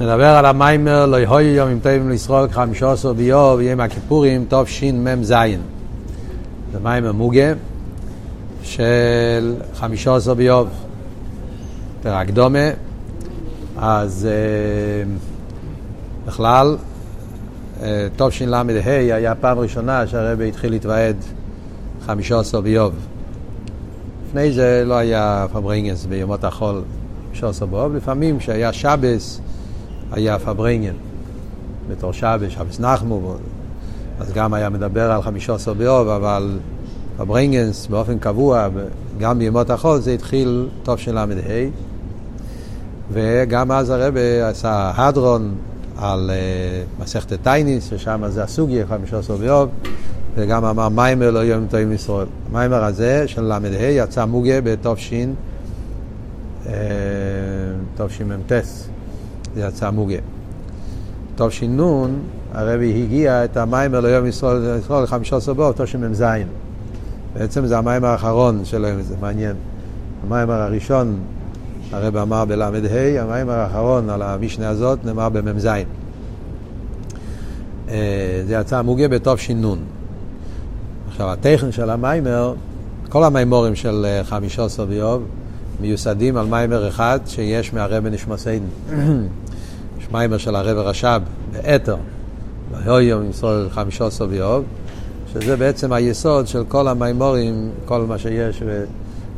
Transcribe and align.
נדבר 0.00 0.26
על 0.26 0.46
המיימר 0.46 1.06
לא 1.06 1.16
יהיו 1.16 1.40
יום 1.40 1.68
עם 1.68 1.78
טובים 1.78 2.08
לישראל 2.10 2.48
חמישה 2.48 2.92
עשר 2.92 3.12
ביוב 3.12 3.60
יום 3.60 3.80
הכיפורים 3.80 4.46
תשמ"ז 4.48 5.34
זה 6.72 6.78
מיימר 6.82 7.12
מוגה 7.12 7.52
של 8.62 9.54
חמישה 9.74 10.16
עשר 10.16 10.34
ביוב 10.34 10.68
פרק 12.02 12.30
דומה. 12.30 12.68
אז 13.76 14.28
בכלל 16.26 16.76
תשל"ה 18.16 18.62
היה 18.84 19.34
פעם 19.34 19.58
ראשונה 19.58 20.06
שהרבי 20.06 20.48
התחיל 20.48 20.70
להתוועד 20.70 21.16
חמישה 22.06 22.40
עשר 22.40 22.60
ביוב 22.60 22.92
לפני 24.28 24.52
זה 24.52 24.82
לא 24.86 24.94
היה 24.94 25.46
פברינגס 25.52 26.04
ביומות 26.04 26.44
החול 26.44 26.82
חמישה 27.28 27.48
עשר 27.48 27.66
ביוב 27.66 27.94
לפעמים 27.94 28.38
כשהיה 28.38 28.72
שבס 28.72 29.40
היה 30.14 30.38
פברנגן 30.38 30.94
בתור 31.90 32.12
שבס, 32.12 32.50
שבס 32.50 32.80
נחמו, 32.80 33.34
אז 34.20 34.32
גם 34.32 34.54
היה 34.54 34.70
מדבר 34.70 35.12
על 35.12 35.22
חמישה 35.22 35.54
עשר 35.54 35.74
באוב, 35.74 36.08
אבל 36.08 36.58
פברנגנס 37.16 37.86
באופן 37.86 38.18
קבוע, 38.18 38.68
גם 39.18 39.38
בימות 39.38 39.70
החול, 39.70 40.00
זה 40.00 40.10
התחיל 40.10 40.68
טוב 40.82 40.98
של 40.98 41.14
ל"ה, 41.14 41.24
וגם 43.12 43.72
אז 43.72 43.90
הרבה 43.90 44.48
עשה 44.48 44.92
הדרון 44.96 45.54
על 45.98 46.30
uh, 46.30 47.02
מסכת 47.02 47.42
טייניס, 47.42 47.90
ששם 47.90 48.22
זה 48.28 48.42
הסוגיה, 48.42 48.86
חמישה 48.86 49.18
עשר 49.18 49.36
באוב, 49.36 49.68
וגם 50.34 50.64
אמר 50.64 50.88
מיימר 50.88 51.30
לא 51.30 51.38
יום 51.38 51.66
טועים 51.70 51.92
ישראל. 51.92 52.26
המיימר 52.50 52.84
הזה 52.84 53.28
של 53.28 53.42
ל"ה 53.42 53.58
יצא 53.82 54.24
מוגה 54.24 54.60
בתש"ן, 54.60 55.32
תשמ"ט. 57.96 58.93
זה 59.54 59.60
יצא 59.60 59.90
מוגה. 59.90 60.16
טוב 61.36 61.50
שינון, 61.50 62.18
הרבי 62.52 63.02
הגיע 63.02 63.44
את 63.44 63.56
המיימר 63.56 64.00
ליום 64.00 64.26
ישראל, 64.26 64.78
ישראל 64.78 65.06
חמישה 65.06 65.36
עשר 65.36 65.54
באוב, 65.54 65.74
תשמ"ז. 65.76 66.24
בעצם 67.34 67.66
זה 67.66 67.78
המיימר 67.78 68.08
האחרון 68.08 68.64
של 68.64 68.84
היום, 68.84 69.02
זה 69.02 69.14
מעניין. 69.20 69.56
המיימר 70.26 70.54
הראשון, 70.54 71.16
הרבי 71.92 72.20
אמר 72.20 72.44
בל"ה, 72.44 72.70
המיימר 73.20 73.52
האחרון 73.52 74.10
על 74.10 74.22
המשנה 74.22 74.68
הזאת 74.68 75.04
נאמר 75.04 75.28
במ"ז. 75.28 75.68
זה 78.46 78.54
יצא 78.60 78.82
מוגה 78.82 79.08
בתש"ן. 79.08 79.62
עכשיו, 81.08 81.30
הטכן 81.30 81.72
של 81.72 81.90
המיימר, 81.90 82.54
כל 83.08 83.24
המיימורים 83.24 83.74
של 83.74 84.06
חמישה 84.22 84.64
עשר 84.64 84.84
באוב, 84.84 85.22
מיוסדים 85.80 86.36
על 86.36 86.46
מיימר 86.46 86.88
אחד 86.88 87.18
שיש 87.26 87.74
מהרבי 87.74 88.10
נשמוסיין. 88.10 88.62
יש 89.98 90.10
מיימר 90.12 90.38
של 90.38 90.56
הרב 90.56 90.78
רש"ב 90.78 91.20
באתר, 91.52 91.96
והיום 92.70 93.30
ישראל 93.30 93.68
חמישה 93.70 94.06
עשר 94.06 94.26
שזה 95.32 95.56
בעצם 95.56 95.92
היסוד 95.92 96.46
של 96.46 96.64
כל 96.68 96.88
המיימורים, 96.88 97.70
כל 97.84 98.00
מה 98.08 98.18
שיש, 98.18 98.62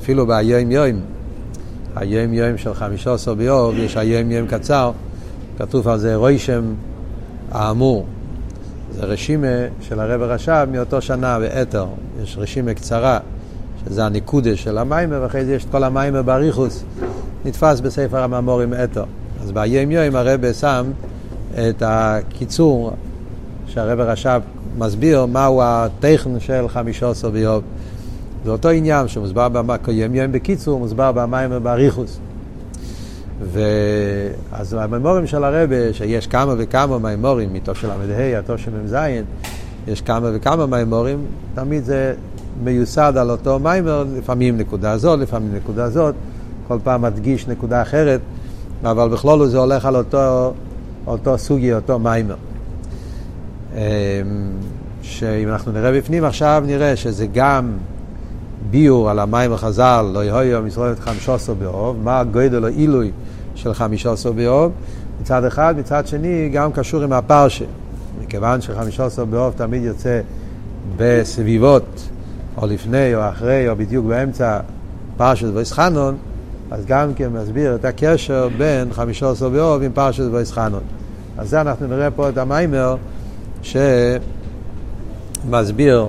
אפילו 0.01 0.27
ביום 0.27 0.71
יום. 0.71 1.01
היום 1.97 2.33
יום 2.33 2.59
של 2.59 2.75
חמישה 2.75 3.15
עשר 3.15 3.35
יש 3.77 3.97
היום 3.97 4.31
יום 4.31 4.47
קצר, 4.47 4.93
כתוב 5.59 5.89
על 5.89 5.99
זה 5.99 6.15
רוישם 6.17 6.75
האמור. 7.51 8.07
זה 8.93 9.05
רשימה 9.05 9.47
של 9.81 10.01
הרב 10.01 10.23
רש"ב 10.23 10.67
מאותו 10.73 11.03
שנה 11.03 11.39
באתר, 11.39 11.87
יש 12.23 12.39
רשימה 12.39 12.75
קצרה, 12.75 13.19
שזה 13.85 14.05
הניקודה 14.05 14.57
של 14.57 14.79
המיימר, 14.79 15.23
ואחרי 15.23 15.45
זה 15.45 15.55
יש 15.55 15.65
את 15.65 15.71
כל 15.71 15.85
המיימר 15.85 16.23
באריכוס, 16.23 16.85
נתפס 17.45 17.81
בספר 17.81 18.23
הממורים 18.23 18.75
אתר. 18.85 19.05
אז 19.47 19.53
ביום 19.53 19.91
יום 19.91 20.17
הרב 20.17 20.53
שם 20.53 20.87
את 21.55 21.83
הקיצור 21.87 22.93
שהרב 23.67 24.01
רש"ב 24.01 24.41
מסביר 24.79 25.27
מהו 25.27 25.61
הטכן 25.63 26.41
של 26.41 26.69
חמישה 26.69 27.11
עשר 27.11 27.31
ביום. 27.31 27.61
זה 28.45 28.51
אותו 28.51 28.69
עניין 28.69 29.09
שמוסבר 29.09 29.49
ביום 29.49 30.15
יום 30.15 30.33
בקיצור, 30.33 30.79
מוסבר 30.79 31.13
במים 31.13 31.51
ובאריכוס. 31.53 32.19
ואז 33.53 34.75
הממורים 34.75 35.27
של 35.27 35.45
הרבה, 35.45 35.93
שיש 35.93 36.27
כמה 36.27 36.55
וכמה 36.59 36.99
מימורים, 36.99 37.53
מתוך 37.53 37.77
של 37.77 37.89
ל"ה, 37.89 38.39
התוך 38.39 38.59
של 38.59 38.71
מ"ז, 38.71 38.97
יש 39.89 40.01
כמה 40.01 40.31
וכמה 40.35 40.67
מימורים, 40.67 41.19
תמיד 41.55 41.85
זה 41.85 42.15
מיוסד 42.65 43.13
על 43.17 43.31
אותו 43.31 43.59
מיימר, 43.59 44.05
לפעמים 44.19 44.59
נקודה 44.59 44.99
זאת, 44.99 45.19
לפעמים 45.19 45.55
נקודה 45.55 45.91
זאת, 45.91 46.15
כל 46.69 46.79
פעם 46.85 47.03
מדגיש 47.03 47.49
נקודה 47.49 47.83
אחרת. 47.83 48.21
אבל 48.85 49.09
בכלול 49.09 49.47
זה 49.47 49.59
הולך 49.59 49.85
על 49.85 49.97
אותו, 49.97 50.53
אותו 51.07 51.39
סוגי, 51.39 51.75
אותו 51.75 51.99
מיימר. 51.99 52.35
אמ, 53.75 53.81
שאם 55.03 55.49
אנחנו 55.49 55.73
נראה 55.73 55.93
בפנים 55.93 56.25
עכשיו, 56.25 56.63
נראה 56.67 56.97
שזה 56.97 57.27
גם 57.35 57.73
ביור 58.71 59.11
על 59.11 59.19
המים 59.19 59.57
חז"ל, 59.57 60.11
לא 60.15 60.25
יהיו 60.25 60.67
את 60.93 60.99
חמישה 60.99 61.35
עשר 61.35 61.55
באוב, 61.55 61.97
מה 62.03 62.21
הגודל 62.21 62.65
או 62.65 62.69
עילוי 62.69 63.11
של 63.55 63.75
חמישה 63.75 64.13
עשר 64.13 64.33
באוב, 64.33 64.73
מצד 65.21 65.45
אחד, 65.45 65.75
מצד 65.79 66.07
שני 66.07 66.49
גם 66.53 66.73
קשור 66.73 67.03
עם 67.03 67.13
הפרשה. 67.13 67.65
מכיוון 68.23 68.61
שחמישה 68.61 69.07
עשר 69.07 69.25
באוב 69.25 69.55
תמיד 69.57 69.83
יוצא 69.83 70.21
בסביבות, 70.97 72.09
או 72.57 72.67
לפני 72.67 73.15
או 73.15 73.29
אחרי, 73.29 73.69
או 73.69 73.77
בדיוק 73.77 74.07
באמצע 74.07 74.61
פרשת 75.17 75.49
ויסחנון, 75.55 76.17
אז 76.71 76.87
גם 76.87 77.15
כן 77.15 77.29
מסביר 77.29 77.75
את 77.75 77.85
הקשר 77.85 78.49
בין 78.59 78.93
חמישה 78.93 79.31
עשר 79.31 79.49
באוב 79.49 79.83
עם 79.83 79.93
פרשת 79.93 80.25
ויסחנון. 80.33 80.83
אז 81.39 81.51
זה 81.51 81.61
אנחנו 81.61 81.87
נראה 81.87 82.11
פה 82.11 82.29
את 82.29 82.39
המיימר 82.39 82.97
שמסביר 85.45 86.07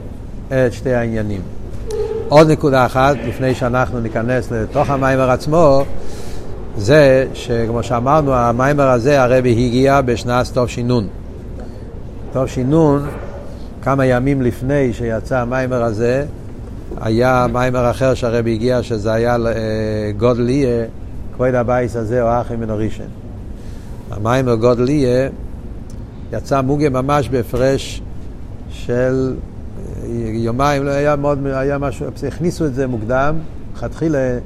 את 0.47 0.73
שתי 0.73 0.93
העניינים. 0.93 1.41
עוד 2.29 2.51
נקודה 2.51 2.85
אחת, 2.85 3.15
לפני 3.27 3.55
שאנחנו 3.55 3.99
ניכנס 3.99 4.51
לתוך 4.51 4.89
המיימר 4.89 5.31
עצמו, 5.31 5.83
זה 6.77 7.27
שכמו 7.33 7.83
שאמרנו, 7.83 8.33
המאמר 8.33 8.89
הזה 8.89 9.23
הרבי 9.23 9.51
הגיה 9.51 10.01
בשנת 10.01 10.57
תש"ן. 10.57 11.07
תש"ן, 12.33 12.71
כמה 13.81 14.05
ימים 14.05 14.41
לפני 14.41 14.93
שיצא 14.93 15.37
המאמר 15.37 15.83
הזה, 15.83 16.25
היה 17.01 17.47
מאמר 17.51 17.91
אחר 17.91 18.13
שהרבי 18.13 18.53
הגיה, 18.53 18.83
שזה 18.83 19.13
היה 19.13 19.35
אה, 19.35 20.11
גדול 20.17 20.51
יהיה 20.51 20.85
כבוד 21.33 21.55
הבית 21.55 21.95
הזה 21.95 22.21
האחרון 22.21 22.55
מן 22.55 22.69
הראשון. 22.69 23.05
המאמר 24.11 24.55
גדול 24.55 24.92
יהיה 24.92 25.29
יצא 26.33 26.61
מוגה 26.61 26.89
ממש 26.89 27.29
בהפרש 27.29 28.01
של 28.69 29.35
אה, 29.79 30.07
יומיים, 30.33 30.83
לא 30.83 30.89
היה 30.89 31.15
מאוד, 31.15 31.39
היה 31.45 31.77
משהו, 31.77 32.05
הכניסו 32.27 32.65
את 32.65 32.73
זה 32.73 32.87
מוקדם, 32.87 33.35
לכתחילה 33.75 34.37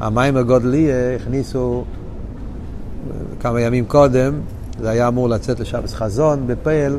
המיימר 0.00 0.42
גודליה 0.42 1.14
הכניסו 1.16 1.84
אה, 1.84 3.14
כמה 3.40 3.60
ימים 3.60 3.84
קודם, 3.84 4.32
זה 4.80 4.90
היה 4.90 5.08
אמור 5.08 5.28
לצאת 5.28 5.60
לשבס 5.60 5.94
חזון 5.94 6.46
בפייל, 6.46 6.96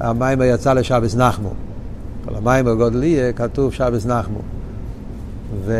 המיימר 0.00 0.44
יצא 0.44 0.72
לשבס 0.72 1.16
נחמו. 1.16 1.50
כל 2.30 2.36
המים 2.36 2.64
בגודלי 2.64 3.18
כתוב 3.36 3.72
שבס 3.72 4.06
נחמו. 4.06 4.38
ו... 5.64 5.74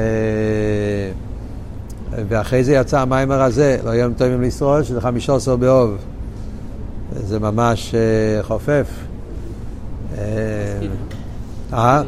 ואחרי 2.29 2.65
זה 2.65 2.75
יצא 2.75 3.01
המיימר 3.01 3.43
הזה, 3.43 3.79
לא 3.85 3.91
יום 3.91 4.13
טובים 4.13 4.41
לישראל, 4.41 4.83
שזה 4.83 5.01
חמישה 5.01 5.35
עשר 5.35 5.57
באוב. 5.57 5.97
זה 7.13 7.39
ממש 7.39 7.95
uh, 7.95 8.47
חופף. 8.47 8.87
אה, 10.19 10.25
אה? 11.73 12.03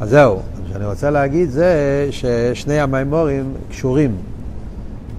אז 0.00 0.10
זהו. 0.10 0.34
מה 0.34 0.68
שאני 0.72 0.86
רוצה 0.86 1.10
להגיד 1.10 1.50
זה 1.50 2.08
ששני 2.10 2.80
המיימורים 2.80 3.52
קשורים. 3.70 4.16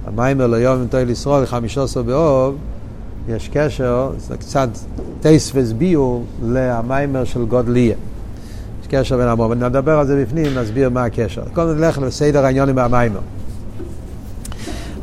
המיימר 0.06 0.48
ליום 0.48 0.88
טובים 0.88 1.08
לישראל, 1.08 1.46
חמישה 1.46 1.84
עשר 1.84 2.02
באוב, 2.02 2.56
יש 3.28 3.50
קשר, 3.54 4.12
זה 4.18 4.38
קצת 4.38 4.70
טייס 5.22 5.52
וסביור 5.56 6.26
למיימר 6.44 7.24
של 7.24 7.46
גודליה. 7.46 7.96
יש 8.86 8.90
קשר 8.90 9.18
בין 9.18 9.28
המורים. 9.28 9.64
נדבר 9.64 10.00
על 10.00 10.06
זה 10.06 10.22
בפנים, 10.22 10.58
נסביר 10.58 10.90
מה 10.90 11.04
הקשר. 11.04 11.42
קודם 11.54 11.78
נלך 11.78 11.98
לסדר 11.98 12.46
העניונים 12.46 12.76
מהמיימר. 12.76 13.20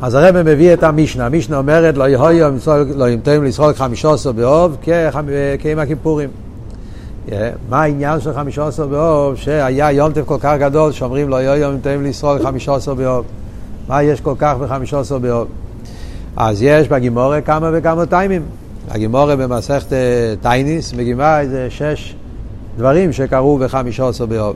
אז 0.01 0.13
הרב 0.13 0.41
מביא 0.41 0.73
את 0.73 0.83
המשנה, 0.83 1.25
המשנה 1.25 1.57
אומרת 1.57 1.97
לא 1.97 2.03
יהיו 2.03 2.51
לא 2.95 3.09
ימתאים 3.09 3.43
לישראל 3.43 3.73
חמישה 3.73 4.13
עשר 4.13 4.31
באוב 4.31 4.77
כיום 5.59 5.79
הכיפורים. 5.79 6.29
מה 7.69 7.81
העניין 7.81 8.19
של 8.19 8.33
חמישה 8.33 8.67
עשר 8.67 8.87
באוב 8.87 9.35
שהיה 9.35 9.91
יום 9.91 10.11
טף 10.11 10.21
כל 10.25 10.37
כך 10.39 10.55
גדול 10.59 10.91
שאומרים 10.91 11.29
לא 11.29 11.35
יהיו 11.41 11.71
ימתאים 11.71 12.03
לישראל 12.03 12.43
חמישה 12.43 12.75
עשר 12.75 12.93
באוב. 12.93 13.25
מה 13.87 14.03
יש 14.03 14.21
כל 14.21 14.33
כך 14.37 14.55
בחמישה 14.61 14.99
עשר 14.99 15.17
באוב? 15.17 15.47
אז 16.37 16.61
יש 16.61 16.87
בגימורה 16.87 17.41
כמה 17.41 17.69
וכמה 17.73 18.05
טיימים. 18.05 18.41
הגימורה 18.89 19.35
במסכת 19.35 19.93
טייניס 20.41 20.93
מגימה 20.93 21.39
איזה 21.39 21.67
שש 21.69 22.15
דברים 22.77 23.11
שקרו 23.11 23.57
בחמישה 23.57 24.07
עשר 24.07 24.25
באוב. 24.25 24.55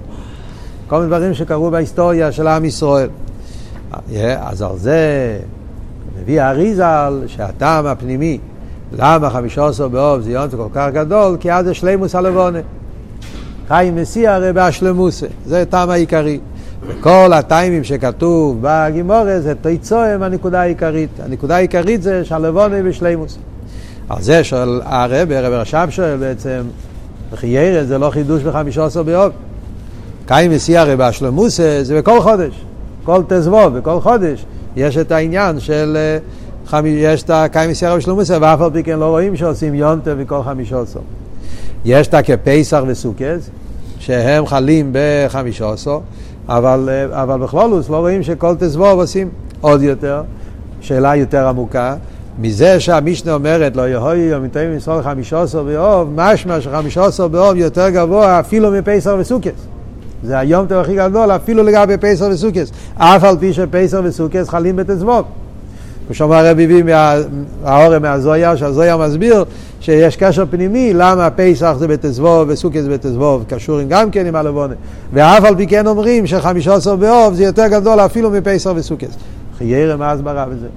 כל 0.87 0.95
מיני 0.95 1.07
דברים 1.07 1.33
שקרו 1.33 1.71
בהיסטוריה 1.71 2.31
של 2.31 2.47
עם 2.47 2.65
ישראל. 2.65 3.09
אז 4.37 4.61
על 4.61 4.77
זה 4.77 5.37
מביא 6.21 6.41
האריזל 6.41 7.23
שהטעם 7.27 7.85
הפנימי 7.85 8.39
למה 8.97 9.29
חמישה 9.29 9.67
עשר 9.67 9.87
באוב 9.87 10.21
זה 10.21 10.31
יום 10.31 10.49
כל 10.49 10.67
כך 10.73 10.87
גדול? 10.93 11.37
כי 11.39 11.51
אז 11.51 11.65
זה 11.65 11.73
שלימוס 11.73 12.15
הלבונה. 12.15 12.59
חיים 13.67 13.95
מסיע 13.95 14.33
הרי 14.33 14.53
בהשלמוסה, 14.53 15.27
זה 15.45 15.63
טעם 15.69 15.89
העיקרי. 15.89 16.39
וכל 16.87 17.31
הטיימים 17.33 17.83
שכתוב 17.83 18.57
בגימורה 18.61 19.39
זה 19.39 19.55
תיצוהם 19.55 20.23
הנקודה 20.23 20.61
העיקרית. 20.61 21.09
הנקודה 21.23 21.55
העיקרית 21.55 22.01
זה 22.01 22.25
שהלבונה 22.25 22.83
בשלימוס. 22.83 23.37
על 24.09 24.21
זה 24.21 24.43
שואל 24.43 24.81
הרב, 24.85 25.31
הרב 25.31 25.53
רש"ב 25.53 25.87
שואל 25.89 26.17
בעצם, 26.17 26.61
וכי 27.31 27.47
ירא 27.47 27.83
זה 27.83 27.97
לא 27.97 28.09
חידוש 28.09 28.43
בחמישה 28.43 28.85
עשר 28.85 29.03
באוב. 29.03 29.31
קיים 30.25 30.51
מסיע 30.51 30.81
הרי 30.81 30.95
בהשלמוסה 30.95 31.79
זה 31.81 31.97
בכל 31.97 32.21
חודש. 32.21 32.65
כל 33.03 33.21
תזבוב, 33.27 33.77
בכל 33.77 33.99
חודש 33.99 34.45
יש 34.75 34.97
את 34.97 35.11
העניין 35.11 35.59
של, 35.59 35.97
אה, 36.73 36.79
יש 36.85 37.23
את 37.23 37.29
הקיים 37.29 37.69
מסיע 37.69 37.89
הרי 37.89 37.97
בשלמוסה, 37.97 38.37
ואף 38.41 38.61
על 38.61 38.69
פי 38.73 38.83
כן 38.83 38.99
לא 38.99 39.05
רואים 39.05 39.35
שעושים 39.35 39.75
יונטה 39.75 40.15
מכל 40.15 40.43
חמישה 40.43 40.81
עשר. 40.81 40.99
יש 41.85 42.07
את 42.07 42.13
הכפסח 42.13 42.81
וסוכס, 42.87 43.49
שהם 43.99 44.45
חלים 44.45 44.91
בחמישה 44.93 45.69
עשר, 45.69 45.99
אבל, 46.47 46.89
אה, 46.91 47.23
אבל 47.23 47.39
בכלולוס 47.39 47.89
לא 47.89 47.97
רואים 47.97 48.23
שכל 48.23 48.55
תזבוב 48.59 48.99
עושים 48.99 49.29
עוד 49.61 49.81
יותר. 49.81 50.23
שאלה 50.81 51.15
יותר 51.15 51.47
עמוקה, 51.47 51.95
מזה 52.39 52.79
שהמשנה 52.79 53.33
אומרת 53.33 53.75
לא 53.75 53.81
יהוי 53.81 54.17
יום 54.17 54.43
מתאים 54.43 54.77
ישראל 54.77 55.01
חמישה 55.01 55.41
עשר 55.41 55.63
באוב, 55.63 56.09
משמע 56.15 56.61
שחמישה 56.61 57.05
עשר 57.05 57.27
באוב 57.27 57.55
יותר 57.55 57.89
גבוה 57.89 58.39
אפילו 58.39 58.71
מפסח 58.71 59.11
וסוכס. 59.19 59.67
זה 60.23 60.39
היום 60.39 60.65
טוב 60.67 60.77
הכי 60.77 60.95
גדול 60.95 61.31
אפילו 61.31 61.63
לגבי 61.63 61.97
פסח 61.97 62.25
וסוכס. 62.31 62.71
אף 62.97 63.23
על 63.23 63.37
פי 63.39 63.53
שפסח 63.53 63.97
וסוכס 64.03 64.49
חלים 64.49 64.75
בתזבוב. 64.75 65.25
כמו 66.07 66.15
שאומר 66.15 66.35
הרב 66.35 66.59
הביא 66.59 66.83
מהאורם 66.83 68.01
מהזויה, 68.01 68.57
שהזויה 68.57 68.97
מסביר 68.97 69.45
שיש 69.79 70.15
קשר 70.15 70.43
פנימי 70.49 70.93
למה 70.93 71.29
פסח 71.29 71.75
זה 71.79 71.87
בתזבוב 71.87 72.49
וסוכס 72.49 72.81
זה 72.81 72.89
בתזבוב, 72.89 73.43
קשורים 73.47 73.89
גם 73.89 74.11
כן 74.11 74.25
עם 74.25 74.35
הלבונה. 74.35 74.73
ואף 75.13 75.43
על 75.43 75.55
פי 75.55 75.67
כן 75.67 75.87
אומרים 75.87 76.27
שחמישה 76.27 76.73
עשר 76.73 76.95
באוב 76.95 77.33
זה 77.33 77.43
יותר 77.43 77.67
גדול 77.67 77.99
אפילו 77.99 78.31
מפסח 78.31 78.71
וסוכס. 78.75 79.17
חיירא 79.57 79.95
מה 79.95 80.11
הסברה 80.11 80.45
בזה? 80.45 80.67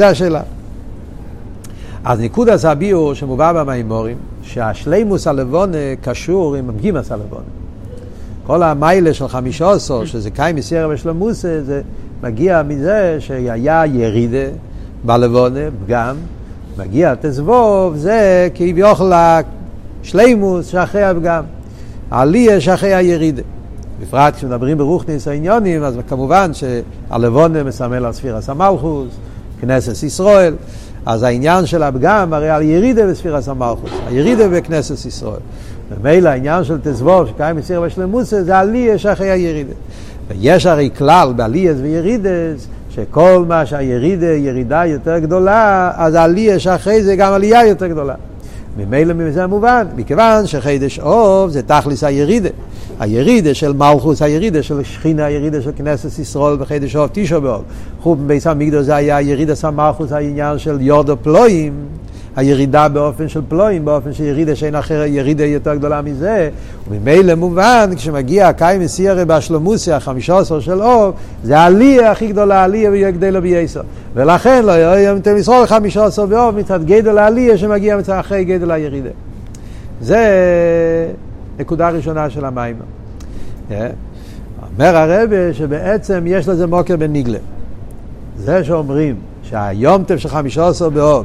זה 0.00 0.08
השאלה. 0.08 0.40
אז 2.04 2.20
נקודס 2.20 2.64
הביאור 2.64 3.14
שמובא 3.14 3.52
במימורים, 3.52 4.16
שהשלימוס 4.42 5.26
הלבונה 5.26 5.96
קשור 6.02 6.54
עם 6.54 6.70
גימס 6.76 7.12
הלבונה. 7.12 7.50
כל 8.46 8.62
המיילה 8.62 9.14
של 9.14 9.28
חמישה 9.28 9.70
עשר, 9.70 10.04
שזה 10.04 10.30
קיים 10.30 10.56
מסיירה 10.56 10.88
ושלמוסה, 10.94 11.62
זה 11.62 11.82
מגיע 12.22 12.62
מזה 12.62 13.16
שהיה 13.18 13.86
ירידה 13.86 14.56
בלבונה, 15.04 15.60
פגם, 15.84 16.16
מגיע 16.78 17.14
תזבוב, 17.20 17.96
זה 17.96 18.48
כביכול 18.54 19.12
השלימוס 19.12 20.66
שאחרי 20.66 21.02
הפגם, 21.02 21.44
העלייה 22.10 22.60
שאחרי 22.60 22.94
הירידה. 22.94 23.42
בפרט 24.02 24.34
כשמדברים 24.34 24.78
ברוכניס 24.78 25.28
העניונים, 25.28 25.82
אז 25.82 25.98
כמובן 26.08 26.50
שהלבונה 26.54 27.62
מסמל 27.62 28.04
על 28.04 28.12
ספירס 28.12 28.48
המלכוס, 28.48 29.08
כנסת 29.60 30.02
ישראל, 30.02 30.54
אז 31.06 31.22
העניין 31.22 31.66
של 31.66 31.82
הפגם 31.82 32.32
הרי 32.32 32.50
על 32.50 32.62
ירידה 32.62 33.06
בספירס 33.06 33.48
המלכוס, 33.48 33.90
הירידה 34.06 34.48
בכנסת 34.48 35.06
ישראל. 35.06 35.40
ומילא 35.90 36.28
העניין 36.28 36.64
של 36.64 36.78
תזבוב 36.82 37.28
שקיים 37.28 37.56
בסיר 37.56 37.80
בשלמוסה 37.80 38.44
זה 38.44 38.58
עלייה 38.58 38.98
שאחרי 38.98 39.30
הירידה. 39.30 39.72
ויש 40.28 40.66
הרי 40.66 40.90
כלל 40.98 41.32
בעלייס 41.36 41.76
וירידס, 41.82 42.66
שכל 42.90 43.44
מה 43.48 43.66
שהירידה 43.66 44.26
ירידה 44.26 44.86
יותר 44.86 45.18
גדולה, 45.18 45.92
אז 45.94 46.14
העלייה 46.14 46.58
שאחרי 46.58 47.02
זה 47.02 47.16
גם 47.16 47.32
עלייה 47.32 47.66
יותר 47.66 47.86
גדולה. 47.86 48.14
ממילא 48.76 49.14
מזה 49.14 49.46
מובן, 49.46 49.86
מכיוון 49.96 50.46
שחידש 50.46 50.98
אוב 50.98 51.50
זה 51.50 51.62
תכליס 51.62 52.04
הירידה. 52.04 52.48
הירידה 53.00 53.54
של 53.54 53.72
מלכוס, 53.72 54.22
הירידה 54.22 54.62
של 54.62 54.82
שכינה, 54.82 55.24
הירידה 55.24 55.62
של 55.62 55.70
כנסת 55.76 56.18
ישראל 56.18 56.56
בחידש 56.56 56.96
אוב 56.96 57.10
תשע 57.12 57.38
באוב. 57.38 57.62
חוץ 58.00 58.18
מביס 58.22 58.46
המקדוש 58.46 58.86
זה 58.86 58.96
היה 58.96 59.20
ירידה 59.20 59.56
של 59.56 59.70
מלכוס, 59.70 60.12
העניין 60.12 60.58
של 60.58 60.80
יורדו 60.80 61.16
פלואים. 61.22 61.72
הירידה 62.36 62.88
באופן 62.88 63.28
של 63.28 63.40
פלואים, 63.48 63.84
באופן 63.84 64.12
של 64.12 64.24
ירידה 64.24 64.56
שאין 64.56 64.74
אחר 64.74 65.02
ירידה 65.06 65.44
יותר 65.44 65.74
גדולה 65.74 66.02
מזה, 66.02 66.50
וממילא 66.90 67.34
מובן, 67.34 67.90
כשמגיע 67.96 68.52
קיים 68.52 68.80
מסיירה 68.80 69.24
בהשלמוסיה, 69.24 69.96
החמישה 69.96 70.38
עשר 70.38 70.60
של 70.60 70.82
אור, 70.82 71.12
זה 71.44 71.58
העלייה 71.58 72.10
הכי 72.10 72.26
גדולה, 72.26 72.60
העלייה 72.60 72.90
ויהיה 72.90 73.10
גדלה 73.10 73.40
בייסר. 73.40 73.80
ולכן 74.14 74.64
לא 74.64 74.72
יהיה 74.72 75.16
אתם 75.16 75.36
ישראל 75.36 75.66
חמישה 75.66 76.04
עשר 76.04 76.26
באור 76.26 76.50
מצד 76.50 76.84
גדל 76.84 77.18
העלייה 77.18 77.58
שמגיע 77.58 77.96
מצד 77.96 78.18
אחרי 78.18 78.44
גדל 78.44 78.70
הירידה. 78.70 79.10
זה 80.00 80.18
נקודה 81.60 81.90
ראשונה 81.90 82.30
של 82.30 82.44
המים. 82.44 82.76
אה? 83.70 83.88
אומר 84.72 84.96
הרבה 84.96 85.54
שבעצם 85.54 86.24
יש 86.26 86.48
לזה 86.48 86.66
מוקר 86.66 86.96
בניגלה. 86.96 87.38
זה 88.36 88.64
שאומרים 88.64 89.16
שהיום 89.42 90.04
טף 90.04 90.16
של 90.16 90.28
חמישה 90.28 90.68
עשר 90.68 90.88
באור 90.88 91.24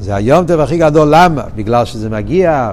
זה 0.00 0.14
היום 0.14 0.46
טבע 0.46 0.62
הכי 0.62 0.78
גדול, 0.78 1.08
למה? 1.10 1.42
בגלל 1.56 1.84
שזה 1.84 2.10
מגיע 2.10 2.72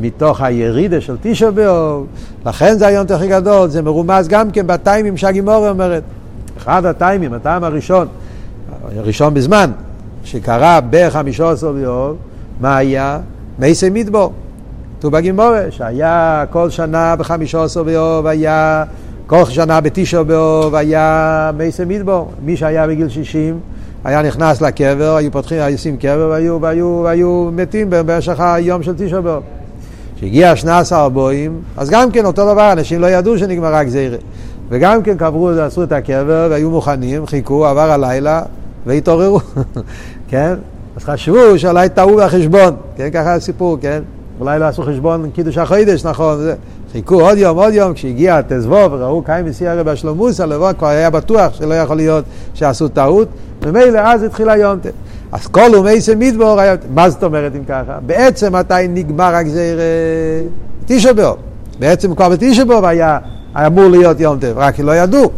מתוך 0.00 0.40
הירידה 0.40 1.00
של 1.00 1.16
תשע 1.22 1.50
באוב, 1.50 2.06
לכן 2.46 2.78
זה 2.78 2.86
היום 2.86 3.06
טבע 3.06 3.16
הכי 3.16 3.28
גדול, 3.28 3.68
זה 3.68 3.82
מרומז 3.82 4.28
גם 4.28 4.50
כן 4.50 4.66
בטיימים 4.66 5.16
שהגימורה 5.16 5.70
אומרת. 5.70 6.02
אחד 6.56 6.84
הטיימים, 6.84 7.32
הטעם 7.32 7.64
הראשון, 7.64 8.06
הראשון 8.96 9.34
בזמן, 9.34 9.70
שקרה 10.24 10.80
בחמישה 10.90 11.50
עשר 11.50 11.72
באוב, 11.72 12.16
מה 12.60 12.76
היה? 12.76 13.20
מייסי 13.58 13.90
מדבור. 13.90 14.32
כתוב 14.98 15.12
בגימורה, 15.12 15.62
שהיה 15.70 16.44
כל 16.50 16.70
שנה 16.70 17.16
בחמישה 17.16 17.64
עשר 17.64 17.82
באוב, 17.82 18.26
היה 18.26 18.84
כל 19.26 19.44
שנה 19.44 19.80
בתשע 19.80 20.22
באוב, 20.22 20.74
היה 20.74 21.50
מייסי 21.56 21.84
מדבור. 21.84 22.30
מי 22.44 22.56
שהיה 22.56 22.86
בגיל 22.86 23.08
שישים, 23.08 23.60
היה 24.04 24.22
נכנס 24.22 24.60
לקבר, 24.60 25.16
היו 25.16 25.32
פותחים, 25.32 25.60
היו 25.60 25.74
עושים 25.74 25.96
קבר 25.96 26.28
והיו, 26.30 26.60
והיו, 26.60 27.00
והיו 27.04 27.50
מתים 27.52 27.86
במשך 27.90 28.40
היום 28.40 28.82
של 28.82 28.94
תשעה 28.98 29.20
באב. 29.20 29.42
כשהגיע 30.16 30.56
שנה 30.56 30.78
עשר 30.78 31.08
בואים, 31.08 31.60
אז 31.76 31.90
גם 31.90 32.10
כן 32.10 32.24
אותו 32.24 32.52
דבר, 32.52 32.72
אנשים 32.72 33.00
לא 33.00 33.06
ידעו 33.06 33.38
שנגמרה 33.38 33.84
גזירה. 33.84 34.18
וגם 34.68 35.02
כן 35.02 35.16
קברו, 35.16 35.48
עשו 35.50 35.82
את 35.82 35.92
הקבר 35.92 36.46
והיו 36.50 36.70
מוכנים, 36.70 37.26
חיכו, 37.26 37.66
עבר 37.66 37.90
הלילה 37.90 38.42
והתעוררו, 38.86 39.40
כן? 40.30 40.54
אז 40.96 41.04
חשבו 41.04 41.58
שאולי 41.58 41.88
טעו 41.88 42.16
בחשבון, 42.16 42.76
כן? 42.96 43.08
ככה 43.12 43.34
הסיפור, 43.34 43.78
כן? 43.80 44.02
אולי 44.40 44.58
לא 44.58 44.64
עשו 44.64 44.82
חשבון 44.82 45.30
קידוש 45.30 45.58
החודש, 45.58 46.04
נכון? 46.04 46.38
חיכו 46.92 47.20
עוד 47.20 47.38
יום, 47.38 47.58
עוד 47.58 47.74
יום, 47.74 47.94
כשהגיע 47.94 48.38
התזבוב 48.38 48.92
וראו 48.92 49.22
קיים 49.22 49.46
וסיירה 49.48 49.82
בשלומוס, 49.82 50.40
הלבון 50.40 50.72
כבר 50.78 50.86
היה 50.86 51.10
בטוח 51.10 51.54
שלא 51.54 51.74
יכול 51.74 51.96
להיות 51.96 52.24
שעשו 52.54 52.88
טעות, 52.88 53.28
ומילא 53.62 53.98
אז 53.98 54.22
התחיל 54.22 54.50
היונטה. 54.50 54.88
אז 55.32 55.46
כל 55.46 55.70
ומייסי 55.78 56.14
מדבור 56.14 56.60
היה... 56.60 56.74
מה 56.94 57.10
זאת 57.10 57.24
אומרת 57.24 57.52
אם 57.56 57.64
ככה? 57.64 57.98
בעצם 58.06 58.56
מתי 58.56 58.88
נגמר 58.88 59.34
הגזיר 59.34 59.78
תשע 60.86 61.12
באוב. 61.12 61.36
בעצם 61.78 62.14
כבר 62.14 62.28
בתשע 62.28 62.64
באוב 62.64 62.84
היה, 62.84 63.18
אמור 63.56 63.88
להיות 63.88 64.20
יום 64.20 64.38
טף, 64.38 64.52
רק 64.56 64.78
לא 64.78 64.96
ידעו. 64.96 65.30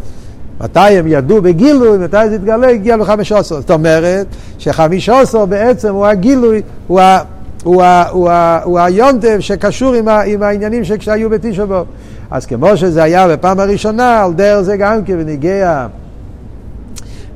מתי 0.61 0.81
הם 0.81 1.07
ידעו 1.07 1.43
בגילוי, 1.43 1.99
מתי 1.99 2.29
זה 2.29 2.35
התגלה, 2.35 2.69
הגיע 2.69 2.97
בחמש 2.97 3.33
עשר. 3.33 3.61
זאת 3.61 3.71
אומרת 3.71 4.27
שחמיש 4.59 5.09
עשר 5.09 5.45
בעצם 5.45 5.95
הוא 5.95 6.07
הגילוי, 6.07 6.63
הוא, 6.87 7.01
ה, 7.01 7.19
הוא, 7.63 8.81
היונטב 8.81 9.41
שקשור 9.41 9.95
עם, 9.95 10.09
ה, 10.09 10.23
עם 10.23 10.43
העניינים 10.43 10.83
שהיו 10.85 11.31
בתשע 11.31 11.65
באוב. 11.65 11.87
אז 12.31 12.47
כמו 12.47 12.77
שזה 12.77 13.03
היה 13.03 13.29
בפעם 13.29 13.61
הראשונה, 13.61 14.25
על 14.25 14.33
דרך 14.33 14.61
זה 14.61 14.77
גם 14.77 15.05
כן, 15.05 15.17
ונגיע 15.19 15.87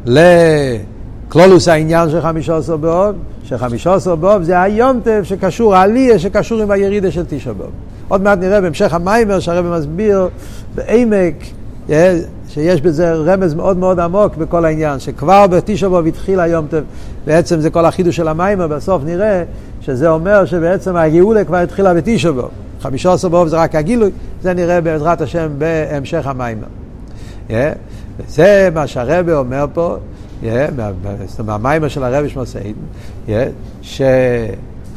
לקלולוס 0.06 1.68
העניין 1.68 2.10
של 2.10 2.20
חמישה 2.20 2.56
עשר 2.56 2.76
באוב, 2.76 3.16
שחמישה 3.44 3.94
עשר 3.94 4.14
באוב 4.14 4.42
זה 4.42 4.62
היונטב 4.62 5.20
שקשור, 5.22 5.74
העלייה 5.74 6.18
שקשור 6.18 6.62
עם 6.62 6.70
הירידה 6.70 7.10
של 7.10 7.24
תשע 7.28 7.52
באוב. 7.52 7.70
עוד 8.08 8.22
מעט 8.22 8.38
נראה 8.38 8.60
בהמשך 8.60 8.94
המיימר 8.94 9.40
שהרבא 9.40 9.78
מסביר 9.78 10.28
בעמק, 10.74 11.34
אה, 11.90 12.18
שיש 12.48 12.80
בזה 12.80 13.12
רמז 13.12 13.54
מאוד 13.54 13.76
מאוד 13.76 14.00
עמוק 14.00 14.36
בכל 14.36 14.64
העניין, 14.64 15.00
שכבר 15.00 15.46
בתשע 15.46 15.88
באוב 15.88 16.06
התחיל 16.06 16.40
היונטב, 16.40 16.82
בעצם 17.26 17.60
זה 17.60 17.70
כל 17.70 17.84
החידוש 17.84 18.16
של 18.16 18.28
המיימר, 18.28 18.66
בסוף 18.66 19.02
נראה 19.04 19.42
שזה 19.84 20.08
אומר 20.08 20.44
שבעצם 20.44 20.96
הגאולה 20.96 21.44
כבר 21.44 21.56
התחילה 21.56 21.94
בתשע 21.94 22.30
באוב. 22.30 22.50
חמישה 22.80 23.12
עשר 23.12 23.28
באוב 23.28 23.48
זה 23.48 23.56
רק 23.56 23.74
הגילוי, 23.74 24.10
זה 24.42 24.54
נראה 24.54 24.80
בעזרת 24.80 25.20
השם 25.20 25.48
בהמשך 25.58 26.26
המיימר. 26.26 26.66
Yeah. 27.48 27.52
וזה 28.18 28.68
מה 28.74 28.86
שהרבה 28.86 29.34
אומר 29.34 29.66
פה, 29.74 29.96
מהמיימר 31.44 31.88
של 31.88 32.04
הרבי 32.04 32.28
שמוסיין, 32.28 32.74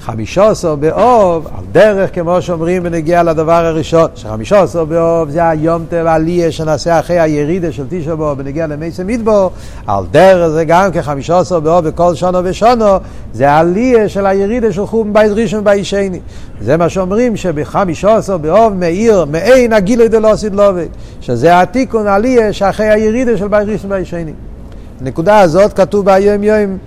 חמישה 0.08 0.48
עשר 0.48 0.76
באוב, 0.76 1.48
על 1.58 1.64
דרך, 1.72 2.16
כמו 2.16 2.42
שאומרים 2.42 2.84
בנגיע 2.84 3.24
לדבר 3.24 3.66
הראשון, 3.66 4.08
שחמישה 4.16 4.62
עשר 4.62 4.86
באוב 4.86 5.30
זה 5.30 5.50
היום 5.50 5.86
טבע 5.90 6.14
עליה 6.14 6.52
שנעשה 6.52 7.00
אחרי 7.00 7.20
הירידה 7.20 7.72
של 7.72 7.84
תשע 7.90 8.16
באוב 8.16 8.38
בנגיע 8.38 8.68
למייסי 8.68 9.04
מדבור, 9.06 9.52
על 9.88 10.04
דרך 10.12 10.48
זה 10.48 10.66
גם 10.66 10.92
כחמישה 10.92 11.40
עשר 11.40 11.60
באוב 11.60 11.88
בכל 11.88 12.16
שונו 12.16 12.40
ושונו, 12.44 12.86
זה 13.34 13.52
עליה 13.52 14.10
של 14.10 14.26
הירידה 14.26 14.72
של 14.72 14.86
חום 14.86 15.14
בית 15.14 15.32
ראשון 15.32 15.60
ובית 15.60 15.86
שני. 15.86 16.20
זה 16.62 16.78
מה 16.78 16.90
שאומרים 16.90 17.36
שבחמישה 17.36 18.16
עשר 18.16 18.38
באוב 18.38 18.74
מאיר, 18.74 19.26
מעין 19.26 19.74
הגילוי 19.74 20.08
דלא 20.08 20.36
סדלובי, 20.36 20.88
שזה 21.22 21.62
התיקון 21.62 22.08
עליה 22.08 22.54
שאחרי 22.54 22.88
הירידה 22.90 23.38
של 23.38 23.48
בית 23.48 23.68
ראשון 23.68 23.92
ובית 23.92 24.08
שני. 24.08 24.34
הנקודה 25.02 25.40
הזאת 25.40 25.74
כתוב 25.74 26.06
ביום 26.06 26.44
יום 26.44 26.78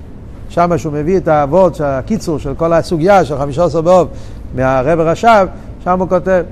שם 0.50 0.78
שהוא 0.78 0.92
מביא 0.92 1.16
את 1.16 1.28
האבות, 1.28 1.80
הקיצור 1.84 2.38
של 2.38 2.54
כל 2.54 2.72
הסוגיה 2.72 3.24
של 3.24 3.38
חמישה 3.38 3.64
עשר 3.64 3.80
באוב 3.80 4.08
מהרבר 4.54 5.08
רש"ב, 5.08 5.46
שם 5.84 6.00
הוא 6.00 6.08
כותב 6.08 6.42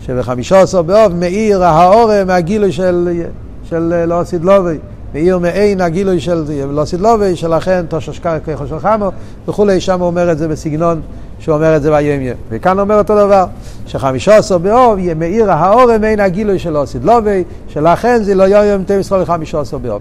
שבחמישה 0.00 0.60
עשר 0.60 0.82
באוב 0.82 1.14
מאיר 1.14 1.64
האורם 1.64 2.26
מהגילוי 2.26 2.72
של, 2.72 3.22
של 3.64 4.04
לא 4.06 4.24
סידלובי, 4.24 4.78
מאיר 5.14 5.38
מעין 5.38 5.80
הגילוי 5.80 6.20
של 6.20 6.44
לא 6.70 6.84
סידלובי, 6.84 7.36
שלכן 7.36 7.84
תושש 7.88 8.18
ככה 8.18 8.66
של 8.68 8.78
חמו 8.78 9.10
וכולי, 9.48 9.80
שם 9.80 10.00
הוא 10.00 10.06
אומר 10.06 10.32
את 10.32 10.38
זה 10.38 10.48
בסגנון 10.48 11.00
שהוא 11.38 11.54
אומר 11.54 11.76
את 11.76 11.82
זה 11.82 11.90
ביום 11.90 12.34
וכאן 12.50 12.78
אומר 12.78 12.98
אותו 12.98 13.26
דבר, 13.26 13.44
שחמישה 13.86 14.36
עשר 14.36 14.58
באוב 14.58 14.98
מאיר 15.16 15.52
האורם 15.52 16.00
מעין 16.00 16.20
הגילוי 16.20 16.58
של 16.58 16.70
לא 16.70 16.84
סידלובי, 16.86 17.44
שלכן 17.68 18.22
זה 18.22 18.34
לא 18.34 18.44
יום 18.44 18.82
תמסרו 18.82 19.00
ישראל 19.00 19.24
חמישה 19.24 19.60
עשר 19.60 19.78
באוב. 19.78 20.00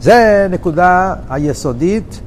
זה 0.00 0.46
נקודה 0.50 1.14
היסודית 1.30 2.20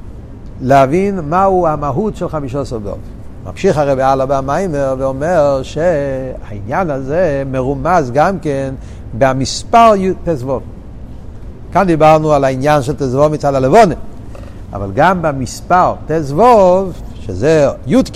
להבין 0.60 1.20
מהו 1.20 1.66
המהות 1.66 2.16
של 2.16 2.28
חמישה 2.28 2.62
באוב. 2.82 2.98
ממשיך 3.46 3.78
הרב 3.78 3.98
הלאה 3.98 4.26
במיימר 4.26 4.94
ואומר 4.98 5.60
שהעניין 5.62 6.90
הזה 6.90 7.42
מרומז 7.46 8.10
גם 8.10 8.38
כן 8.38 8.74
במספר 9.18 9.92
תזבוב. 10.24 10.62
כאן 11.72 11.86
דיברנו 11.86 12.32
על 12.32 12.44
העניין 12.44 12.82
של 12.82 12.94
תזבוב 12.94 13.32
מצד 13.32 13.54
הלבונה, 13.54 13.94
אבל 14.72 14.90
גם 14.94 15.22
במספר 15.22 15.94
תזבוב, 16.06 16.92
שזה 17.20 17.68
י"ק, 17.86 18.14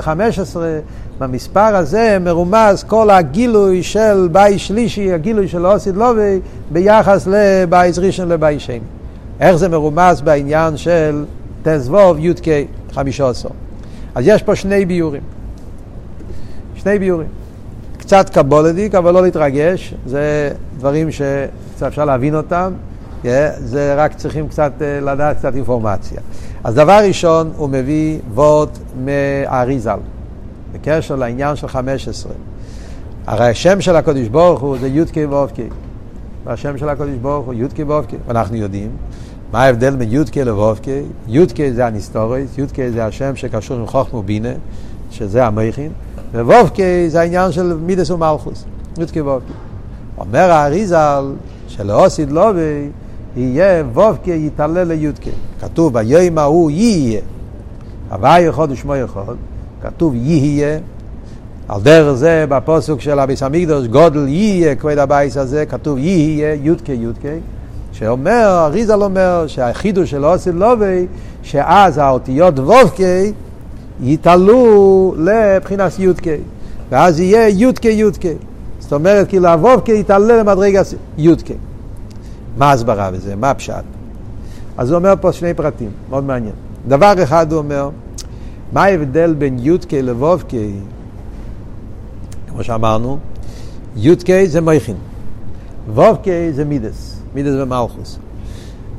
חמש 0.00 0.38
עשרה, 0.38 0.78
במספר 1.18 1.76
הזה 1.76 2.18
מרומז 2.20 2.84
כל 2.84 3.10
הגילוי 3.10 3.82
של 3.82 4.28
בית 4.32 4.58
שלישי, 4.58 5.12
הגילוי 5.12 5.48
של 5.48 5.66
אוסיד 5.66 5.96
לובי, 5.96 6.40
ביחס 6.72 7.28
לבית 7.30 7.98
ראשון 7.98 8.28
לבית 8.28 8.60
שני. 8.60 8.80
איך 9.40 9.56
זה 9.56 9.68
מרומז 9.68 10.20
בעניין 10.20 10.76
של 10.76 11.24
תזבוב 11.62 12.18
י"ק 12.18 12.44
חמישה 12.92 13.28
עשר. 13.28 13.48
אז 14.14 14.24
יש 14.26 14.42
פה 14.42 14.56
שני 14.56 14.84
ביורים. 14.84 15.22
שני 16.74 16.98
ביורים. 16.98 17.28
קצת 17.98 18.30
קבולדיק, 18.30 18.94
אבל 18.94 19.14
לא 19.14 19.22
להתרגש, 19.22 19.94
זה 20.06 20.50
דברים 20.78 21.10
שקצת 21.10 21.86
אפשר 21.86 22.04
להבין 22.04 22.34
אותם, 22.34 22.72
yeah, 23.22 23.26
זה 23.58 23.94
רק 23.94 24.14
צריכים 24.14 24.48
קצת 24.48 24.72
אה, 24.80 25.00
לדעת 25.00 25.36
קצת 25.36 25.54
אינפורמציה. 25.54 26.20
אז 26.64 26.74
דבר 26.74 27.00
ראשון, 27.06 27.52
הוא 27.56 27.68
מביא 27.68 28.18
וורט 28.34 28.78
מאריזל. 29.04 29.98
בקשר 30.72 31.16
לעניין 31.16 31.56
של 31.56 31.68
חמש 31.68 32.08
עשרה. 32.08 32.32
הרי 33.26 33.48
השם 33.48 33.80
של 33.80 33.96
הקדוש 33.96 34.28
ברוך 34.28 34.60
הוא 34.60 34.76
זה 34.80 34.88
י"ק 34.88 35.16
ו"ק. 35.30 35.54
והשם 36.44 36.78
של 36.78 36.88
הקדוש 36.88 37.16
ברוך 37.22 37.46
הוא 37.46 37.54
י"ק 37.54 37.88
ו"ק. 37.88 38.08
ואנחנו 38.26 38.56
יודעים 38.56 38.90
מה 39.52 39.62
ההבדל 39.62 39.96
בין 39.96 40.08
י"ק 40.12 40.36
לו"ק. 40.36 40.86
י"ק 41.28 41.56
זה 41.74 41.86
הניסטוריס, 41.86 42.58
י"ק 42.58 42.76
זה 42.92 43.04
השם 43.04 43.36
שקשור 43.36 43.76
עם 43.76 43.86
חוכמה 43.86 44.18
ובינה, 44.18 44.52
שזה 45.10 45.46
המכין, 45.46 45.92
וו"ק 46.34 46.74
זה 47.08 47.20
העניין 47.20 47.52
של 47.52 47.76
מידס 47.76 48.10
ומלכוס, 48.10 48.64
י"ק 48.98 49.26
ו"ק. 49.26 49.42
אומר 50.18 50.50
האריזל 50.50 51.32
שלאוסיד 51.68 52.30
לובי 52.30 52.88
יהיה 53.36 53.84
ו"ק 53.94 54.26
יתעלה 54.26 54.84
לי"ק. 54.84 55.24
כתוב 55.60 55.92
ביום 55.92 56.38
ההוא 56.38 56.70
יהיה. 56.70 57.20
הוואי 58.10 58.40
יכול 58.40 58.70
ושמו 58.70 58.96
יכול. 58.96 59.36
כתוב 59.82 60.14
יהיה, 60.14 60.78
על 61.68 61.80
דרך 61.82 62.12
זה 62.12 62.44
בפוסק 62.48 63.00
של 63.00 63.20
אביס 63.20 63.42
המקדוש, 63.42 63.86
גודל 63.86 64.28
יהיה 64.28 64.74
כבד 64.74 64.98
הבייס 64.98 65.36
הזה, 65.36 65.66
כתוב 65.66 65.98
יהיה, 65.98 66.54
יודקה 66.62 66.92
יודקה, 66.92 67.28
שאומר, 67.92 68.64
אריזל 68.66 69.02
אומר, 69.02 69.44
שהחידוש 69.46 70.10
של 70.10 70.24
אוסי 70.24 70.52
לובי, 70.52 71.06
שאז 71.42 71.98
האותיות 71.98 72.58
וובקה 72.58 73.30
יתעלו 74.02 75.14
לבחינת 75.18 75.98
יודקה, 75.98 76.30
ואז 76.90 77.20
יהיה 77.20 77.48
יודקה 77.48 77.88
יודקה. 77.88 78.28
זאת 78.78 78.92
אומרת, 78.92 79.28
כאילו 79.28 79.48
הוובקה 79.48 79.92
יתעלה 79.92 80.36
למדרגה 80.36 80.82
יודקה. 81.18 81.54
מה 82.56 82.70
ההסברה 82.70 83.10
בזה? 83.10 83.36
מה 83.36 83.50
הפשט? 83.50 83.84
אז 84.76 84.90
הוא 84.90 84.98
אומר 84.98 85.14
פה 85.20 85.32
שני 85.32 85.54
פרטים, 85.54 85.90
מאוד 86.10 86.24
מעניין. 86.24 86.54
דבר 86.88 87.12
אחד 87.22 87.52
הוא 87.52 87.58
אומר, 87.58 87.90
מה 88.72 88.84
ההבדל 88.84 89.34
בין 89.38 89.58
י"ק 89.58 89.94
לו"ק? 89.94 90.50
כמו 92.48 92.64
שאמרנו, 92.64 93.18
י"ק 93.96 94.26
זה 94.46 94.60
מייכין, 94.60 94.96
ו"ק 95.94 96.26
זה 96.54 96.64
מידס, 96.64 97.20
מידס 97.34 97.52
ומלכוס. 97.62 98.18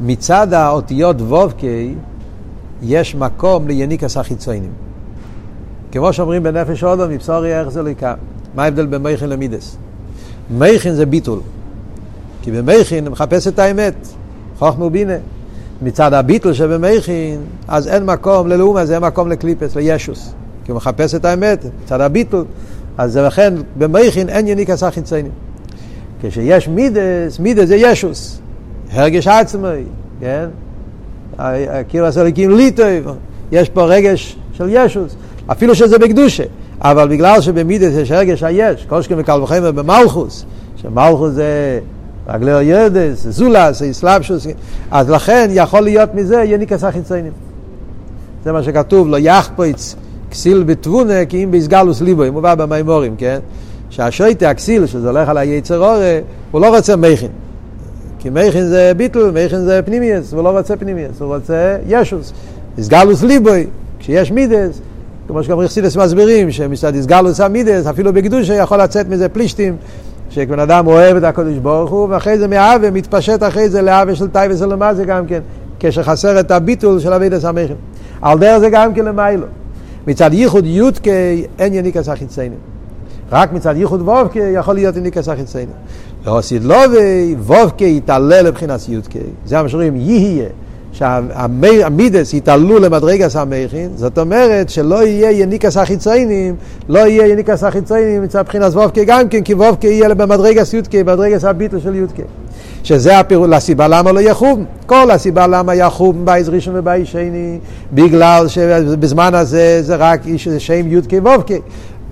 מצד 0.02 0.54
האותיות 0.54 1.22
ו"ק 1.22 1.62
יש 2.82 3.16
מקום 3.16 3.68
ליניקס 3.68 4.18
החיצונים. 4.18 4.72
כמו 5.92 6.14
שאומרים 6.14 6.44
בנפש 6.44 6.84
אודו, 6.84 7.08
מבשורי 7.10 7.60
איך 7.60 7.70
זה 7.70 7.82
לקה. 7.82 8.14
מה 8.56 8.64
ההבדל 8.64 8.86
בין 8.86 9.04
מייכין 9.04 9.30
למידס? 9.30 9.78
מייכין 10.58 10.94
זה 10.94 11.06
ביטול. 11.06 11.40
כי 12.42 12.52
במייכין 12.52 13.10
מחפש 13.10 13.48
את 13.48 13.60
האמת, 13.60 14.08
חוכמה 14.60 14.86
ובינה. 14.86 15.18
מצד 15.82 16.14
הביטל 16.14 16.54
שבמכין, 16.54 17.42
אז 17.68 17.88
אין 17.88 18.06
מקום 18.06 18.48
ללאומה, 18.48 18.86
זה 18.86 18.96
אין 18.96 19.04
מקום 19.04 19.30
לקליפס, 19.30 19.76
לישוס. 19.76 20.34
כי 20.66 20.72
הוא 20.72 20.78
מחפש 20.78 21.16
את 21.16 21.26
האמת, 21.26 21.66
מצד 21.84 22.02
הביטל, 22.02 22.44
אז 22.98 23.18
לכן 23.18 23.54
במכין 23.78 24.30
אין 24.30 24.48
יניק 24.48 24.70
עשה 24.70 24.92
חיציינים. 24.92 25.32
כשיש 26.22 26.68
מידס, 26.68 27.40
מידס 27.40 27.68
זה 27.68 27.76
ישוס, 27.76 28.40
הרגש 28.92 29.28
עצמי, 29.28 29.84
כן? 30.20 30.46
כאילו 31.90 32.06
עשה 32.06 32.24
לקים 32.24 32.52
ליטוי, 32.52 33.02
יש 33.52 33.70
פה 33.70 33.86
רגש 33.86 34.38
של 34.54 34.68
ישוס, 34.70 35.16
אפילו 35.48 35.76
שזה 35.76 36.00
בקדושה, 36.00 36.44
אבל 36.82 37.08
בגלל 37.08 37.42
שבמידס 37.42 37.94
יש 37.94 38.12
הרגש 38.12 38.44
היש, 38.44 38.86
כל 38.86 39.02
שכם 39.02 39.16
וקל 39.18 39.42
וחמר 39.42 39.72
במלכוס, 39.72 40.46
שמלכוס 40.76 41.32
זה 41.32 41.80
רגלי 42.28 42.52
הירדס, 42.52 43.28
זולס, 43.28 43.82
איסלאפשוס, 43.82 44.48
אז 44.92 45.10
לכן 45.10 45.50
יכול 45.54 45.80
להיות 45.80 46.16
מזה 46.16 46.44
יניקס 46.44 46.84
החיציינים. 46.84 47.32
זה 48.44 48.52
מה 48.52 48.64
שכתוב, 48.64 49.08
לא 49.08 49.18
יחפוץ 49.20 49.96
כסיל 50.32 50.64
בתבונה 50.64 51.26
כי 51.26 51.44
אם 51.44 51.52
ביסגלוס 51.52 52.02
ליבו, 52.02 52.24
אם 52.28 52.34
הוא 52.34 52.42
בא 52.42 52.56
במימורים, 52.56 53.16
כן? 53.18 53.40
שהשויטה, 53.90 54.50
הכסיל, 54.50 54.86
שזה 54.86 55.10
הולך 55.10 55.30
על 55.30 55.38
היצר 55.38 55.78
אורה, 55.78 56.20
הוא 56.52 56.62
לא 56.62 56.78
רוצה 56.78 56.96
מכין. 56.96 57.32
כי 58.20 58.30
מכין 58.30 58.68
זה 58.68 58.92
ביטל, 58.98 59.32
מכין 59.32 59.60
זה 59.60 59.82
פנימיוס, 59.86 60.34
הוא 60.34 60.44
לא 60.44 60.58
רוצה 60.58 60.76
פנימיוס, 60.76 61.22
הוא 61.22 61.36
רוצה 61.36 61.78
ישוס. 61.88 62.34
איסגלוס 62.78 63.24
ליבוי, 63.24 63.68
כשיש 64.00 64.32
מידס, 64.32 64.82
כמו 65.28 65.44
שגם 65.44 65.60
רכסידס 65.60 65.98
מסבירים, 65.98 66.52
שמצד 66.52 66.96
איסגלוס 66.96 67.40
המידס, 67.40 67.88
אפילו 67.88 68.14
בקדושה 68.14 68.54
יכול 68.54 68.82
לצאת 68.82 69.10
מזה 69.10 69.30
פלישתים. 69.30 69.76
שבן 70.34 70.60
אדם 70.60 70.88
אוהב 70.88 71.18
את 71.18 71.24
הקדוש 71.24 71.58
ברוך 71.58 71.92
הוא, 71.92 72.08
ואחרי 72.10 72.38
זה 72.38 72.48
מאהבה 72.48 72.92
מתפשט 72.92 73.44
אחרי 73.44 73.70
זה 73.70 73.82
לאהבה 73.82 74.16
של 74.16 74.28
טייבה 74.28 74.58
של 74.58 74.70
זה 74.94 75.06
גם 75.06 75.26
כן, 75.28 75.40
כשחסר 75.80 76.40
את 76.40 76.52
הביטול 76.52 77.00
של 77.00 77.14
אביד 77.14 77.34
הסמכים. 77.34 77.76
על 78.22 78.40
דרך 78.40 78.58
זה 78.58 78.70
גם 78.70 78.94
כן 78.94 79.06
למיילו. 79.06 79.46
מצד 80.08 80.34
ייחוד 80.34 80.66
יודקה 80.66 81.12
אין 81.60 81.74
יניקס 81.74 82.10
החיציינים. 82.10 82.58
רק 83.32 83.54
מצד 83.54 83.74
ייחוד 83.78 84.02
וובקה 84.02 84.40
יכול 84.40 84.76
להיות 84.76 84.98
יניקס 84.98 85.30
החיציינים. 85.30 85.76
עשית 86.26 86.64
לובי, 86.64 87.36
וובקה 87.40 87.86
יתעלה 87.86 88.42
לבחינת 88.42 88.90
יודקה. 88.90 89.20
זה 89.46 89.62
מה 89.62 89.70
שאומרים, 89.70 89.96
יהיה. 89.96 90.50
שהמידס 90.94 92.34
יתעלו 92.34 92.80
למדרגס 92.80 93.36
המכין, 93.36 93.90
זאת 93.96 94.20
אומרת 94.20 94.70
שלא 94.70 95.06
יהיה 95.06 95.32
יניקס 95.32 95.78
החיציינים, 95.78 96.56
לא 96.90 97.00
יהיה 97.00 97.28
יניקס 97.28 97.64
החיציינים 97.64 98.24
מצד 98.24 98.44
בחינת 98.46 98.74
וובקה 98.74 99.04
גם 99.04 99.30
כן, 99.30 99.42
כי 99.42 99.54
וובקה 99.54 99.88
יהיה 99.88 100.14
במדרגס 100.14 100.74
יודקה, 100.74 101.04
במדרגס 101.04 101.44
הביטל 101.44 101.80
של 101.80 101.96
יודקה. 101.96 102.24
שזה 102.84 103.20
הפירוט, 103.20 103.50
הסיבה 103.54 103.88
למה 103.88 104.12
לא 104.12 104.20
יחום. 104.20 104.66
כל 104.86 105.12
הסיבה 105.12 105.48
למה 105.48 105.76
יחום 105.76 106.26
בייז 106.26 106.50
ראשון 106.50 106.76
ובייז 106.78 107.08
שני, 107.08 107.60
בגלל 107.94 108.48
שבזמן 108.48 109.36
הזה 109.36 109.82
זה 109.82 109.96
רק 109.96 110.22
שם 110.58 110.88
יודקה 110.88 111.18
וובקה. 111.18 111.54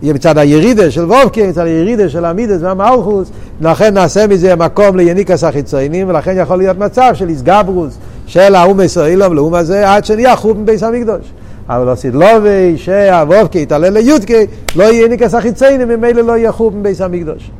מצד 0.03 0.37
הירידה 0.37 0.91
של 0.91 1.05
וובקה, 1.05 1.41
מצד 1.47 1.65
הירידה 1.65 2.09
של 2.09 2.25
המידס 2.25 2.61
והמלכוס, 2.61 3.31
לכן 3.61 3.93
נעשה 3.93 4.27
מזה 4.27 4.55
מקום 4.55 4.97
ליניקס 4.97 5.43
החיציינים, 5.43 6.09
ולכן 6.09 6.35
יכול 6.37 6.57
להיות 6.57 6.77
מצב 6.77 7.11
של 7.13 7.29
איסגברוס, 7.29 7.97
של 8.27 8.55
האום 8.55 8.81
ישראלום 8.81 9.33
לאום 9.33 9.53
הזה, 9.53 9.93
עד 9.93 10.05
שנהיה 10.05 10.35
חוב 10.35 10.59
מבייס 10.59 10.83
המקדוש. 10.83 11.31
אבל 11.67 11.85
לא 11.85 11.95
סדלובי 11.95 12.77
שהוובקי 12.77 13.61
יתעלה 13.61 13.89
ליודקי, 13.89 14.45
לא 14.75 14.83
יהיה 14.83 15.07
ניקס 15.07 15.33
החיצייני, 15.33 15.85
ממילא 15.85 16.21
לא 16.21 16.37
יהיה 16.37 16.51
חוב 16.51 16.77
מבייס 16.77 17.01
המקדוש. 17.01 17.51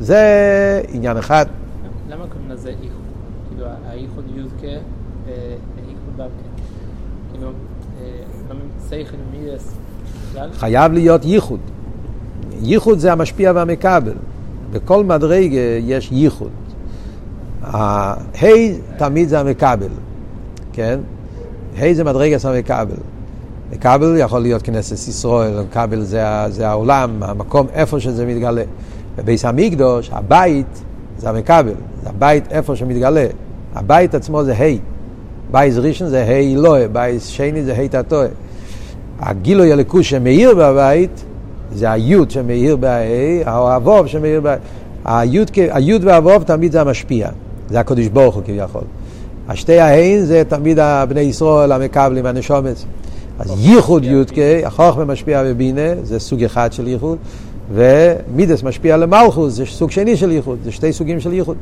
זה 0.00 0.20
עניין 0.92 1.16
אחד. 1.16 1.46
למה 2.10 2.24
קוראים 2.26 2.50
לזה 2.50 2.68
איחוד? 2.68 3.02
כאילו, 3.48 3.66
האיחוד 3.88 4.24
יודקה 4.36 4.80
ואיחוד 5.26 6.16
דווקא. 6.16 6.32
כאילו, 7.32 7.48
מידס 9.32 9.72
בכלל? 10.30 10.48
חייב 10.52 10.92
להיות 10.92 11.24
ייחוד. 11.24 11.60
ייחוד 12.62 12.98
זה 12.98 13.12
המשפיע 13.12 13.52
והמקבל. 13.54 14.12
בכל 14.72 15.04
מדרגה 15.04 15.60
יש 15.80 16.08
ייחוד. 16.12 16.50
ה' 17.64 18.14
תמיד 18.96 19.28
זה 19.28 19.40
המקבל, 19.40 19.88
כן? 20.72 20.98
ה' 21.78 21.94
זה 21.94 22.04
מדרגת 22.04 22.44
המקבל. 22.44 22.96
מקבל 23.72 24.16
יכול 24.18 24.40
להיות 24.40 24.62
כנסת 24.62 25.08
ישראל, 25.08 25.60
מקבל 25.60 26.00
זה, 26.00 26.24
זה 26.48 26.68
העולם, 26.68 27.22
המקום 27.22 27.66
איפה 27.72 28.00
שזה 28.00 28.26
מתגלה. 28.26 28.62
בביס 29.16 29.44
המקדוש, 29.44 30.10
הבית 30.12 30.82
זה 31.18 31.28
המקבל, 31.28 31.74
זה 32.02 32.08
הבית 32.08 32.52
איפה 32.52 32.76
שמתגלה. 32.76 33.26
הבית 33.74 34.14
עצמו 34.14 34.44
זה 34.44 34.54
ה', 34.54 34.76
בייס 35.50 35.76
ראשון 35.76 36.08
זה 36.08 36.24
ה' 36.24 36.52
אלוהי, 36.52 36.88
בייס 36.88 37.26
שני 37.26 37.62
זה 37.62 37.74
ה' 37.74 37.88
תתוה. 37.88 38.26
הגילוי 39.20 39.72
הלכוש 39.72 40.10
שמאיר 40.10 40.54
בבית 40.54 41.24
זה 41.72 41.90
היוד 41.90 42.30
שמאיר 42.30 42.76
בה', 42.76 43.56
או 43.56 44.08
שמאיר 44.08 44.40
בה'. 44.40 44.56
היוד, 45.04 46.04
והווב 46.04 46.42
תמיד 46.42 46.72
זה 46.72 46.80
המשפיע, 46.80 47.28
זה 47.72 47.80
הקדוש 47.80 48.08
ברוך 48.08 48.34
הוא 48.34 48.42
כביכול. 48.42 48.82
השתי 49.48 49.80
ההין 49.80 50.24
זה 50.24 50.42
תמיד 50.48 50.78
הבני 50.78 51.20
ישראל 51.20 51.72
המקבלים, 51.72 52.26
הנשומץ. 52.26 52.84
אז 53.38 53.66
ייחוד 53.66 54.04
יודקה, 54.04 54.66
החוכמה 54.66 55.04
משפיע 55.04 55.44
בבינה, 55.44 56.02
זה 56.02 56.18
סוג 56.18 56.44
אחד 56.44 56.72
של 56.72 56.88
ייחוד, 56.88 57.18
ומידס 57.72 58.62
משפיע 58.62 58.96
למלכוס, 58.96 59.52
זה 59.52 59.66
סוג 59.66 59.90
שני 59.90 60.16
של 60.16 60.30
ייחוד, 60.30 60.58
זה 60.64 60.72
שתי 60.72 60.92
סוגים 60.92 61.20
של 61.20 61.32
ייחוד. 61.32 61.56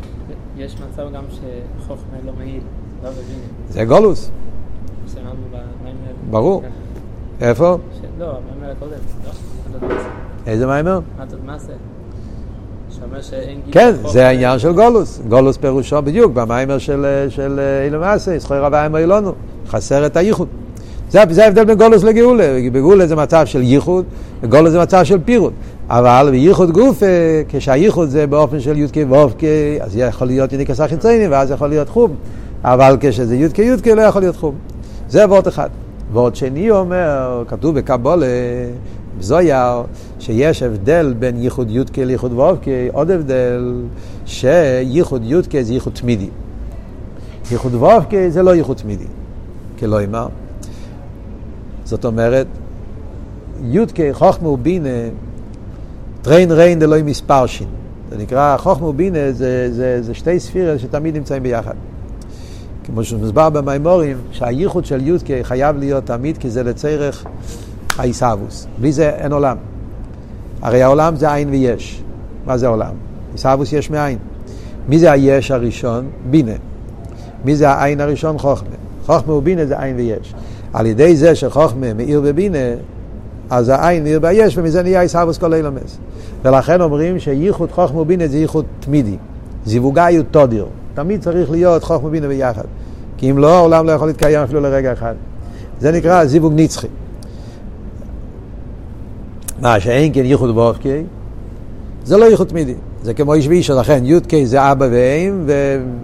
יש 0.56 0.74
מצב 0.74 1.02
גם 1.14 1.22
שחוכמה 1.30 2.16
לא 2.26 2.32
מעיל, 2.38 2.60
לא 3.04 3.10
מבין. 3.10 3.38
זה 3.70 3.84
גולוס, 3.84 4.30
ברור. 6.30 6.62
איפה? 7.40 7.78
לא, 8.18 8.26
המים 8.26 8.70
הקודם, 8.76 8.92
לא? 9.82 9.88
מעשה. 9.88 10.08
איזה 10.46 10.66
מיימר? 10.66 11.00
עד 11.18 11.32
עוד 11.32 11.44
מעשה. 11.44 11.72
שאומר 11.72 11.78
שאין 11.78 11.78
גיל 12.52 12.79
כן. 13.72 13.92
זה 14.08 14.26
העניין 14.26 14.58
של 14.58 14.72
גולוס. 14.72 15.20
גולוס 15.28 15.56
פירושו 15.56 16.02
בדיוק, 16.02 16.32
במיימר 16.32 16.78
של, 16.78 17.26
של 17.28 17.60
אילמאסה, 17.84 18.38
זכוי 18.38 18.58
רבה 18.58 18.86
אמר 18.86 18.98
אילונו, 18.98 19.32
חסר 19.68 20.06
את 20.06 20.16
הייחוד. 20.16 20.48
זה, 21.10 21.22
זה 21.30 21.44
ההבדל 21.44 21.64
בין 21.64 21.78
גולוס 21.78 22.02
לגאולה. 22.04 22.58
בגאולה 22.72 23.06
זה 23.06 23.16
מצב 23.16 23.46
של 23.46 23.62
ייחוד, 23.62 24.04
וגולוס 24.42 24.70
זה 24.70 24.80
מצב 24.80 25.04
של 25.04 25.18
פירוט. 25.24 25.52
אבל 25.88 26.28
בייחוד 26.30 26.70
גוף, 26.70 27.02
אה, 27.02 27.42
כשהייחוד 27.48 28.08
זה 28.08 28.26
באופן 28.26 28.60
של 28.60 28.78
יודקי 28.78 29.04
ואובקי, 29.04 29.78
אז 29.80 29.96
יכול 29.96 30.26
להיות 30.26 30.52
יניקס 30.52 30.80
החיצייני, 30.80 31.28
ואז 31.28 31.50
יכול 31.50 31.68
להיות 31.68 31.88
חום. 31.88 32.14
אבל 32.64 32.96
כשזה 33.00 33.36
יודקי 33.36 33.62
יודקי 33.62 33.94
לא 33.94 34.02
יכול 34.02 34.22
להיות 34.22 34.36
חום. 34.36 34.54
זה 35.08 35.26
וורט 35.26 35.48
אחד. 35.48 35.68
וורט 36.12 36.34
שני 36.34 36.70
אומר, 36.70 37.44
כתוב 37.48 37.78
בקבולה, 37.78 38.26
בזויר, 39.18 39.82
שיש 40.20 40.62
הבדל 40.62 41.14
בין 41.18 41.36
ייחוד 41.36 41.70
יודקי 41.70 42.04
לייחוד 42.04 42.32
ואובקי, 42.32 42.88
עוד 42.92 43.10
הבדל, 43.10 43.82
שייחוד 44.26 45.22
יודקי 45.24 45.64
זה 45.64 45.74
ייחוד 45.74 45.92
תמידי. 45.92 46.28
ייחוד 47.50 47.74
ו"ק 47.74 48.30
זה 48.30 48.42
לא 48.42 48.54
ייחוד 48.54 48.76
תמידי, 48.76 49.06
כלומר. 49.78 50.28
זאת 51.84 52.04
אומרת, 52.04 52.46
י"ק 53.62 54.14
חוכמה 54.14 54.48
ובינה, 54.48 54.88
תרין 56.22 56.52
רעין 56.52 56.78
דלא 56.78 57.02
מתפרשין. 57.02 57.68
זה 58.10 58.18
נקרא, 58.18 58.56
חוכמה 58.56 58.86
ובינה 58.86 59.32
זה, 59.32 59.68
זה, 59.72 60.02
זה 60.02 60.14
שתי 60.14 60.40
ספירות 60.40 60.80
שתמיד 60.80 61.16
נמצאים 61.16 61.42
ביחד. 61.42 61.74
כמו 62.84 63.04
שמוסבר 63.04 63.50
במאמרים, 63.50 64.16
שהייחוד 64.32 64.84
של 64.84 65.06
י"ק 65.06 65.44
חייב 65.44 65.76
להיות 65.76 66.06
תמיד, 66.06 66.38
כי 66.38 66.50
זה 66.50 66.62
לצורך 66.62 67.24
התהוות. 67.98 68.66
בלי 68.78 68.92
זה 68.92 69.10
אין 69.10 69.32
עולם. 69.32 69.56
הרי 70.62 70.82
העולם 70.82 71.16
זה 71.16 71.32
אין 71.32 71.48
ויש. 71.50 72.02
מה 72.46 72.58
זה 72.58 72.68
עולם? 72.68 72.92
עיסאוווס 73.32 73.72
יש 73.72 73.90
מאין. 73.90 74.18
מי 74.88 74.98
זה 74.98 75.12
היש 75.12 75.50
הראשון? 75.50 76.06
בינה. 76.30 76.52
מי 77.44 77.56
זה 77.56 77.68
העין 77.70 78.00
הראשון? 78.00 78.38
חוכמה. 78.38 78.68
חוכמה 79.06 79.34
ובינה 79.34 79.66
זה 79.66 79.80
עין 79.80 79.96
ויש. 79.96 80.34
על 80.72 80.86
ידי 80.86 81.16
זה 81.16 81.34
שחוכמה 81.34 81.94
מאיר 81.94 82.20
בבינה, 82.20 82.58
אז 83.50 83.68
העין 83.68 84.02
מאיר 84.02 84.20
ביש, 84.20 84.58
ומזה 84.58 84.82
נהיה 84.82 85.00
עיסאוווס 85.00 85.38
כל 85.38 85.54
אילומס. 85.54 85.98
ולכן 86.42 86.80
אומרים 86.80 87.18
שייחוד 87.18 87.72
חוכמה 87.72 88.00
ובינה 88.00 88.28
זה 88.28 88.38
ייחוד 88.38 88.64
תמידי. 88.80 89.16
זיווגאיות 89.66 90.26
תודיר. 90.30 90.66
תמיד 90.94 91.22
צריך 91.22 91.50
להיות 91.50 91.84
חוכמה 91.84 92.08
ובינה 92.08 92.28
ביחד. 92.28 92.64
כי 93.16 93.30
אם 93.30 93.38
לא, 93.38 93.56
העולם 93.56 93.86
לא 93.86 93.92
יכול 93.92 94.06
להתקיים 94.08 94.40
אפילו 94.40 94.60
לרגע 94.60 94.92
אחד. 94.92 95.14
זה 95.80 95.92
נקרא 95.92 96.24
זיווג 96.24 96.52
נצחי. 96.56 96.86
מה 99.60 99.80
שאין 99.80 100.12
כן 100.14 100.24
ייחוד 100.24 100.56
ואופקי, 100.56 101.02
זה 102.04 102.16
לא 102.16 102.24
ייחוד 102.24 102.46
תמידי. 102.46 102.74
זה 103.02 103.14
כמו 103.14 103.34
איש 103.34 103.46
ואישו, 103.46 103.76
לכן 103.80 104.02
י"ק 104.04 104.44
זה 104.44 104.72
אבא 104.72 104.86
ואם, 104.90 105.46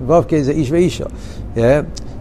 וו"ק 0.06 0.30
זה 0.40 0.52
איש 0.52 0.70
ואישו. 0.70 1.04
Yeah. 1.04 1.58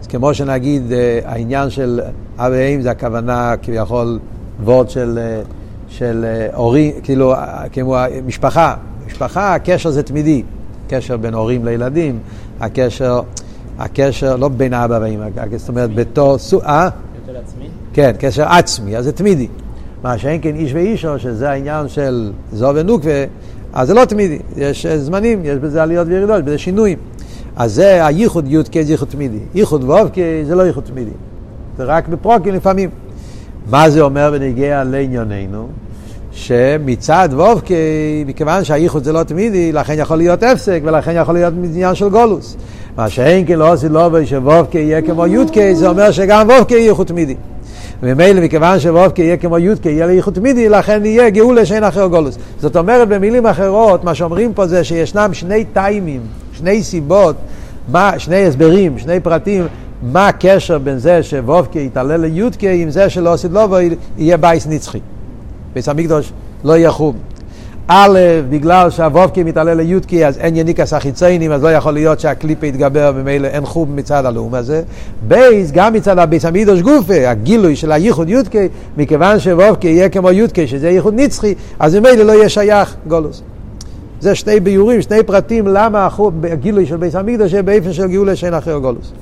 אז 0.00 0.06
כמו 0.06 0.34
שנגיד, 0.34 0.92
אה, 0.92 1.20
העניין 1.24 1.70
של 1.70 2.00
אבא 2.38 2.54
ואם 2.54 2.82
זה 2.82 2.90
הכוונה 2.90 3.54
כביכול 3.62 4.18
וורד 4.64 4.90
של, 4.90 5.18
אה, 5.22 5.42
של 5.88 6.24
אה, 6.24 6.56
הורים, 6.56 6.92
כאילו, 7.02 7.34
אה, 7.34 7.64
כמו 7.72 7.96
משפחה. 8.26 8.74
משפחה, 9.06 9.54
הקשר 9.54 9.90
זה 9.90 10.02
תמידי. 10.02 10.42
קשר 10.88 11.16
בין 11.16 11.34
הורים 11.34 11.64
לילדים, 11.64 12.18
הקשר, 12.60 13.20
הקשר 13.78 14.36
לא 14.36 14.48
בין 14.48 14.74
אבא 14.74 14.98
ואמא, 15.02 15.26
זאת 15.56 15.68
אומרת 15.68 15.94
בתור 15.94 16.36
אה? 16.64 16.88
יותר 17.26 17.38
עצמי? 17.38 17.68
כן, 17.92 18.12
קשר 18.18 18.44
עצמי, 18.48 18.96
אז 18.96 19.04
זה 19.04 19.12
תמידי. 19.12 19.48
מה 20.06 20.18
שאין 20.18 20.38
כן 20.42 20.56
איש 20.56 20.74
ואישו, 20.74 21.18
שזה 21.18 21.50
העניין 21.50 21.88
של 21.88 22.32
זו 22.52 22.72
ונוקווה, 22.74 23.24
אז 23.72 23.88
זה 23.88 23.94
לא 23.94 24.04
תמידי, 24.04 24.38
יש 24.56 24.86
אה, 24.86 24.98
זמנים, 24.98 25.40
יש 25.44 25.58
בזה 25.58 25.82
עליות 25.82 26.06
וירידות, 26.08 26.44
בזה 26.44 26.58
שינויים. 26.58 26.98
אז 27.56 27.74
זה 27.74 28.06
הייחוד 28.06 28.44
י"ק 28.48 28.82
זה 28.82 28.92
ייחוד 28.92 29.08
תמידי. 29.08 29.38
ייחוד 29.54 29.90
ו"ק 29.90 30.14
זה 30.46 30.54
לא 30.54 30.62
ייחוד 30.62 30.84
תמידי. 30.84 31.10
זה 31.78 31.84
רק 31.84 32.08
בפרוקים 32.08 32.54
לפעמים. 32.54 32.90
מה 33.70 33.90
זה 33.90 34.00
אומר 34.00 34.30
בנגיע 34.30 34.84
לענייננו? 34.84 35.68
שמצד 36.32 37.28
ו"ק, 37.32 37.68
מכיוון 38.26 38.64
שהייחוד 38.64 39.04
זה 39.04 39.12
לא 39.12 39.22
תמידי, 39.22 39.72
לכן 39.72 39.94
יכול 39.98 40.16
להיות 40.16 40.42
הפסק, 40.42 40.80
ולכן 40.84 41.12
יכול 41.16 41.34
להיות 41.34 41.54
עניין 41.64 41.94
של 41.94 42.08
גולוס. 42.08 42.56
מה 42.96 43.08
שאין 43.08 43.46
כן 43.46 43.58
לא 43.58 43.72
עושה 43.72 43.88
לא 43.88 44.24
שו"ק 44.24 44.74
יהיה 44.74 45.02
כמו 45.02 45.26
י"ק, 45.26 45.72
זה 45.72 45.88
אומר 45.88 46.10
שגם 46.10 46.48
ו"ק 46.48 46.70
יהיה 46.70 46.84
ייחוד 46.84 47.06
תמידי. 47.06 47.34
וממילא 48.02 48.40
מכיוון 48.40 48.80
שו"ק 48.80 49.18
יהיה 49.18 49.36
כמו 49.36 49.58
י"ק 49.58 49.86
יהיה 49.86 50.06
לייחוד 50.06 50.34
תמידי, 50.34 50.68
לכן 50.68 51.04
יהיה 51.04 51.30
גאולה 51.30 51.66
שאין 51.66 51.84
אחר 51.84 52.06
גולוס. 52.06 52.38
זאת 52.60 52.76
אומרת, 52.76 53.08
במילים 53.08 53.46
אחרות, 53.46 54.04
מה 54.04 54.14
שאומרים 54.14 54.54
פה 54.54 54.66
זה 54.66 54.84
שישנם 54.84 55.30
שני 55.32 55.64
טיימים, 55.64 56.20
שני 56.52 56.82
סיבות, 56.82 57.36
מה, 57.88 58.18
שני 58.18 58.46
הסברים, 58.46 58.98
שני 58.98 59.20
פרטים, 59.20 59.66
מה 60.02 60.28
הקשר 60.28 60.78
בין 60.78 60.98
זה 60.98 61.22
שו"ק 61.22 61.76
יתעלה 61.76 62.16
לי"ק 62.16 62.64
עם 62.64 62.90
זה 62.90 63.10
שלא 63.10 63.32
עשית 63.32 63.52
לא 63.52 63.68
יהיה 64.18 64.36
בייס 64.36 64.66
נצחי. 64.66 65.00
בית 65.74 65.88
המקדוש 65.88 66.32
לא 66.64 66.76
יהיה 66.76 66.90
חום. 66.90 67.16
א', 67.88 68.18
בגלל 68.48 68.90
שהו"ק 68.90 69.42
מתעלה 69.42 69.74
לי"ק, 69.74 70.26
אז 70.26 70.38
אין 70.38 70.56
יניקת 70.56 70.92
החיצונים, 70.92 71.52
אז 71.52 71.62
לא 71.62 71.72
יכול 71.72 71.92
להיות 71.92 72.20
שהקליפה 72.20 72.66
יתגבר, 72.66 73.12
וממילא 73.14 73.46
אין 73.46 73.66
חורבן 73.66 73.96
מצד 73.96 74.26
הלאום 74.26 74.54
הזה. 74.54 74.82
בית, 75.28 75.70
גם 75.70 75.92
מצד 75.92 76.18
הבית 76.18 76.44
המקדש 76.44 76.80
גופה, 76.80 77.28
הגילוי 77.28 77.76
של 77.76 77.92
הייחוד 77.92 78.28
י"ק, 78.28 78.68
מכיוון 78.96 79.38
שו"ק 79.38 79.88
יהיה 79.88 80.08
כמו 80.08 80.30
י"ק, 80.30 80.66
שזה 80.66 80.90
ייחוד 80.90 81.14
נצחי, 81.16 81.54
אז 81.78 81.94
ממילא 81.94 82.24
לא 82.24 82.32
יהיה 82.32 82.48
שייך 82.48 82.96
גלות. 83.08 83.42
זה 84.20 84.34
שני 84.34 84.60
ביאורים, 84.60 85.02
שני 85.02 85.22
פרטים, 85.22 85.66
למה 85.66 86.08
הגילוי 86.50 86.86
של 86.86 86.96
בית 86.96 87.14
המקדוש 87.14 87.54
באופן 87.54 87.92
של 87.92 88.06
גאולה 88.06 88.36
שאין 88.36 88.54
אחר 88.54 88.78
גלות. 88.78 89.12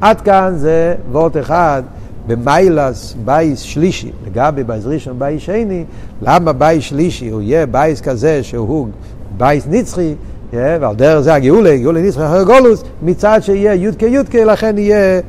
עד 0.00 0.20
כאן 0.20 0.52
זה 0.56 0.94
װאָרט 1.12 1.36
אחד. 1.36 1.82
במעלת 2.26 3.14
בית 3.24 3.60
שלישי, 3.60 4.10
לגבי 4.26 4.64
בית 4.64 4.84
ראשון 4.86 5.18
בית 5.18 5.42
שני, 5.42 5.84
למה 6.22 6.52
בית 6.52 6.84
שלישי 6.84 7.28
הוא 7.28 7.42
יהיה 7.42 7.66
בית 7.66 8.00
כזה 8.00 8.42
שהוא 8.42 8.88
בית 9.36 9.66
נצחי, 9.70 10.14
ועל 10.52 10.94
דרך 10.94 11.20
זה 11.20 11.34
הגאולה, 11.34 11.76
גאולה 11.76 12.02
נצחי 12.02 12.26
אחר 12.26 12.42
גלות, 12.42 12.84
מצד 13.02 13.38
שיהיה 13.42 13.74
י"ק 13.74 14.06
י"ק, 14.06 14.44
לכן 14.44 14.78
יהיה, 14.78 15.20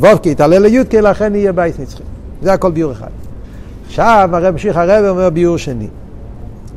ו"ק 0.00 0.30
יתעלה 0.30 0.58
לי"ק, 0.58 1.00
לכן 1.00 1.34
יהיה 1.34 1.52
בית 1.52 1.78
נצחי. 1.78 2.02
זה 2.42 2.52
הכל 2.52 2.70
ביאור 2.70 2.92
אחד. 2.92 3.08
עכשיו 3.86 4.28
הרב 4.32 4.44
המשיך 4.44 4.76
הרב 4.76 5.04
אומר 5.04 5.30
ביאור 5.30 5.56
שני. 5.56 5.88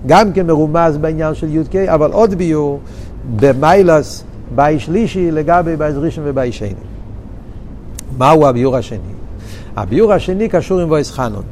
גם 0.08 0.34
כן 0.34 0.48
מרומז 0.48 0.98
בעניין 0.98 1.36
של 1.36 1.54
י"ק, 1.54 1.90
אבל 1.90 2.12
עוד 2.12 2.34
ביאור 2.34 2.80
במעלת 3.36 4.24
בית 4.56 4.82
שלישי 4.82 5.32
לגבי 5.32 5.76
בית 5.76 5.96
ראשון 5.98 6.24
ובית 6.28 6.56
שני. 6.56 6.74
מהו 8.18 8.48
הביאור 8.48 8.78
השני? 8.78 9.19
הביאור 9.80 10.14
השני 10.14 10.50
קשור 10.50 10.80
עם 10.80 10.90
ואתחנן. 10.90 11.44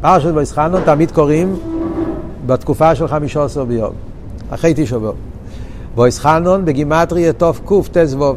פרשת 0.00 0.28
ואתחנן 0.28 0.82
תמיד 0.84 1.10
קוראים 1.10 1.56
בתקופה 2.46 2.94
של 2.94 3.08
חמישה 3.08 3.44
עשר 3.44 3.64
ביום, 3.64 3.92
אחרי 4.50 4.72
תשעה 4.76 4.98
באב. 4.98 5.14
ואתחנן 5.96 6.64
בגימטריה 6.64 7.32
תקט"ו. 7.32 8.36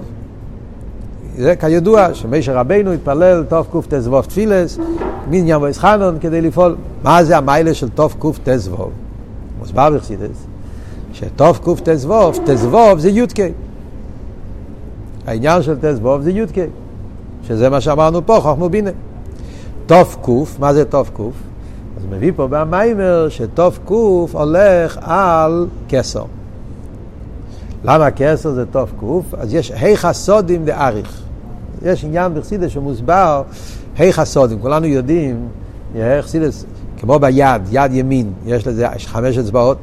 זה 1.38 1.56
כידוע 1.56 2.14
שמשה 2.14 2.54
רבינו 2.54 2.92
התפלל 2.92 3.44
תקט"ו 3.50 4.26
תפילות, 4.26 4.80
מניין 5.30 5.58
ואתחנן 5.58 6.18
כדי 6.22 6.42
לפעול. 6.42 6.76
מה 7.04 7.24
זה 7.24 7.38
המעלה 7.38 7.74
של 7.74 7.90
תקט"ו? 7.90 8.92
מוסבר 9.60 9.90
בחסידות, 9.90 10.46
שתקט"ו, 11.14 12.40
ט"ו 12.46 13.00
זה 13.00 13.10
י"ק. 13.10 13.52
העניין 15.28 15.62
של 15.62 15.76
תזבוב 15.82 16.22
זה 16.22 16.32
יודקי, 16.32 16.66
שזה 17.48 17.70
מה 17.70 17.82
שאמרנו 17.82 18.26
פה, 18.26 18.40
חוכמו 18.42 18.70
בינה. 18.70 18.92
תוף 19.86 20.16
קוף, 20.22 20.60
מה 20.60 20.74
זה 20.74 20.86
תוף 20.86 21.10
קוף? 21.10 21.34
אז 21.98 22.04
מביא 22.10 22.32
פה 22.36 22.48
במיימר 22.48 23.30
שתוף 23.30 23.80
קוף 23.86 24.36
הולך 24.36 24.98
על 25.02 25.68
כסר. 25.90 26.24
למה 27.84 28.12
כסר 28.12 28.52
זה 28.52 28.66
תוף 28.66 28.92
קוף? 29.00 29.34
אז 29.34 29.54
יש 29.54 29.72
היכא 29.72 30.14
סודים 30.14 30.66
דאריך. 30.66 31.22
יש 31.82 32.04
עניין 32.04 32.34
בחסידס 32.34 32.72
שמוסבר 32.72 33.44
היכא 33.98 34.26
סודים. 34.26 34.60
כולנו 34.60 34.86
יודעים, 34.86 35.48
חסידס, 36.22 36.66
כמו 36.98 37.20
ביד, 37.20 37.62
יד 37.72 37.94
ימין, 37.94 38.34
יש 38.46 38.68
לזה 38.68 38.88
חמש 39.06 39.38
אצבעות, 39.38 39.78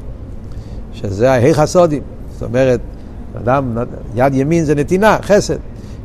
שזה 0.93 1.33
ההיכא 1.33 1.67
סודים. 1.67 2.03
זאת 2.33 2.43
אומרת, 2.43 2.81
אדם, 3.39 3.79
יד 4.15 4.35
ימין 4.35 4.65
זה 4.65 4.75
נתינה, 4.75 5.17
חסד. 5.23 5.57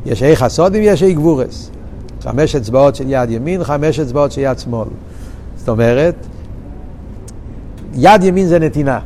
יש 0.06 0.24
היכא 0.24 0.50
סודים, 0.50 0.84
יש 0.84 1.04
אי 1.04 1.14
גבורס. 1.14 1.72
חמש 2.24 2.56
אצבעות 2.56 2.96
של 2.96 3.06
יד 3.08 3.30
ימין, 3.30 3.64
חמש 3.64 4.00
אצבעות 4.00 4.32
של 4.32 4.42
יד 4.42 4.60
שמאל. 4.60 4.88
זאת 5.58 5.70
אומרת, 5.70 6.16
יד 7.94 8.24
ימין 8.24 8.48
זה 8.48 8.60
נתינה. 8.60 9.00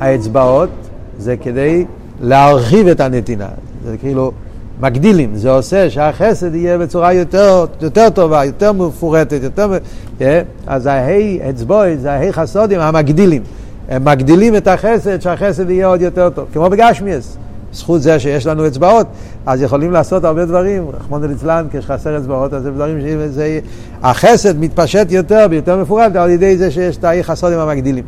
האצבעות 0.00 0.70
זה 1.18 1.36
כדי 1.36 1.84
להרחיב 2.20 2.88
את 2.88 3.00
הנתינה. 3.00 3.48
זה 3.84 3.96
כאילו 3.96 4.32
מגדילים, 4.80 5.36
זה 5.36 5.50
עושה 5.50 5.90
שהחסד 5.90 6.54
יהיה 6.54 6.78
בצורה 6.78 7.12
יותר, 7.12 7.64
יותר 7.80 8.10
טובה, 8.10 8.44
יותר 8.44 8.72
מפורטת, 8.72 9.42
יותר... 9.42 9.72
אה? 10.20 10.42
אז 10.66 10.86
ההי 10.86 11.40
אצבעות 11.50 12.00
זה 12.00 12.12
ההי 12.12 12.32
חסודים 12.32 12.80
המגדילים. 12.80 13.42
הם 13.88 14.04
מגדילים 14.04 14.56
את 14.56 14.68
החסד, 14.68 15.20
שהחסד 15.20 15.70
יהיה 15.70 15.86
עוד 15.86 16.00
יותר 16.00 16.30
טוב. 16.30 16.46
כמו 16.52 16.70
בגשמיאס. 16.70 17.36
זכות 17.72 18.02
זה 18.02 18.18
שיש 18.18 18.46
לנו 18.46 18.66
אצבעות, 18.66 19.06
אז 19.46 19.62
יכולים 19.62 19.92
לעשות 19.92 20.24
הרבה 20.24 20.44
דברים. 20.44 20.90
רחמון 20.90 21.24
ליצלן, 21.24 21.66
כשחסר 21.72 22.18
אצבעות, 22.18 22.54
אז 22.54 22.62
זה 22.62 22.70
דברים 22.70 23.00
שזה... 23.00 23.60
החסד 24.02 24.58
מתפשט 24.58 25.06
יותר 25.12 25.46
ויותר 25.50 25.76
מפורט 25.76 26.16
על 26.16 26.30
ידי 26.30 26.56
זה 26.56 26.70
שיש 26.70 26.96
את 26.96 27.04
האי 27.04 27.24
חסודים 27.24 27.58
המגדילים. 27.58 28.04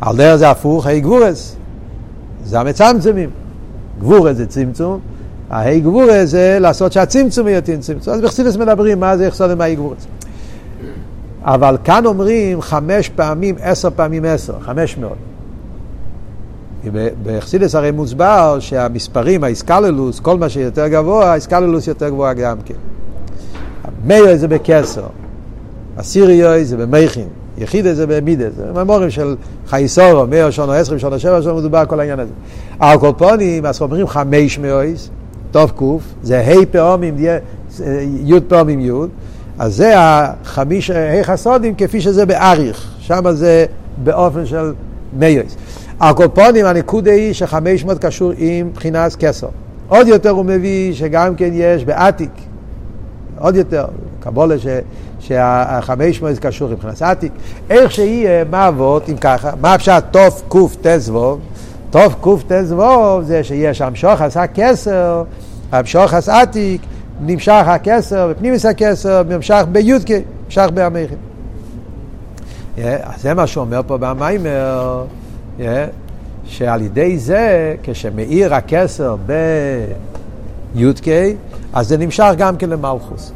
על 0.00 0.16
דרך 0.16 0.36
זה 0.36 0.50
הפוך, 0.50 0.86
האי 0.86 1.00
גבורס. 1.00 1.56
זה 2.44 2.60
המצמצמים. 2.60 3.30
גבורס 4.00 4.36
זה 4.36 4.46
צמצום, 4.46 5.00
ההי 5.50 5.80
גבורס 5.80 6.28
זה 6.28 6.58
לעשות 6.60 6.92
שהצמצום 6.92 7.48
יהיה 7.48 7.60
צמצום. 7.60 8.14
אז 8.14 8.20
בחסידס 8.20 8.56
מדברים 8.56 9.00
מה 9.00 9.16
זה 9.16 9.30
חסודים 9.30 9.58
מהאי 9.58 9.74
גבורס. 9.74 10.06
אבל 11.44 11.76
כאן 11.84 12.06
אומרים 12.06 12.60
חמש 12.60 13.08
פעמים, 13.08 13.54
עשר 13.60 13.88
פעמים 13.96 14.24
עשר, 14.24 14.54
חמש 14.60 14.98
מאות. 14.98 15.16
בחסידס 17.22 17.74
הרי 17.74 17.90
מוסבר 17.90 18.56
שהמספרים, 18.60 19.44
האיסקללוס, 19.44 20.20
כל 20.20 20.38
מה 20.38 20.48
שיותר 20.48 20.88
גבוה, 20.88 21.30
האיסקללוס 21.30 21.86
יותר 21.86 22.08
גבוה 22.08 22.34
גם 22.34 22.56
כן. 22.64 22.74
מאיר 24.06 24.36
זה 24.36 24.48
בקסר, 24.48 25.06
אסיריוי 25.96 26.64
זה 26.64 26.76
במייכין, 26.76 27.28
יחידה 27.58 27.94
זה 27.94 28.06
במידה, 28.06 28.50
זה 28.50 28.64
ממורים 28.74 29.10
של 29.10 29.36
חייסורו, 29.66 30.26
מאיר 30.26 30.50
שונו 30.50 30.72
עשרים, 30.72 30.98
שונו 30.98 31.18
שבע, 31.18 31.42
שונו 31.42 31.56
מדובר 31.56 31.86
כל 31.86 32.00
העניין 32.00 32.20
הזה. 32.20 32.32
על 32.78 32.98
כל 32.98 33.12
פונים, 33.18 33.66
אז 33.66 33.82
אומרים 33.82 34.06
חמש 34.06 34.58
מאויס, 34.58 35.10
טוב 35.50 35.70
קוף, 35.70 36.02
זה 36.22 36.40
ה' 36.40 36.66
פעמים, 36.70 37.16
י' 38.24 38.40
פעמים 38.48 38.80
י', 38.80 38.90
אז 39.58 39.76
זה 39.76 39.94
החמיש, 39.96 40.90
ה' 40.90 41.24
חסודים 41.24 41.74
כפי 41.74 42.00
שזה 42.00 42.26
באריך, 42.26 42.94
שם 42.98 43.32
זה 43.32 43.66
באופן 44.04 44.46
של 44.46 44.72
מאיוס. 45.18 45.56
הקופונים, 46.00 46.66
הנקודה 46.66 47.12
היא 47.12 47.32
שחמש 47.32 47.84
מאות 47.84 47.98
קשור 47.98 48.32
עם 48.36 48.70
בחינת 48.74 49.16
כסר. 49.16 49.48
עוד 49.88 50.08
יותר 50.08 50.30
הוא 50.30 50.44
מביא 50.44 50.94
שגם 50.94 51.34
כן 51.34 51.50
יש 51.52 51.84
בעתיק, 51.84 52.30
עוד 53.38 53.56
יותר, 53.56 53.84
קבולה 54.20 54.58
ש, 54.58 54.66
שהחמש 55.20 56.22
מאות 56.22 56.38
קשור 56.38 56.68
עם 56.68 56.76
בחינת 56.76 57.02
עתיק. 57.02 57.32
איך 57.70 57.92
שיהיה, 57.92 58.44
מה 58.50 58.68
אבות, 58.68 59.08
אם 59.08 59.16
ככה, 59.16 59.50
מה 59.60 59.74
אפשר 59.74 60.00
תוף 60.00 60.42
קוף 60.48 60.76
תזבוב? 60.82 61.40
תוף 61.90 62.14
קוף 62.20 62.42
תזבוב 62.48 63.22
זה 63.22 63.44
שיש 63.44 63.80
המשוך 63.80 64.20
עשה 64.20 64.46
כסר, 64.46 65.22
המשוך 65.72 66.14
עשה 66.14 66.40
עתיק, 66.40 66.80
נמשך 67.20 67.64
הכסר, 67.66 68.28
בפנימיס 68.30 68.66
הכסר, 68.66 69.22
נמשך 69.28 69.64
ביודקי, 69.72 70.20
נמשך 70.44 70.66
בהמכים. 70.74 71.18
Yeah, 72.76 72.80
זה 73.18 73.34
מה 73.34 73.46
שאומר 73.46 73.80
פה 73.86 73.98
במיימר. 73.98 75.04
yeah, 75.58 75.62
שעל 76.44 76.82
ידי 76.82 77.18
זה, 77.18 77.74
כשמאיר 77.82 78.54
הכסר 78.54 79.16
בי"ק, 79.26 81.08
אז 81.72 81.88
זה 81.88 81.96
נמשך 81.96 82.32
גם 82.38 82.56
כן 82.56 82.70
למלכוס. 82.70 83.32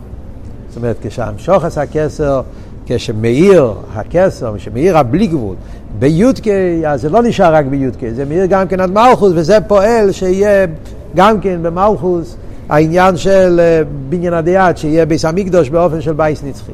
זאת 0.68 0.76
אומרת, 0.76 0.96
כשהמשוחס 1.02 1.78
הכסר, 1.78 2.40
כשמאיר 2.86 3.74
הכסר, 3.94 4.54
כשמאיר 4.56 4.98
הבלי 4.98 5.26
גבול, 5.26 5.56
בי"ק, 5.98 6.46
אז 6.86 7.00
זה 7.00 7.08
לא 7.08 7.22
נשאר 7.22 7.54
רק 7.54 7.66
בי"ק, 7.66 8.14
זה 8.14 8.24
מאיר 8.24 8.46
גם 8.46 8.68
כן 8.68 8.80
עד 8.80 8.90
מלכוס, 8.90 9.32
וזה 9.34 9.60
פועל 9.60 10.12
שיהיה 10.12 10.66
גם 11.14 11.40
כן 11.40 11.62
במלכוס 11.62 12.36
העניין 12.68 13.16
של 13.16 13.60
אה, 13.60 13.82
בניין 14.08 14.34
הדיית, 14.34 14.78
שיהיה 14.78 15.06
ביס 15.06 15.24
המקדוש 15.24 15.70
באופן 15.70 16.00
של 16.00 16.12
בייס 16.12 16.42
נצחי. 16.44 16.72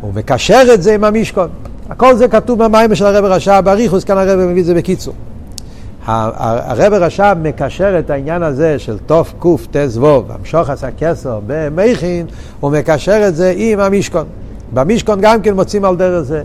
הוא 0.00 0.14
מקשר 0.14 0.62
את 0.74 0.82
זה 0.82 0.94
עם 0.94 1.04
המשכון. 1.04 1.48
הכל 1.90 2.16
זה 2.16 2.28
כתוב 2.28 2.64
במים 2.64 2.94
של 2.94 3.06
הרב 3.06 3.24
רשע 3.24 3.60
בריחוס, 3.60 4.04
כאן 4.04 4.18
הרב 4.18 4.38
מביא 4.38 4.60
את 4.60 4.66
זה 4.66 4.74
בקיצור. 4.74 5.14
הרב 6.06 6.92
רשע 6.92 7.34
מקשר 7.42 7.98
את 7.98 8.10
העניין 8.10 8.42
הזה 8.42 8.78
של 8.78 8.98
תוף 8.98 9.34
קוף 9.38 9.66
ווב, 9.96 10.30
המשוך 10.30 10.70
עשה 10.70 10.88
כסר 10.98 11.40
במכין, 11.46 12.26
הוא 12.60 12.72
מקשר 12.72 13.28
את 13.28 13.36
זה 13.36 13.52
עם 13.56 13.80
המשכון. 13.80 14.26
במשכון 14.74 15.18
גם 15.20 15.42
כן 15.42 15.54
מוצאים 15.54 15.84
על 15.84 15.96
דרך 15.96 16.22
זה. 16.22 16.42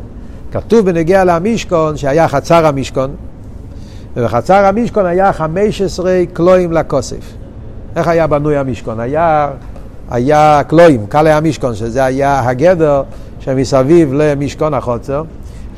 כתוב 0.51 0.85
בנגיע 0.85 1.23
למשכון 1.23 1.97
שהיה 1.97 2.27
חצר 2.27 2.65
המשכון, 2.65 3.11
ובחצר 4.15 4.65
המשכון 4.65 5.05
היה 5.05 5.33
15 5.33 6.23
קלואים 6.33 6.71
לכוסף. 6.71 7.40
איך 7.95 8.07
היה 8.07 8.27
בנוי 8.27 8.57
המשכון? 8.57 8.99
היה, 8.99 9.49
היה 10.09 10.61
קלואים, 10.67 11.05
קלעי 11.05 11.33
המשכון, 11.33 11.75
שזה 11.75 12.03
היה 12.03 12.49
הגדר 12.49 13.03
שמסביב 13.39 14.13
למשכון 14.13 14.73
החוצר, 14.73 15.23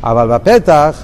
אבל 0.04 0.28
בפתח, 0.28 1.04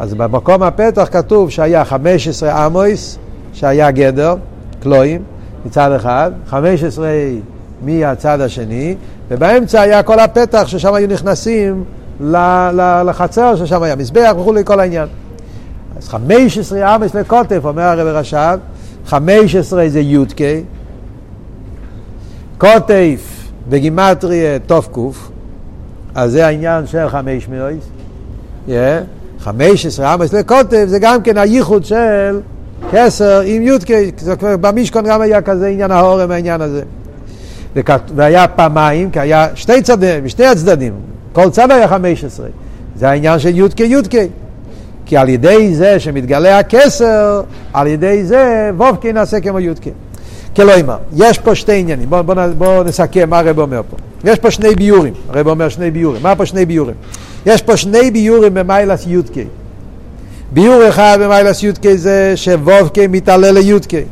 אז 0.00 0.14
במקום 0.14 0.62
הפתח 0.62 1.08
כתוב 1.10 1.50
שהיה 1.50 1.84
15 1.84 2.66
אמויס, 2.66 3.18
שהיה 3.52 3.90
גדר, 3.90 4.34
קלואים, 4.82 5.22
מצד 5.66 5.92
אחד, 5.92 6.32
15 6.46 7.08
מהצד 7.82 8.40
השני, 8.40 8.94
ובאמצע 9.30 9.80
היה 9.80 10.02
כל 10.02 10.18
הפתח 10.18 10.66
ששם 10.66 10.94
היו 10.94 11.08
נכנסים 11.08 11.84
לחצר, 13.04 13.56
ששם 13.56 13.82
היה 13.82 13.96
מזבח 13.96 14.32
וכולי, 14.38 14.64
כל 14.64 14.80
העניין. 14.80 15.08
אז 15.98 16.08
15 16.08 16.94
אמויס 16.94 17.14
לקוטף, 17.14 17.60
אומר 17.64 17.82
הרב 17.82 18.06
רש"ב, 18.06 18.58
15 19.10 19.88
זה 19.88 20.00
יודקה, 20.00 20.44
קוטף 22.58 23.50
בגימטריה 23.68 24.58
קוף, 24.90 25.30
אז 26.14 26.32
זה 26.32 26.46
העניין 26.46 26.86
של 26.86 27.08
חמש. 27.08 27.48
Yeah. 28.68 28.72
חמש 29.38 29.86
עשרה 29.86 30.14
אמס 30.14 30.32
לקוטב 30.32 30.86
זה 30.86 30.98
גם 30.98 31.22
כן 31.22 31.38
הייחוד 31.38 31.84
של 31.84 32.40
כסר 32.92 33.40
עם 33.40 33.62
יודקי, 33.62 34.10
במשכון 34.42 35.04
גם 35.04 35.20
היה 35.20 35.42
כזה 35.42 35.66
עניין 35.66 35.90
ההורם 35.90 36.30
העניין 36.30 36.60
הזה. 36.60 36.82
והיה 38.14 38.48
פעמיים, 38.48 39.10
כי 39.10 39.20
היה 39.20 39.48
שתי 39.54 39.82
צדדים, 39.82 40.28
שתי 40.28 40.46
הצדדים, 40.46 40.92
כל 41.32 41.50
צד 41.50 41.70
היה 41.70 41.88
חמש 41.88 42.24
עשרה. 42.24 42.48
זה 42.96 43.08
העניין 43.08 43.38
של 43.38 43.56
יודקי 43.56 43.84
יודקי. 43.84 44.28
כי 45.10 45.16
על 45.16 45.28
ידי 45.28 45.74
זה 45.74 46.00
שמתגלה 46.00 46.58
הכסר, 46.58 47.42
על 47.72 47.86
ידי 47.86 48.24
זה 48.24 48.70
וובקי 48.76 49.12
נעשה 49.12 49.40
כמו 49.40 49.60
יודקי. 49.60 49.90
כלומר, 50.56 50.96
יש 51.16 51.38
פה 51.38 51.54
שתי 51.54 51.80
עניינים, 51.80 52.10
בואו 52.10 52.24
בוא, 52.24 52.34
בוא 52.58 52.84
נסכם 52.84 53.30
מה 53.30 53.38
הרב 53.38 53.58
אומר 53.58 53.80
פה. 53.90 53.96
יש 54.24 54.38
פה 54.38 54.50
שני 54.50 54.74
ביורים, 54.74 55.12
הרב 55.28 55.46
אומר 55.46 55.68
שני 55.68 55.90
ביורים. 55.90 56.22
מה 56.22 56.36
פה 56.36 56.46
שני 56.46 56.64
ביורים? 56.64 56.94
יש 57.46 57.62
פה 57.62 57.76
שני 57.76 58.10
ביורים 58.10 58.54
במיילס 58.54 59.04
יודקי. 59.06 59.44
ביור 60.52 60.88
אחד 60.88 61.18
במיילס 61.20 61.62
יודקי 61.62 61.98
זה 61.98 62.32
שוובקי 62.36 63.06
מתעלה 63.06 63.52
ליודקי. 63.52 64.02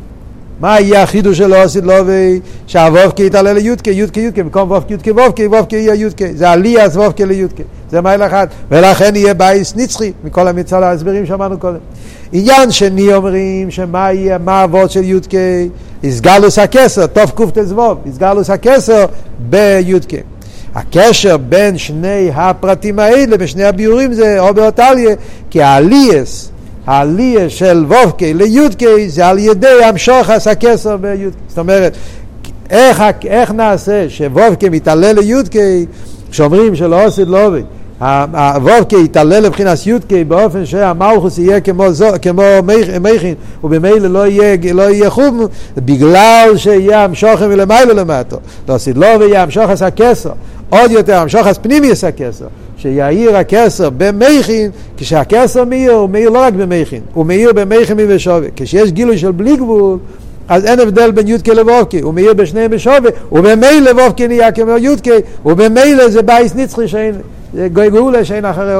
מה 0.59 0.79
יהיה 0.79 1.03
החידוש 1.03 1.37
של 1.37 1.53
עושית 1.53 1.83
לובי? 1.83 2.39
שהוובקי 2.67 3.25
יתעלה 3.25 3.53
ליודקי, 3.53 3.91
יודקי 3.91 4.19
יודקי, 4.19 4.43
במקום 4.43 4.71
וובקי 4.71 4.93
יודקי 4.93 5.11
וובקי, 5.11 5.47
וובקי 5.47 5.75
יהיה 5.75 5.95
יודקי. 5.95 6.33
זה 6.33 6.49
עלייה 6.49 6.85
וובקי 6.85 7.25
ליודקי. 7.25 7.63
זה 7.91 8.01
מייל 8.01 8.23
אחד. 8.23 8.47
ולכן 8.71 9.15
יהיה 9.15 9.33
בייס 9.33 9.75
נצחי, 9.75 10.11
מכל 10.23 10.47
המצד 10.47 10.83
ההסברים 10.83 11.25
שאמרנו 11.25 11.59
קודם. 11.59 11.77
עניין 12.33 12.71
שני 12.71 13.13
אומרים 13.13 13.71
שמה 13.71 14.13
יהיה, 14.13 14.37
מה 14.37 14.63
אבות 14.63 14.91
של 14.91 15.03
יודקי? 15.03 15.69
איסגלוס 16.03 16.59
הכסר, 16.59 17.07
טוב 17.07 17.29
קט"ו, 17.29 17.95
איסגלוס 18.05 18.49
הכסר 18.49 19.05
ביודקי. 19.39 20.17
הקשר 20.75 21.37
בין 21.37 21.77
שני 21.77 22.31
הפרטים 22.33 22.99
האלה, 22.99 23.37
בשני 23.37 23.63
הביורים 23.63 24.13
זה 24.13 24.39
או 24.39 24.53
באותליה, 24.53 25.15
כי 25.49 25.61
העלייס, 25.61 26.51
העלייה 26.89 27.49
של 27.49 27.85
וובקי 27.87 28.33
ליודקי 28.33 29.09
זה 29.09 29.27
על 29.27 29.39
ידי 29.39 29.83
המשוחס 29.83 30.47
הכסר 30.47 30.97
ביודקי. 30.97 31.39
זאת 31.47 31.57
אומרת, 31.57 31.93
איך, 32.69 33.03
איך 33.25 33.51
נעשה 33.51 34.09
שוובקי 34.09 34.69
מתעלה 34.69 35.13
ליודקי, 35.13 35.85
כשאומרים 36.31 36.75
שלא 36.75 37.05
עושה 37.05 37.25
לא 37.25 37.45
עובד, 37.45 37.61
הוובקי 37.99 39.03
יתעלה 39.03 39.39
לבחינת 39.39 39.87
יודקי 39.87 40.23
באופן 40.23 40.65
שהמלכוס 40.65 41.37
יהיה 41.37 41.61
כמו, 41.61 41.91
זו, 41.91 42.07
כמו 42.21 42.43
מכין 43.01 43.35
ובמילא 43.63 44.07
לא 44.07 44.27
יהיה, 44.27 44.73
לא 44.73 44.81
יהיה 44.81 45.09
חום 45.09 45.47
בגלל 45.77 46.53
שיהיה 46.55 47.03
המשוכם 47.03 47.49
מלמעלה 47.49 47.93
למטו 47.93 48.37
לא 48.69 48.75
לא 48.95 49.07
ויהיה 49.19 49.43
המשוכס 49.43 49.81
הכסר 49.81 50.31
עוד 50.69 50.91
יותר 50.91 51.17
המשוחס 51.17 51.57
פנימיוס 51.57 52.03
הכסר 52.03 52.47
שיאיר 52.77 53.37
הכסר 53.37 53.89
במכין 53.97 54.71
כשהכסר 54.97 55.65
מאיר 55.65 55.91
הוא 55.91 56.09
מאיר 56.09 56.29
לא 56.29 56.39
רק 56.39 56.53
במכין 56.53 57.01
הוא 57.13 57.25
מאיר 57.25 57.53
במכין 57.53 57.97
ובשווה 57.99 58.47
כשיש 58.55 58.91
גילוי 58.91 59.17
של 59.17 59.31
בלי 59.31 59.57
גבול 59.57 59.97
אז 60.49 60.65
אין 60.65 60.79
הבדל 60.79 61.11
בין 61.11 61.27
יודקי 61.27 61.51
לבובקי, 61.51 61.99
הוא 61.99 62.13
מאיר 62.13 62.33
בשניהם 62.33 62.71
בשווה, 62.71 63.09
ובמילא 63.31 63.79
לבובקי 63.79 64.27
נהיה 64.27 64.51
כמו 64.51 64.71
יודקי, 64.71 65.09
ובמילא 65.45 66.09
זה 66.09 66.21
בייס 66.21 66.55
נצחי 66.55 66.87
שאין, 66.87 67.15
גאולה 67.73 68.25
שאין 68.25 68.45
אחרי 68.45 68.73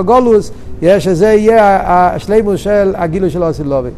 יש 0.81 1.03
שזה 1.03 1.25
יהיה 1.25 1.79
השלימוס 1.85 2.59
של 2.59 2.93
הגילוי 2.95 3.29
של 3.29 3.43
אוסילובי. 3.43 3.89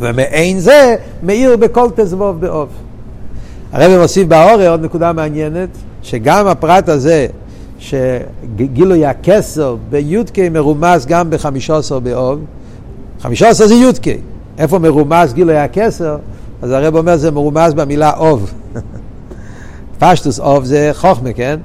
ומעין 0.00 0.60
זה 0.60 0.96
מאיר 1.22 1.56
בכל 1.56 1.88
תזבוב 1.96 2.40
באוב. 2.40 2.68
הרב 3.72 4.00
מוסיף 4.00 4.28
באורי 4.28 4.66
עוד 4.66 4.84
נקודה 4.84 5.12
מעניינת, 5.12 5.68
שגם 6.06 6.46
הפרט 6.46 6.88
הזה, 6.88 7.26
שגילוי 7.78 9.06
הכסר 9.06 9.76
בי"ק 9.90 10.38
מרומז 10.50 11.06
גם 11.06 11.30
בחמישה 11.30 11.76
עשר 11.76 11.98
באוב, 11.98 12.40
חמישה 13.20 13.48
עשר 13.48 13.66
זה 13.66 13.74
י"ק. 13.74 14.06
איפה 14.58 14.78
מרומז 14.78 15.34
גילוי 15.34 15.56
הכסר? 15.56 16.16
אז 16.62 16.70
הרב 16.70 16.96
אומר 16.96 17.16
זה 17.16 17.30
מרומז 17.30 17.74
במילה 17.74 18.16
אוב. 18.16 18.52
פשטוס 20.00 20.40
אוב 20.40 20.64
זה 20.64 20.90
חוכמה, 20.94 21.32
כן? 21.32 21.60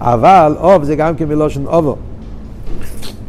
אבל 0.00 0.56
אוב 0.60 0.84
זה 0.84 0.96
גם 0.96 1.14
כן 1.14 1.28
מלושן 1.28 1.66
אובו. 1.66 1.96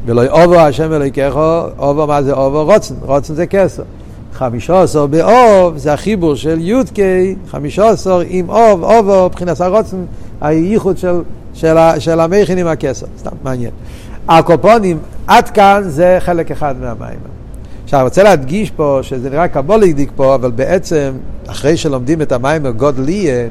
ולא 0.05 0.41
אובו 0.41 0.55
השם 0.55 0.93
אלוהיכך, 0.93 1.35
אובו 1.77 2.07
מה 2.07 2.23
זה 2.23 2.33
אובו? 2.33 2.63
רוצן, 2.63 2.95
רוצן 3.01 3.33
זה 3.33 3.47
כסר. 3.47 3.83
חמישה 4.37 4.81
עשר 4.81 5.05
באוב 5.05 5.77
זה 5.77 5.93
החיבור 5.93 6.35
של 6.35 6.57
י"ק, 6.61 6.99
חמישה 7.51 7.89
עשר 7.89 8.21
עם 8.29 8.49
אוב, 8.49 8.83
אובו, 8.83 9.25
מבחינת 9.25 9.61
הרוצן, 9.61 9.97
הייחוד 10.41 10.97
של, 10.97 11.21
של, 11.53 11.75
של 11.99 12.19
המכין 12.19 12.57
עם 12.57 12.67
הכסר. 12.67 13.05
סתם, 13.19 13.29
מעניין. 13.43 13.71
הקופונים, 14.27 14.97
עד 15.27 15.49
כאן 15.49 15.81
זה 15.85 16.17
חלק 16.19 16.51
אחד 16.51 16.75
מהמים. 16.79 17.19
עכשיו, 17.83 17.99
אני 17.99 18.03
רוצה 18.03 18.23
להדגיש 18.23 18.71
פה, 18.71 18.99
שזה 19.01 19.29
נראה 19.29 19.47
קבולידיק 19.47 20.11
פה, 20.15 20.35
אבל 20.35 20.51
בעצם, 20.51 21.11
אחרי 21.47 21.77
שלומדים 21.77 22.21
את 22.21 22.31
המיימר 22.31 22.71
גודליה, 22.71 23.47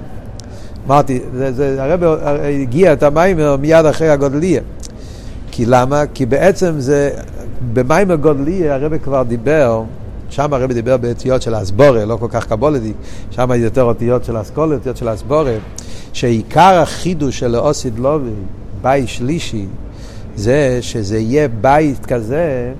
אמרתי, 0.86 1.20
זה, 1.34 1.52
זה, 1.52 1.82
הרב 1.82 2.02
הגיע 2.62 2.92
את 2.92 3.02
המיימר 3.02 3.56
מיד 3.56 3.86
אחרי 3.86 4.08
הגודליה. 4.08 4.60
כי 5.50 5.66
למה? 5.66 6.02
כי 6.14 6.26
בעצם 6.26 6.74
זה, 6.78 7.10
במיימר 7.72 8.14
גודליה 8.14 8.74
הרב 8.74 8.98
כבר 8.98 9.22
דיבר, 9.22 9.82
שם 10.30 10.54
הרב 10.54 10.72
דיבר 10.72 10.96
באותיות 10.96 11.42
של 11.42 11.62
אסבורה, 11.62 12.04
לא 12.04 12.16
כל 12.16 12.28
כך 12.30 12.46
קבולדיק, 12.46 12.96
שם 13.30 13.50
יותר 13.56 13.82
אותיות 13.82 14.24
של 14.24 14.40
אסכולה, 14.40 14.74
אותיות 14.74 14.96
של 14.96 15.14
אסבורה, 15.14 15.56
שעיקר 16.12 16.80
החידוש 16.82 17.38
של 17.38 17.56
אוסיד 17.56 17.98
לובי, 17.98 18.30
בית 18.82 19.08
שלישי, 19.08 19.66
זה 20.36 20.78
שזה 20.80 21.18
יהיה 21.18 21.48
בית 21.48 22.06
כזה 22.06 22.72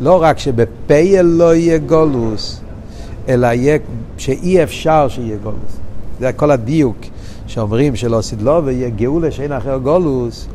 לא 0.00 0.22
רק 0.22 0.38
שבפייל 0.38 1.26
לא 1.26 1.54
יהיה 1.54 1.78
גולוס, 1.78 2.60
אלא 3.28 3.46
יהיה, 3.46 3.78
שאי 4.18 4.62
אפשר 4.62 5.08
שיהיה 5.08 5.36
גולוס. 5.36 5.76
זה 6.20 6.32
כל 6.32 6.50
הדיוק 6.50 6.96
שאומרים 7.46 7.96
שלא 7.96 8.20
סדלו 8.20 8.64
ויהיה 8.64 8.88
גאולה 8.88 9.30
שאין 9.30 9.52
אחר 9.52 9.78
גולוס. 9.78 10.46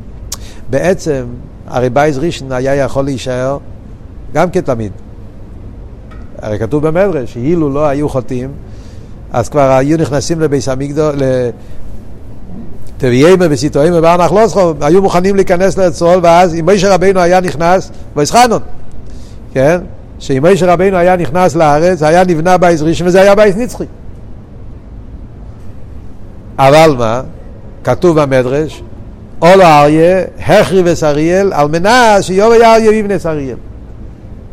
בעצם, 0.69 1.25
הרי 1.67 1.89
בייז 1.89 2.17
ראשון 2.17 2.51
היה 2.51 2.75
יכול 2.75 3.05
להישאר 3.05 3.57
גם 4.33 4.49
כתמיד. 4.51 4.91
הרי 6.45 6.59
כתוב 6.59 6.87
במדרש, 6.87 7.33
שאילו 7.33 7.69
לא 7.69 7.87
היו 7.87 8.09
חוטאים, 8.09 8.49
אז 9.31 9.49
כבר 9.49 9.71
היו 9.71 9.97
נכנסים 9.97 10.39
לביס 10.39 10.69
המקדו, 10.69 11.09
תביאיימה 12.97 13.45
וסיטואיימה 13.49 14.01
בארנח 14.01 14.31
לא 14.31 14.47
זכור, 14.47 14.73
היו 14.81 15.01
מוכנים 15.01 15.35
להיכנס 15.35 15.77
לצרול, 15.77 16.19
ואז 16.23 16.55
אם 16.55 16.69
משה 16.73 16.93
רבינו 16.93 17.19
היה 17.19 17.41
נכנס, 17.41 17.91
ויסחנון. 18.15 18.61
כן? 19.53 19.79
שאם 20.19 20.45
משה 20.45 20.73
רבינו 20.73 20.97
היה 20.97 21.15
נכנס 21.15 21.55
לארץ, 21.55 22.03
היה 22.03 22.23
נבנה 22.23 22.57
בייס 22.57 22.81
ראשון 22.81 23.07
וזה 23.07 23.21
היה 23.21 23.35
בייס 23.35 23.55
נצחי. 23.55 23.85
אבל 26.57 26.95
מה? 26.97 27.21
כתוב 27.83 28.21
במדרש, 28.21 28.83
אולו 29.41 29.63
אריה, 29.63 30.21
החריבס 30.47 31.03
אריאל, 31.03 31.53
על 31.53 31.67
מנת 31.67 32.23
שיום 32.23 32.51
היה 32.51 32.75
אריה 32.75 32.89
ויבנס 32.89 33.25
אריאל. 33.25 33.57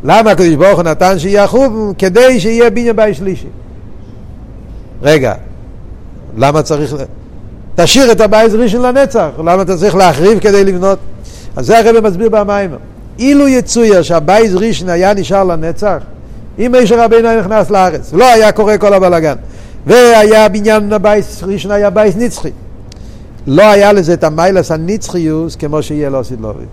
למה 0.03 0.31
הקדוש 0.31 0.55
ברוך 0.55 0.75
הוא 0.75 0.83
נתן 0.83 1.19
שיהיה 1.19 1.47
חוב? 1.47 1.93
כדי 1.97 2.39
שיהיה 2.39 2.69
בניין 2.69 2.95
בית 2.95 3.15
שלישי. 3.15 3.47
רגע, 5.01 5.33
למה 6.37 6.61
צריך... 6.61 6.95
תשאיר 7.75 8.11
את 8.11 8.21
הבית 8.21 8.51
ראשון 8.53 8.81
לנצח, 8.81 9.29
למה 9.39 9.61
אתה 9.61 9.77
צריך 9.77 9.95
להחריב 9.95 10.39
כדי 10.39 10.63
לבנות? 10.63 10.99
אז 11.55 11.65
זה 11.65 11.79
הרב 11.79 12.07
מסביר 12.07 12.29
במיימר. 12.29 12.77
אילו 13.19 13.47
יצויר 13.47 14.01
שהבייז 14.01 14.55
ראשון 14.55 14.89
היה 14.89 15.13
נשאר 15.13 15.43
לנצח, 15.43 15.97
אם 16.59 16.75
מישר 16.79 17.03
רבינו 17.03 17.27
היה 17.27 17.41
נכנס 17.41 17.69
לארץ, 17.69 18.13
לא 18.13 18.33
היה 18.33 18.51
קורה 18.51 18.77
כל 18.77 18.93
הבלאגן, 18.93 19.35
והיה 19.85 20.49
בניין 20.49 20.93
הבייס 20.93 21.43
ראשון 21.43 21.71
היה 21.71 21.89
בייס 21.89 22.15
נצחי. 22.15 22.51
לא 23.47 23.63
היה 23.63 23.93
לזה 23.93 24.13
את 24.13 24.23
המיילס 24.23 24.71
הנצחיוס 24.71 25.55
כמו 25.55 25.83
שיהיה 25.83 26.09
לא 26.09 26.23
סדלובי. 26.23 26.65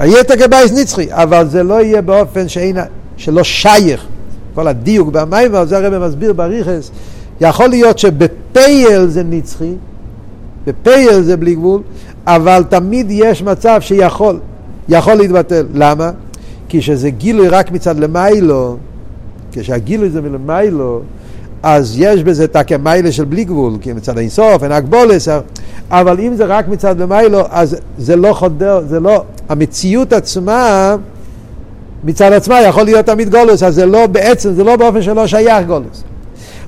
היה 0.00 0.20
את 0.20 0.30
הגבייס 0.30 0.72
נצחי, 0.72 1.06
אבל 1.10 1.48
זה 1.48 1.62
לא 1.62 1.82
יהיה 1.82 2.02
באופן 2.02 2.48
שאין, 2.48 2.76
שלא 3.16 3.44
שייך. 3.44 4.06
כל 4.54 4.68
הדיוק 4.68 5.08
במים, 5.08 5.52
זה 5.64 5.76
הרב 5.76 6.06
מסביר 6.06 6.32
בריכס, 6.32 6.90
יכול 7.40 7.66
להיות 7.66 7.98
שבפייל 7.98 9.06
זה 9.06 9.22
נצחי, 9.22 9.74
בפייל 10.66 11.22
זה 11.22 11.36
בלי 11.36 11.54
גבול, 11.54 11.82
אבל 12.26 12.64
תמיד 12.68 13.06
יש 13.10 13.42
מצב 13.42 13.80
שיכול, 13.80 14.38
יכול 14.88 15.14
להתבטל. 15.14 15.66
למה? 15.74 16.10
כי 16.68 16.80
כשזה 16.80 17.10
גילוי 17.10 17.48
רק 17.48 17.72
מצד 17.72 17.98
למיילו, 17.98 18.76
כשהגילוי 19.52 20.10
זה 20.10 20.20
מלמיילו, 20.20 21.00
אז 21.62 21.94
יש 21.98 22.22
בזה 22.22 22.44
את 22.44 22.56
הכמיילה 22.56 23.12
של 23.12 23.24
בלי 23.24 23.44
גבול, 23.44 23.72
כי 23.80 23.92
מצד 23.92 24.18
האינסוף, 24.18 24.62
אין 24.62 24.72
הגבולס, 24.72 25.28
אבל 25.90 26.20
אם 26.20 26.34
זה 26.34 26.44
רק 26.44 26.68
מצד 26.68 27.00
למיילו, 27.00 27.40
אז 27.50 27.76
זה 27.98 28.16
לא 28.16 28.32
חודר, 28.32 28.80
זה 28.88 29.00
לא, 29.00 29.24
המציאות 29.48 30.12
עצמה, 30.12 30.96
מצד 32.04 32.32
עצמה 32.32 32.60
יכול 32.60 32.82
להיות 32.82 33.06
תמיד 33.06 33.30
גולוס, 33.30 33.62
אז 33.62 33.74
זה 33.74 33.86
לא 33.86 34.06
בעצם, 34.06 34.52
זה 34.52 34.64
לא 34.64 34.76
באופן 34.76 35.02
שלא 35.02 35.26
שייך 35.26 35.66
גולוס. 35.66 36.02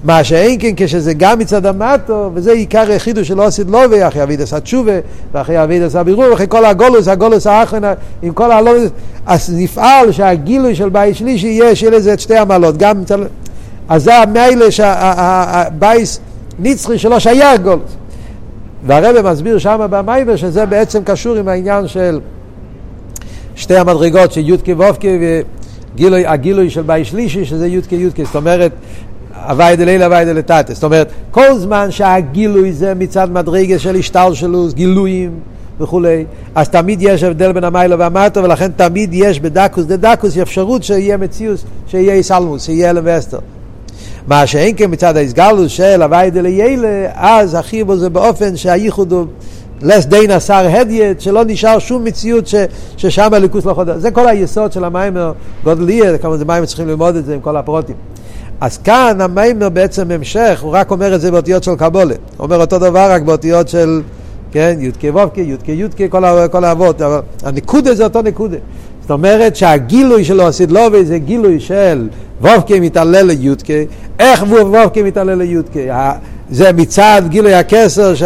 מה 0.05 0.25
שאין 0.25 0.57
כן 0.61 0.73
כשזה 0.77 1.15
גם 1.15 1.39
מצד 1.39 1.67
המטו, 1.67 2.31
וזה 2.35 2.53
עיקר 2.53 2.93
החידוש 2.93 3.29
של 3.29 3.41
עושית 3.41 3.67
לובי, 3.71 4.07
אחרי 4.09 4.23
אבידס 4.23 4.53
התשובה, 4.53 4.93
ואחרי 5.35 5.65
אבידס 5.65 5.97
הבירור, 5.97 6.25
ואחרי 6.31 6.47
כל 6.49 6.65
הגולוס, 6.65 7.09
הגולוס 7.09 7.47
האחרונה, 7.47 7.95
עם 8.23 8.33
כל 8.33 8.53
הלובס, 8.53 8.91
אז 9.27 9.55
נפעל 9.57 10.13
שהגילוי 10.13 10.75
של 10.75 10.89
בית 10.89 11.17
שלישי 11.17 11.47
יהיה, 11.47 11.75
שיהיה 11.75 11.93
לזה 11.93 12.13
את 12.13 12.21
שתי 12.21 12.37
המעלות, 12.37 12.77
גם 12.77 13.01
מצד... 13.01 13.19
אז 13.93 14.05
זה 14.05 14.17
המיילה 14.17 14.71
שהבייס 14.71 16.21
נצחי 16.59 16.99
שלו 16.99 17.21
שייך 17.21 17.61
גולוס. 17.61 17.97
והרבא 18.87 19.33
מסביר 19.33 19.59
שם 19.59 19.87
במייבר 19.91 20.37
שזה 20.37 20.67
בעצם 20.67 21.03
קשור 21.05 21.37
עם 21.37 21.49
העניין 21.49 21.89
של 21.89 22.21
שתי 23.55 23.77
המדרגות 23.77 24.33
של 24.33 24.41
יודקי 24.41 24.73
וובקי 24.73 25.19
והגילוי 25.99 26.71
של 26.71 26.83
בית 26.83 27.07
שלישי 27.07 27.45
שזה 27.45 27.67
יודקי 27.67 27.95
יודקי, 27.95 28.25
זאת 28.25 28.37
אומרת 28.37 28.73
הווי 29.47 29.77
דלילה 29.77 30.05
הווי 30.07 30.25
דלתתא. 30.25 30.75
זאת 30.75 30.85
אומרת, 30.85 31.09
כל 31.31 31.59
זמן 31.59 31.91
שהגילוי 31.91 32.73
זה 32.73 32.95
מצד 32.95 33.33
מדרגה 33.33 33.79
של 33.79 33.97
השטלשלוס, 33.97 34.73
גילויים, 34.73 35.31
וכולי, 35.81 36.25
אז 36.55 36.69
תמיד 36.69 37.03
יש 37.03 37.23
הבדל 37.23 37.53
בין 37.53 37.65
המיילו 37.65 37.99
והמטו, 37.99 38.43
ולכן 38.43 38.71
תמיד 38.77 39.11
יש 39.13 39.41
בדקוס 39.41 39.85
דדקוס 39.85 40.39
אפשרות 40.39 40.83
שיהיה 40.83 41.17
מציאוס, 41.17 41.65
שיהיה 41.87 42.15
איסלמוס, 42.15 42.65
שיהיה 42.65 42.91
אלם 42.91 43.03
ואסתר. 43.07 43.39
מה 44.27 44.47
שאין 44.47 44.75
כן 44.77 44.91
מצד 44.91 45.17
ההסגלוס 45.17 45.73
של 45.73 46.03
הווי 46.03 46.31
דליילה, 46.31 47.07
אז 47.15 47.55
החיבור 47.55 47.97
זה 47.97 48.11
באופן 48.11 48.57
שהייחוד 48.57 49.13
הוא 49.13 49.27
לס 49.83 50.07
דין 50.07 50.31
השר 50.31 50.67
הדיית, 50.73 51.21
שלא 51.21 51.45
נשאר 51.45 51.79
שום 51.79 52.05
מציאות 52.05 52.47
ש, 52.47 52.55
ששם 52.97 53.35
הליכוס 53.35 53.65
לא 53.65 53.75
חודר. 53.75 53.99
זה 53.99 54.11
כל 54.11 54.29
היסוד 54.29 54.73
של 54.73 54.85
המיימר 54.85 55.33
גודליה, 55.65 56.19
כמה 56.19 56.37
זה 56.37 56.45
מיימר 56.45 56.67
צריכים 56.67 56.89
ללמוד 56.89 57.17
את 57.17 57.25
זה 57.25 57.35
עם 57.35 57.41
כל 57.41 57.57
הפרוטים. 57.57 57.97
אז 58.61 58.79
כאן 58.79 59.21
המיימר 59.21 59.69
בעצם 59.69 60.11
המשך, 60.11 60.61
הוא 60.63 60.71
רק 60.73 60.91
אומר 60.91 61.15
את 61.15 61.21
זה 61.21 61.31
באותיות 61.31 61.63
של 61.63 61.75
קבולה. 61.75 62.15
הוא 62.37 62.45
אומר 62.45 62.61
אותו 62.61 62.79
דבר 62.79 63.11
רק 63.11 63.23
באותיות 63.23 63.69
של, 63.69 64.03
כן, 64.53 64.77
יודקה 64.79 65.09
וובקה, 65.09 65.41
יודקה 65.41 65.73
יודקה, 65.73 66.09
כל, 66.09 66.47
כל 66.53 66.65
האבות. 66.65 67.01
הנקודה 67.43 67.95
זה 67.95 68.05
אותו 68.05 68.23
נקודה. 68.23 68.57
אומרת 69.13 69.57
שהגילוי 69.57 70.25
שלו 70.25 70.47
עשית 70.47 70.71
לובי 70.73 71.05
זה 71.05 71.19
גילוי 71.19 71.61
של 71.61 72.09
וובקה 72.41 72.81
מתעלל 72.81 73.27
ליודקה, 73.27 73.73
איך 74.19 74.43
וובקה 74.43 75.03
מתעלל 75.03 75.39
ליודקה? 75.39 76.13
זה 76.51 76.73
מצד 76.73 77.23
גילוי 77.29 77.55
הכסר, 77.55 78.15
ש... 78.15 78.23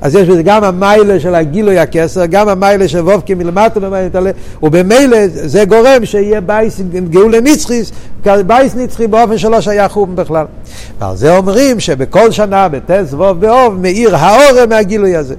אז 0.00 0.14
יש 0.14 0.28
בזה 0.28 0.42
גם 0.42 0.64
המיילה 0.64 1.20
של 1.20 1.34
הגילוי 1.34 1.78
הכסר, 1.78 2.26
גם 2.26 2.48
המיילה 2.48 2.88
של 2.88 2.98
וובקה 2.98 3.34
מלמטה 3.34 3.80
במיילה 3.80 4.06
מתעלל, 4.06 4.30
ובמילא 4.62 5.18
זה 5.28 5.64
גורם 5.64 6.04
שיהיה 6.04 6.40
בייס 6.40 6.80
גאולה 7.10 7.40
נצחיס, 7.40 7.92
בייס 8.46 8.74
נצחי 8.74 9.06
באופן 9.06 9.38
שלא 9.38 9.60
שייך 9.60 9.92
חום 9.92 10.16
בכלל. 10.16 10.46
ועל 11.00 11.16
זה 11.16 11.36
אומרים 11.36 11.80
שבכל 11.80 12.30
שנה 12.30 12.68
בטס 12.68 13.12
ווב 13.12 13.40
באוב 13.40 13.80
מאיר 13.80 14.16
האורם 14.16 14.68
מהגילוי 14.68 15.16
הזה. 15.16 15.34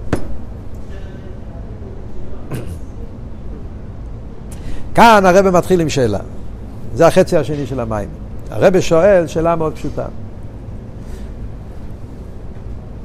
כאן 4.95 5.25
הרב 5.25 5.49
מתחיל 5.49 5.81
עם 5.81 5.89
שאלה. 5.89 6.19
זה 6.95 7.07
החצי 7.07 7.37
השני 7.37 7.65
של 7.65 7.79
המים. 7.79 8.07
הרב 8.51 8.79
שואל 8.79 9.27
שאלה 9.27 9.55
מאוד 9.55 9.73
פשוטה. 9.73 10.05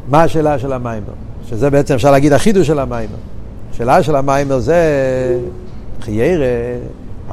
מה 0.08 0.22
השאלה 0.22 0.58
של 0.58 0.72
המיימר? 0.72 1.12
שזה 1.48 1.70
בעצם 1.70 1.94
אפשר 1.94 2.10
להגיד 2.10 2.32
החידוש 2.32 2.66
של 2.66 2.78
המיימר. 2.78 3.16
השאלה 3.72 4.02
של 4.02 4.16
המיימר 4.16 4.58
זה, 4.58 4.80
חיירה, 6.00 6.46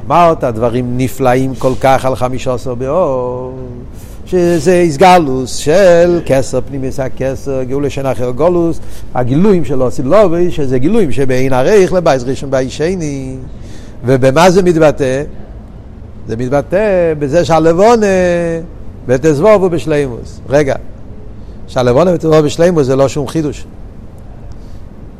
אמרת 0.06 0.44
דברים 0.44 0.98
נפלאים 0.98 1.54
כל 1.54 1.72
כך 1.80 2.04
על 2.04 2.16
חמישה 2.16 2.54
עשר 2.54 2.74
באור, 2.74 3.58
שזה 4.26 4.72
איסגלוס 4.72 5.56
של 5.56 6.20
כסר 6.26 6.60
פנימיס 6.60 7.00
הכסר, 7.00 7.62
גאולה 7.62 7.90
שנה 7.90 8.12
אחר 8.12 8.30
גולוס, 8.30 8.80
הגילויים 9.14 9.64
שלו 9.64 9.90
סילובי, 9.90 10.50
שזה 10.50 10.78
גילויים 10.78 11.12
שבעין 11.12 11.52
הרייך 11.52 11.92
לבייס 11.92 12.22
ראשון 12.22 12.50
בייס 12.50 12.72
שני. 12.72 13.36
ובמה 14.06 14.50
זה 14.50 14.62
מתבטא? 14.62 15.22
זה 16.26 16.36
מתבטא 16.36 17.14
בזה 17.18 17.44
שהלבונה 17.44 18.06
בתזבוב 19.06 19.62
הוא 19.62 19.68
בשלימוס. 19.68 20.40
רגע, 20.48 20.74
שהלבונה 21.66 22.12
בתזבוב 22.12 22.40
בשלימוס 22.40 22.86
זה 22.86 22.96
לא 22.96 23.08
שום 23.08 23.28
חידוש. 23.28 23.66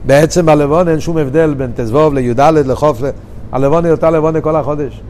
בעצם 0.06 0.46
בלבונה 0.46 0.90
אין 0.90 1.00
שום 1.00 1.18
הבדל 1.18 1.54
בין 1.54 1.70
תזבוב 1.74 2.14
לי"ד 2.14 2.40
לחוף, 2.40 3.02
הלבונה 3.52 3.88
היא 3.88 3.92
אותה 3.92 4.10
לבונה 4.10 4.40
כל 4.40 4.56
החודש. 4.56 5.00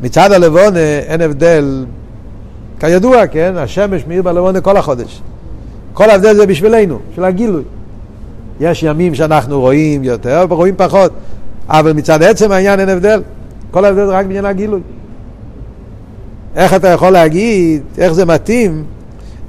מצד 0.00 0.32
הלבונה 0.32 0.80
אין 0.80 1.20
הבדל, 1.20 1.84
כידוע, 2.80 3.26
כן, 3.26 3.52
השמש 3.56 4.06
מאיר 4.06 4.22
בלבונה 4.22 4.60
כל 4.60 4.76
החודש. 4.76 5.22
כל 5.92 6.10
ההבדל 6.10 6.34
זה 6.34 6.46
בשבילנו, 6.46 6.98
של 7.14 7.24
הגילוי. 7.24 7.62
יש 8.60 8.82
ימים 8.82 9.14
שאנחנו 9.14 9.60
רואים 9.60 10.04
יותר 10.04 10.46
ורואים 10.48 10.74
פחות. 10.76 11.12
אבל 11.68 11.92
מצד 11.92 12.22
עצם 12.22 12.52
העניין 12.52 12.80
אין 12.80 12.88
הבדל. 12.88 13.22
כל 13.70 13.84
ההבדל 13.84 14.06
זה 14.06 14.12
רק 14.12 14.26
בעניין 14.26 14.44
הגילוי. 14.44 14.80
איך 16.56 16.74
אתה 16.74 16.88
יכול 16.88 17.10
להגיד, 17.10 17.82
איך 17.98 18.12
זה 18.12 18.24
מתאים 18.24 18.84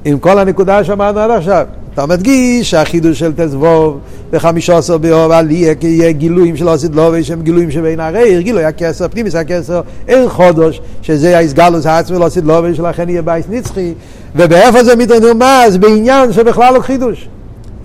עם 0.05 0.19
כל 0.19 0.39
הנקודה 0.39 0.83
שאמרנו 0.83 1.19
עד 1.19 1.31
עכשיו? 1.31 1.65
אתה 1.93 2.05
מדגיש 2.05 2.71
שהחידוש 2.71 3.19
של 3.19 3.31
תזבוב 3.35 3.99
בחמישה 4.31 4.77
עשר 4.77 4.97
באוב 4.97 5.31
עליה 5.31 5.73
יהיה 5.81 6.11
גילויים 6.11 6.57
של 6.57 6.67
עושית 6.67 6.95
לובי 6.95 7.23
שהם 7.23 7.41
גילויים 7.41 7.71
שבין 7.71 7.99
הרי 7.99 8.43
גילוי 8.43 8.65
הכסר, 8.65 9.07
פנימיס 9.07 9.35
הכסר, 9.35 9.81
אין 10.07 10.29
חודש 10.29 10.81
שזה 11.01 11.37
ההסגלוס 11.37 11.85
העצמי 11.85 12.19
לעושית 12.19 12.43
לובי 12.43 12.75
שלכן 12.75 13.09
יהיה 13.09 13.21
בייס 13.21 13.45
נצחי 13.49 13.93
ובאיפה 14.35 14.83
זה 14.83 14.95
מתרומז? 14.95 15.77
בעניין 15.79 16.33
שבכלל 16.33 16.73
לא 16.73 16.79
חידוש 16.79 17.27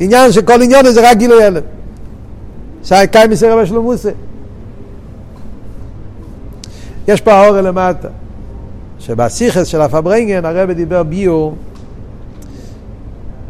עניין 0.00 0.32
שכל 0.32 0.62
עניין 0.62 0.90
זה 0.90 1.10
רק 1.10 1.16
גילוי 1.16 1.46
אלף 1.46 1.62
קאי 2.88 3.26
מסר 3.30 3.58
רבי 3.58 3.66
שלומוסה. 3.66 4.10
יש 7.08 7.20
פה 7.20 7.32
האור 7.32 7.60
למטה, 7.60 8.08
שבסיכס 8.98 9.66
של 9.66 9.80
הפברנגן 9.80 10.44
הרבי 10.44 10.74
דיבר 10.74 11.02
ביור 11.02 11.54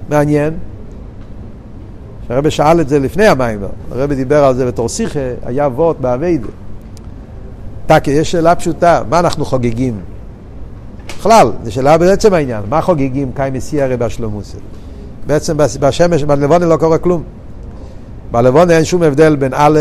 מעניין, 0.09 0.55
שהרבי 2.29 2.51
שאל 2.51 2.81
את 2.81 2.88
זה 2.88 2.99
לפני 2.99 3.27
המים, 3.27 3.61
הרבי 3.90 4.14
דיבר 4.14 4.45
על 4.45 4.55
זה 4.55 4.66
בתור 4.66 4.88
שיחה, 4.88 5.21
היה 5.47 5.69
וורט 5.69 5.97
באביידה. 6.01 6.49
טקי, 7.87 8.11
יש 8.11 8.31
שאלה 8.31 8.55
פשוטה, 8.55 9.03
מה 9.09 9.21
אנחנו 9.21 9.45
חוגגים? 9.45 10.01
בכלל, 11.19 11.53
זו 11.64 11.73
שאלה 11.73 11.99
בעצם 11.99 12.35
העניין, 12.35 12.62
מה 12.69 12.81
חוגגים 12.81 13.33
קאי 13.33 13.51
מסי 13.51 13.83
רבי 13.83 14.11
שלומוסה? 14.11 14.59
בעצם 15.27 15.57
בשמש, 15.57 16.23
בלבונה 16.23 16.66
לא 16.66 16.77
קורה 16.77 16.99
כלום. 16.99 17.23
בלבונה 18.31 18.77
אין 18.77 18.85
שום 18.85 19.03
הבדל 19.03 19.37
בין 19.37 19.53
א', 19.55 19.79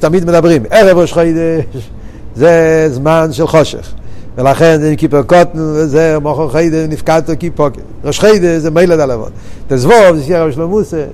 תמיד 0.00 0.24
מדברים, 0.24 0.62
ערב 0.70 0.98
ראש 0.98 1.12
חיידש, 1.12 1.90
זה 2.36 2.86
זמן 2.90 3.28
של 3.32 3.46
חושך. 3.46 3.92
ולכן 4.36 4.80
זה 4.80 4.94
כיפר 4.96 5.22
קוטן, 5.22 5.58
זה 5.86 6.16
מוכר 6.22 6.48
חיידה 6.48 6.86
נפקדתו 6.86 7.32
כיפוק. 7.38 7.72
ראש 8.04 8.20
חיידה 8.20 8.60
זה 8.60 8.70
מילד 8.70 9.00
הלבון. 9.00 9.30
תזבוב, 9.68 10.16
זה 10.16 10.22
שיהיה 10.22 10.44
רב 10.44 10.50
שלמוסה. 10.50 11.04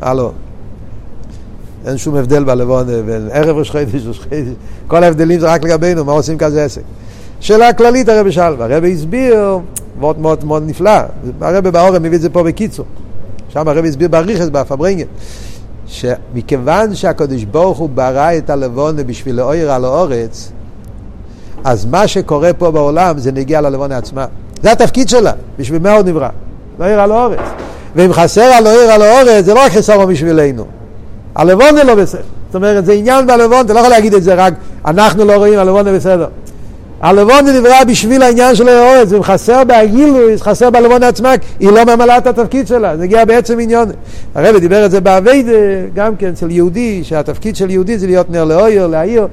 הלו. 0.00 0.32
אין 1.86 1.96
שום 1.96 2.16
הבדל 2.16 2.44
בלבון 2.44 2.86
בין 3.06 3.28
ערב 3.32 3.56
ראש 3.56 3.70
חיידש, 3.70 4.06
ראש 4.06 4.20
חיידש. 4.20 4.52
כל 4.86 5.04
ההבדלים 5.04 5.40
זה 5.40 5.46
רק 5.52 5.64
לגבינו, 5.64 6.04
מה 6.04 6.12
עושים 6.12 6.38
כזה 6.38 6.64
עסק. 6.64 6.82
שאלה 7.40 7.72
כללית 7.72 8.08
הרבי 8.08 8.32
שאל, 8.32 8.54
והרבי 8.58 8.92
הסביר, 8.92 9.58
מאוד 10.00 10.18
מאוד 10.18 10.44
מאוד 10.44 10.62
נפלא. 10.66 11.00
הרבי 11.40 11.70
באורם 11.70 12.02
מביא 12.02 12.16
את 12.16 12.22
זה 12.22 12.30
פה 12.30 12.42
בקיצור. 12.42 12.86
שם 13.58 13.68
הרבי 13.68 13.88
הסביר 13.88 14.08
בריכס, 14.08 14.48
בפברנגן, 14.48 15.06
שמכיוון 15.86 16.94
שהקדוש 16.94 17.44
ברוך 17.44 17.78
הוא 17.78 17.88
ברא 17.94 18.36
את 18.38 18.50
הלבונה 18.50 19.02
בשביל 19.02 19.34
לאויר 19.34 19.72
על 19.72 19.84
האורץ, 19.84 20.52
אז 21.64 21.86
מה 21.86 22.08
שקורה 22.08 22.52
פה 22.52 22.70
בעולם 22.70 23.18
זה 23.18 23.32
נגיע 23.32 23.60
ללבונה 23.60 23.96
עצמה. 23.96 24.26
זה 24.62 24.72
התפקיד 24.72 25.08
שלה, 25.08 25.32
בשביל 25.58 25.82
מה 25.82 25.92
הוא 25.92 26.02
נברא? 26.02 26.28
לאויר 26.78 27.00
על 27.00 27.12
האורץ. 27.12 27.38
ואם 27.96 28.12
חסר 28.12 28.40
על 28.42 28.64
לאויר 28.64 28.90
על 28.90 29.02
האורץ, 29.02 29.44
זה 29.44 29.54
לא 29.54 29.64
רק 29.64 29.72
חסר 29.72 30.06
בשבילנו. 30.06 30.64
הלבונה 31.34 31.84
לא 31.84 31.94
בסדר. 31.94 32.22
זאת 32.46 32.54
אומרת, 32.54 32.86
זה 32.86 32.92
עניין 32.92 33.26
בלבון, 33.26 33.64
אתה 33.64 33.72
לא 33.72 33.78
יכול 33.78 33.90
להגיד 33.90 34.14
את 34.14 34.22
זה 34.22 34.34
רק, 34.34 34.54
אנחנו 34.84 35.24
לא 35.24 35.36
רואים, 35.36 35.58
הלבונה 35.58 35.92
בסדר. 35.92 36.28
הלבון 37.00 37.46
נברא 37.46 37.84
בשביל 37.84 38.22
העניין 38.22 38.54
של 38.54 38.68
האורץ, 38.68 39.12
אם 39.12 39.22
חסר 39.22 39.64
בהגילוי, 39.64 40.38
חסר 40.38 40.70
בלבון 40.70 41.02
עצמה, 41.02 41.32
היא 41.60 41.70
לא 41.70 41.84
ממלאה 41.84 42.18
את 42.18 42.26
התפקיד 42.26 42.66
שלה, 42.66 42.96
זה 42.96 43.04
הגיע 43.04 43.24
בעצם 43.24 43.60
עניון. 43.60 43.88
הרב 44.34 44.56
דיבר 44.56 44.86
את 44.86 44.90
זה 44.90 45.00
באביידה, 45.00 45.52
גם 45.94 46.16
כן 46.16 46.28
אצל 46.28 46.50
יהודי, 46.50 47.04
שהתפקיד 47.04 47.56
של 47.56 47.70
יהודי 47.70 47.98
זה 47.98 48.06
להיות 48.06 48.30
נר 48.30 48.44
לאויר, 48.44 48.86
להעיר. 48.86 49.28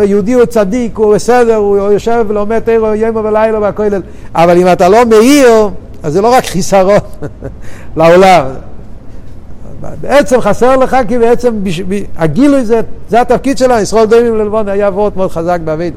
יהודי 0.00 0.32
הוא 0.32 0.44
צדיק, 0.44 0.96
הוא 0.96 1.14
בסדר, 1.14 1.54
הוא 1.54 1.76
יושב 1.76 2.24
ולומד 2.28 2.58
תירו 2.58 2.94
ימו 2.94 3.24
ולילה 3.24 3.60
והכולל, 3.60 4.02
אבל 4.34 4.58
אם 4.58 4.72
אתה 4.72 4.88
לא 4.88 5.04
מאיר, 5.04 5.68
אז 6.02 6.12
זה 6.12 6.20
לא 6.20 6.32
רק 6.32 6.44
חיסרון 6.44 6.98
לעולם. 7.96 8.44
בעצם 10.00 10.40
חסר 10.40 10.76
לך 10.76 10.96
כי 11.08 11.18
בעצם 11.18 11.54
הגילוי 12.16 12.64
זה, 12.64 12.80
זה 13.08 13.20
התפקיד 13.20 13.58
שלנו, 13.58 13.80
ישראל 13.80 14.04
דומים 14.04 14.36
ללבון 14.36 14.68
היה 14.68 14.88
וורט 14.88 15.16
מאוד 15.16 15.30
חזק 15.30 15.60
באביידה. 15.64 15.96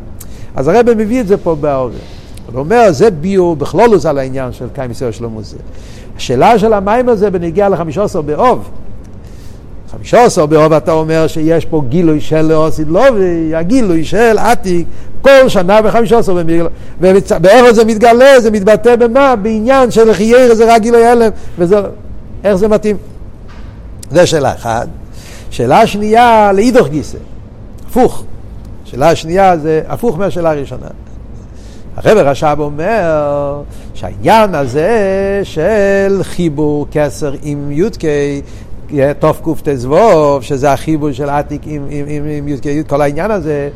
אז 0.56 0.68
הרב 0.68 0.94
מביא 0.98 1.22
את 1.22 1.28
זה 1.28 1.38
פה 1.38 1.56
באורן. 1.56 1.92
הוא 2.52 2.60
אומר, 2.60 2.92
זה 2.92 3.12
ביור 3.12 3.56
בכלולוס 3.56 4.06
על 4.06 4.18
העניין 4.18 4.52
של 4.52 4.66
קיים 4.74 4.92
ישראל 4.92 5.12
שלמה 5.12 5.42
זה. 5.42 5.58
השאלה 6.18 6.60
של 6.60 6.74
המים 6.74 7.10
הזה 7.10 7.30
בנגיעה 7.30 7.70
לחמישה 7.70 8.04
עשר 8.04 8.22
באוב. 8.22 8.70
חמישה 9.92 10.24
עשר 10.24 10.46
באוב 10.46 10.74
אתה 10.74 10.92
אומר 10.92 11.28
שיש 11.28 11.66
פה 11.66 11.82
גילוי 11.90 12.22
של 12.22 12.52
אוסיד 12.52 12.88
לובי, 12.88 13.56
הגילוי 13.56 14.06
של 14.06 14.38
עתיק, 14.38 14.88
כל 15.22 15.50
שנה 15.50 15.82
בחמישה 15.82 16.18
עשר 16.18 16.34
במגלה. 16.34 16.70
ובאיך 17.02 17.72
זה 17.72 17.86
מתגלה, 17.86 18.40
זה 18.40 18.52
מתבטא 18.52 18.96
במה? 18.96 19.36
בעניין 19.36 19.92
של 19.92 20.14
חייר 20.14 20.56
זה 20.56 20.76
רק 20.76 20.82
גילוי 20.82 21.06
הלם, 21.06 21.32
וזה, 21.58 21.82
איך 22.44 22.56
זה 22.56 22.68
מתאים? 22.68 22.98
זה 24.12 24.26
שאלה 24.26 24.54
אחת. 24.54 24.88
שאלה 25.50 25.88
שנייה, 25.88 26.52
לאידוך 26.54 26.88
גיסא, 26.88 27.18
הפוך. 27.88 28.24
השאלה 28.86 29.10
השנייה 29.10 29.58
זה 29.58 29.82
הפוך 29.88 30.18
מהשאלה 30.18 30.52
הראשונה. 30.52 30.88
הרב 31.96 32.18
רש"ב 32.18 32.56
אומר 32.60 33.62
שהעניין 33.94 34.56
הזה 34.56 35.42
של 35.44 36.20
חיבור 36.24 36.88
כסר 36.92 37.34
עם 37.42 37.72
יהיה 38.90 39.14
תוף 39.14 39.42
קט"ו, 39.42 40.38
שזה 40.42 40.74
החיבור 40.74 41.12
של 41.12 41.30
עתיק 41.30 41.62
עם, 41.66 41.86
עם, 41.90 42.06
עם, 42.08 42.24
עם 42.26 42.48
י"ק 42.48 42.88
כל 42.88 43.02
העניין 43.02 43.32
הזה, 43.32 43.70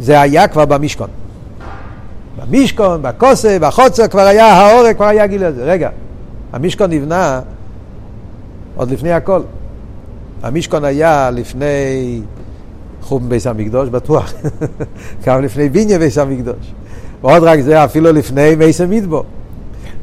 זה 0.00 0.20
היה 0.20 0.48
כבר 0.48 0.64
במשכון. 0.64 1.08
במשכון, 2.36 3.02
בכוסה, 3.02 3.58
בחוצר, 3.60 4.08
כבר 4.08 4.26
היה 4.26 4.46
העורק, 4.46 4.96
כבר 4.96 5.06
היה 5.06 5.26
גיל 5.26 5.44
הזה. 5.44 5.64
רגע, 5.64 5.90
המשכון 6.52 6.90
נבנה 6.90 7.40
עוד 8.76 8.90
לפני 8.90 9.12
הכל. 9.12 9.40
המשכון 10.42 10.84
היה 10.84 11.30
לפני 11.30 12.20
חום 13.08 13.28
בייס 13.28 13.46
המקדוש, 13.46 13.88
בטוח. 13.88 14.32
גם 15.26 15.42
לפני 15.42 15.68
ביניה 15.68 15.98
בייס 15.98 16.18
המקדוש. 16.18 16.72
ועוד 17.22 17.42
רק 17.42 17.60
זה 17.60 17.84
אפילו 17.84 18.12
לפני 18.12 18.54
מייס 18.54 18.80
המדבור. 18.80 19.24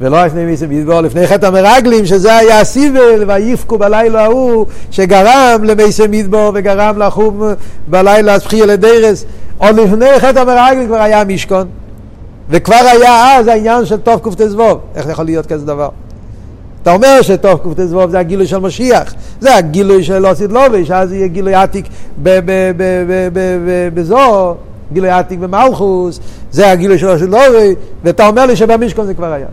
ולא 0.00 0.24
לפני 0.24 0.44
מייס 0.44 0.62
המדבור, 0.62 1.00
לפני 1.00 1.26
חטא 1.26 1.46
המרגלים, 1.46 2.06
שזה 2.06 2.36
היה 2.36 2.60
הסיבל, 2.60 3.24
ויפקו 3.26 3.78
בלילה 3.78 4.24
ההוא, 4.24 4.66
שגרם 4.90 5.60
למייס 5.64 6.00
המדבור 6.00 6.52
וגרם 6.54 6.98
לחום 6.98 7.42
בלילה 7.88 8.34
הספחי 8.34 8.60
לדרס. 8.60 9.24
עוד 9.58 9.76
לפני 9.76 10.20
חטא 10.20 10.38
המרגלים 10.38 10.86
כבר 10.86 11.00
היה 11.00 11.24
משכון. 11.24 11.66
וכבר 12.50 12.84
היה 12.92 13.36
אז 13.38 13.46
העניין 13.46 13.84
של 13.84 13.96
טוב 13.96 14.20
קט"ו. 14.20 14.78
איך 14.94 15.06
יכול 15.08 15.24
להיות 15.24 15.46
כזה 15.46 15.66
דבר? 15.66 15.88
אתה 16.86 16.94
אומר 16.94 17.22
שטוב 17.22 17.58
קט"ו 17.58 18.10
זה 18.10 18.18
הגילוי 18.18 18.46
של 18.46 18.58
משיח, 18.58 19.14
זה 19.40 19.56
הגילוי 19.56 20.04
של 20.04 20.26
אוסית 20.26 20.52
לובש, 20.52 20.90
אז 20.90 21.12
יהיה 21.12 21.26
גילוי 21.26 21.54
עתיק 21.54 21.86
בזו, 23.94 24.54
גילוי 24.92 25.10
עתיק 25.10 25.38
במלכוס, 25.38 26.20
זה 26.50 26.70
הגילוי 26.70 26.98
של 26.98 27.08
אוסית 27.08 27.28
לובש, 27.28 27.74
ואתה 28.04 28.28
אומר 28.28 28.46
לי 28.46 28.56
שבמשכון 28.56 29.06
זה 29.06 29.14
כבר 29.14 29.32
היה. 29.32 29.46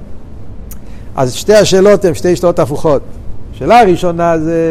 אז 1.16 1.34
שתי 1.34 1.56
השאלות 1.56 2.06
הן 2.06 2.14
שתי 2.14 2.36
שטות 2.36 2.60
הפוכות. 2.60 3.02
שאלה 3.54 3.82
הראשונה 3.82 4.38
זה 4.38 4.62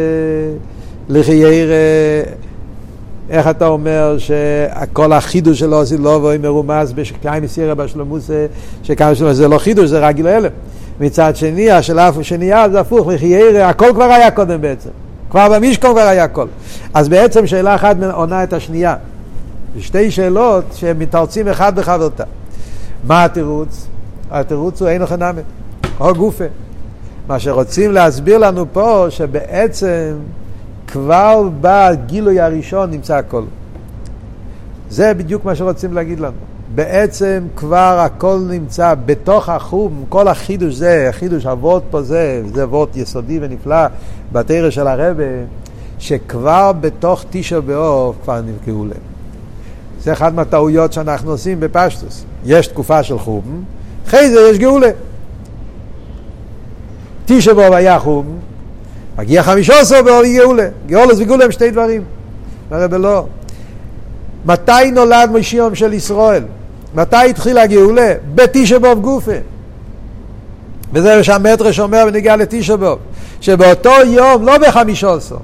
לחייר, 1.09 1.69
איך 3.29 3.47
אתה 3.47 3.67
אומר 3.67 4.15
שכל 4.17 5.13
החידוש 5.13 5.59
של 5.59 5.73
אוסית 5.73 5.99
לובש 5.99 6.37
מרומז 6.37 6.93
בשקיים 6.93 7.43
מסירה 7.43 7.75
בשלמוסה, 7.75 8.45
שקיים 8.83 9.15
שלמוסה 9.15 9.33
זה 9.33 9.47
לא 9.47 9.57
חידוש, 9.57 9.89
זה 9.89 9.99
רק 9.99 10.15
גילוי 10.15 10.35
אלף. 10.35 10.51
מצד 10.99 11.35
שני, 11.35 11.71
השאלה 11.71 12.11
השנייה 12.19 12.69
זה 12.69 12.79
הפוך, 12.79 13.07
מחיירה, 13.07 13.69
הכל 13.69 13.91
כבר 13.93 14.03
היה 14.03 14.31
קודם 14.31 14.61
בעצם. 14.61 14.89
כבר 15.29 15.47
במשכון 15.49 15.91
כבר 15.91 16.01
היה 16.01 16.23
הכל. 16.23 16.47
אז 16.93 17.09
בעצם 17.09 17.47
שאלה 17.47 17.75
אחת 17.75 17.95
עונה 18.13 18.43
את 18.43 18.53
השנייה. 18.53 18.95
שתי 19.79 20.11
שאלות 20.11 20.65
שמתרצים 20.73 21.47
אחד 21.47 21.79
בחברתה. 21.79 22.23
מה 23.07 23.23
התירוץ? 23.23 23.87
התירוץ 24.31 24.81
הוא 24.81 24.89
אין 24.89 25.01
לך 25.01 25.11
נמי, 25.11 25.41
או 25.99 26.15
גופה. 26.15 26.43
מה 27.27 27.39
שרוצים 27.39 27.91
להסביר 27.91 28.37
לנו 28.37 28.65
פה, 28.73 29.05
שבעצם 29.09 30.13
כבר 30.87 31.49
בגילוי 31.61 32.39
הראשון 32.39 32.91
נמצא 32.91 33.15
הכל. 33.15 33.43
זה 34.89 35.13
בדיוק 35.13 35.45
מה 35.45 35.55
שרוצים 35.55 35.93
להגיד 35.93 36.19
לנו. 36.19 36.52
בעצם 36.75 37.43
כבר 37.55 37.99
הכל 38.05 38.39
נמצא 38.49 38.93
בתוך 39.05 39.49
החום, 39.49 40.05
כל 40.09 40.27
החידוש 40.27 40.75
זה, 40.75 41.09
החידוש 41.09 41.45
הוורט 41.45 41.83
פה 41.91 42.01
זה, 42.01 42.41
זה 42.53 42.67
וורט 42.67 42.97
יסודי 42.97 43.39
ונפלא 43.41 43.85
בתרא 44.31 44.69
של 44.69 44.87
הרבה, 44.87 45.23
שכבר 45.99 46.71
בתוך 46.71 47.25
תשע 47.29 47.59
באוב 47.59 48.15
כבר 48.23 48.41
נפגעו 48.41 48.85
להם. 48.85 48.97
זה 50.01 50.13
אחת 50.13 50.33
מהטעויות 50.33 50.93
שאנחנו 50.93 51.31
עושים 51.31 51.59
בפשטוס. 51.59 52.25
יש 52.45 52.67
תקופה 52.67 53.03
של 53.03 53.19
חום, 53.19 53.63
אחרי 54.07 54.29
זה 54.29 54.39
יש 54.51 54.57
גאולה. 54.57 54.89
תשע 57.25 57.53
באוב 57.53 57.73
היה 57.73 57.99
חום, 57.99 58.39
מגיע 59.17 59.43
חמישה 59.43 59.79
עשר 59.79 60.01
באוב 60.01 60.23
גאולה. 60.35 60.67
גאולס 60.87 61.19
וגאולה 61.19 61.45
הם 61.45 61.51
שתי 61.51 61.71
דברים. 61.71 62.03
הרבה 62.71 62.97
לא. 62.97 63.25
מתי 64.45 64.91
נולד 64.91 65.29
משיום 65.33 65.75
של 65.75 65.93
ישראל? 65.93 66.43
מתי 66.95 67.29
התחילה 67.29 67.63
הגאולה? 67.63 68.13
בתשע 68.35 68.77
באב 68.77 68.99
גופה. 68.99 69.31
וזה 70.93 71.17
מה 71.17 71.23
שהמטרש 71.23 71.79
אומר 71.79 72.05
בנגיעה 72.05 72.35
לתשע 72.35 72.75
באב. 72.75 72.97
שבאותו 73.41 73.91
יום, 74.05 74.45
לא 74.45 74.57
בחמישה 74.57 75.13
עשר. 75.13 75.37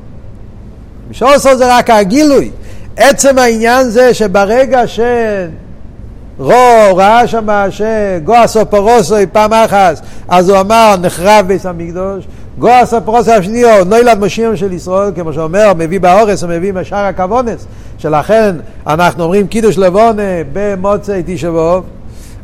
חמישה 1.05 1.33
עשר 1.33 1.55
זה 1.55 1.77
רק 1.77 1.89
הגילוי. 1.89 2.51
עצם 2.97 3.37
העניין 3.37 3.89
זה 3.89 4.13
שברגע 4.13 4.81
שרו 4.87 6.95
ראה 6.95 7.27
שם 7.27 7.47
שגואה 7.69 8.45
פרוסו 8.69 9.15
פעם 9.31 9.53
אחת, 9.53 10.01
אז 10.27 10.49
הוא 10.49 10.59
אמר 10.59 10.95
נחרב 11.01 11.47
בית 11.47 11.65
המקדוש, 11.65 12.25
גואה 12.59 12.83
פרוסו 13.05 13.31
השניו, 13.31 13.85
נוילד 13.85 14.19
משיח 14.19 14.55
של 14.55 14.73
ישראל, 14.73 15.11
כמו 15.15 15.33
שאומר, 15.33 15.73
מביא 15.77 15.99
באורס, 15.99 16.43
הוא 16.43 16.49
מביא 16.49 16.73
משאר 16.73 16.97
הכוונס, 17.05 17.65
שלכן 17.97 18.55
אנחנו 18.87 19.23
אומרים 19.23 19.47
קידוש 19.47 19.77
לבונה 19.77 20.21
במוצאי 20.53 21.23
תשע 21.25 21.51
באב, 21.51 21.83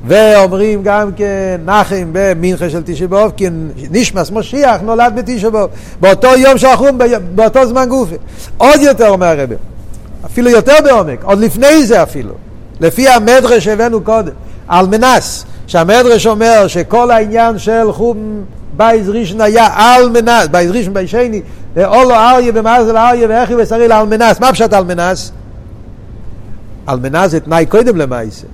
ואומרים 0.07 0.83
גם 0.83 1.11
כן 1.15 1.61
נחם 1.65 2.09
במנחה 2.11 2.69
של 2.69 2.81
תשע 2.85 3.07
באב, 3.07 3.31
כי 3.37 3.47
נשמת 3.91 4.31
משיח 4.31 4.81
נולד 4.81 5.13
בתשע 5.15 5.49
באב, 5.49 5.69
באותו 5.99 6.27
יום 6.37 6.57
שאנחנו, 6.57 6.87
באותו 7.35 7.65
זמן 7.65 7.89
גופי. 7.89 8.15
עוד 8.57 8.81
יותר 8.81 9.09
אומר 9.09 9.25
הרבי, 9.25 9.55
אפילו 10.25 10.49
יותר 10.49 10.75
בעומק, 10.83 11.23
עוד 11.23 11.39
לפני 11.39 11.85
זה 11.85 12.03
אפילו, 12.03 12.33
לפי 12.79 13.09
המדרש 13.09 13.65
שהבאנו 13.65 14.01
קודם, 14.01 14.33
על 14.67 14.87
מנת, 14.87 15.45
שהמדרש 15.67 16.27
אומר 16.27 16.67
שכל 16.67 17.11
העניין 17.11 17.57
של 17.57 17.91
חורבן 17.91 18.17
בית 18.77 19.09
ראשון 19.09 19.41
היה 19.41 19.67
על 19.75 20.09
מנת, 20.09 20.47
בית 20.51 20.71
ראשון 20.71 20.93
בית 20.93 21.09
שני, 21.09 21.41
עלה 21.77 22.15
אריה 22.15 22.51
במזל 22.51 22.97
אריה 22.97 23.27
והחריב 23.29 23.55
אריאל 23.55 23.91
על 23.91 24.05
מנת, 24.07 24.39
מה 24.39 24.51
פשט 24.51 24.73
על 24.73 24.83
מנת? 24.83 25.31
על 26.87 26.99
מנת 26.99 27.31
זה 27.31 27.39
תנאי 27.39 27.65
קודם 27.65 27.97
למעשה, 27.97 28.47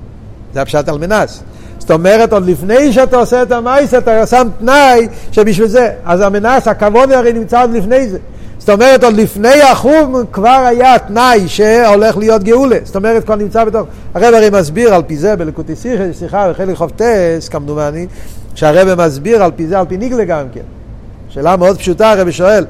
זה 0.53 0.61
הפשט 0.61 0.89
על 0.89 0.97
מנס. 0.97 1.43
זאת 1.79 1.91
אומרת, 1.91 2.33
עוד 2.33 2.45
לפני 2.45 2.93
שאתה 2.93 3.17
עושה 3.17 3.41
את 3.41 3.51
המעשה, 3.51 3.97
אתה 3.97 4.25
שם 4.25 4.47
תנאי 4.59 5.07
שבשביל 5.31 5.67
זה, 5.67 5.91
אז 6.05 6.21
המנס, 6.21 6.67
הכבוד 6.67 7.11
הרי 7.11 7.33
נמצא 7.33 7.61
עוד 7.61 7.71
לפני 7.73 8.09
זה. 8.09 8.17
זאת 8.61 8.69
אומרת, 8.69 9.03
עוד 9.03 9.13
לפני 9.13 9.61
החום 9.61 10.23
כבר 10.31 10.65
היה 10.67 10.99
תנאי 10.99 11.47
שהולך 11.47 12.17
להיות 12.17 12.43
גאולה. 12.43 12.77
זאת 12.83 12.95
אומרת, 12.95 13.25
כבר 13.25 13.35
נמצא 13.35 13.63
בתוך... 13.63 13.87
הרב 14.13 14.33
הרי 14.33 14.49
מסביר 14.49 14.93
על 14.93 15.01
פי 15.07 15.17
זה 15.17 15.35
בלקוטי 15.35 15.75
שיחה, 15.75 16.03
שיחה 16.13 16.49
בחלק 16.51 16.77
חופטס, 16.77 17.49
כמדומני, 17.49 18.07
שהרב 18.55 19.05
מסביר 19.05 19.43
על 19.43 19.51
פי 19.55 19.67
זה, 19.67 19.79
על 19.79 19.85
פי 19.85 19.97
ניגלה 19.97 20.25
גם 20.25 20.45
כן. 20.53 20.61
שאלה 21.29 21.57
מאוד 21.57 21.77
פשוטה, 21.77 22.11
הרב 22.11 22.31
שואל, 22.31 22.65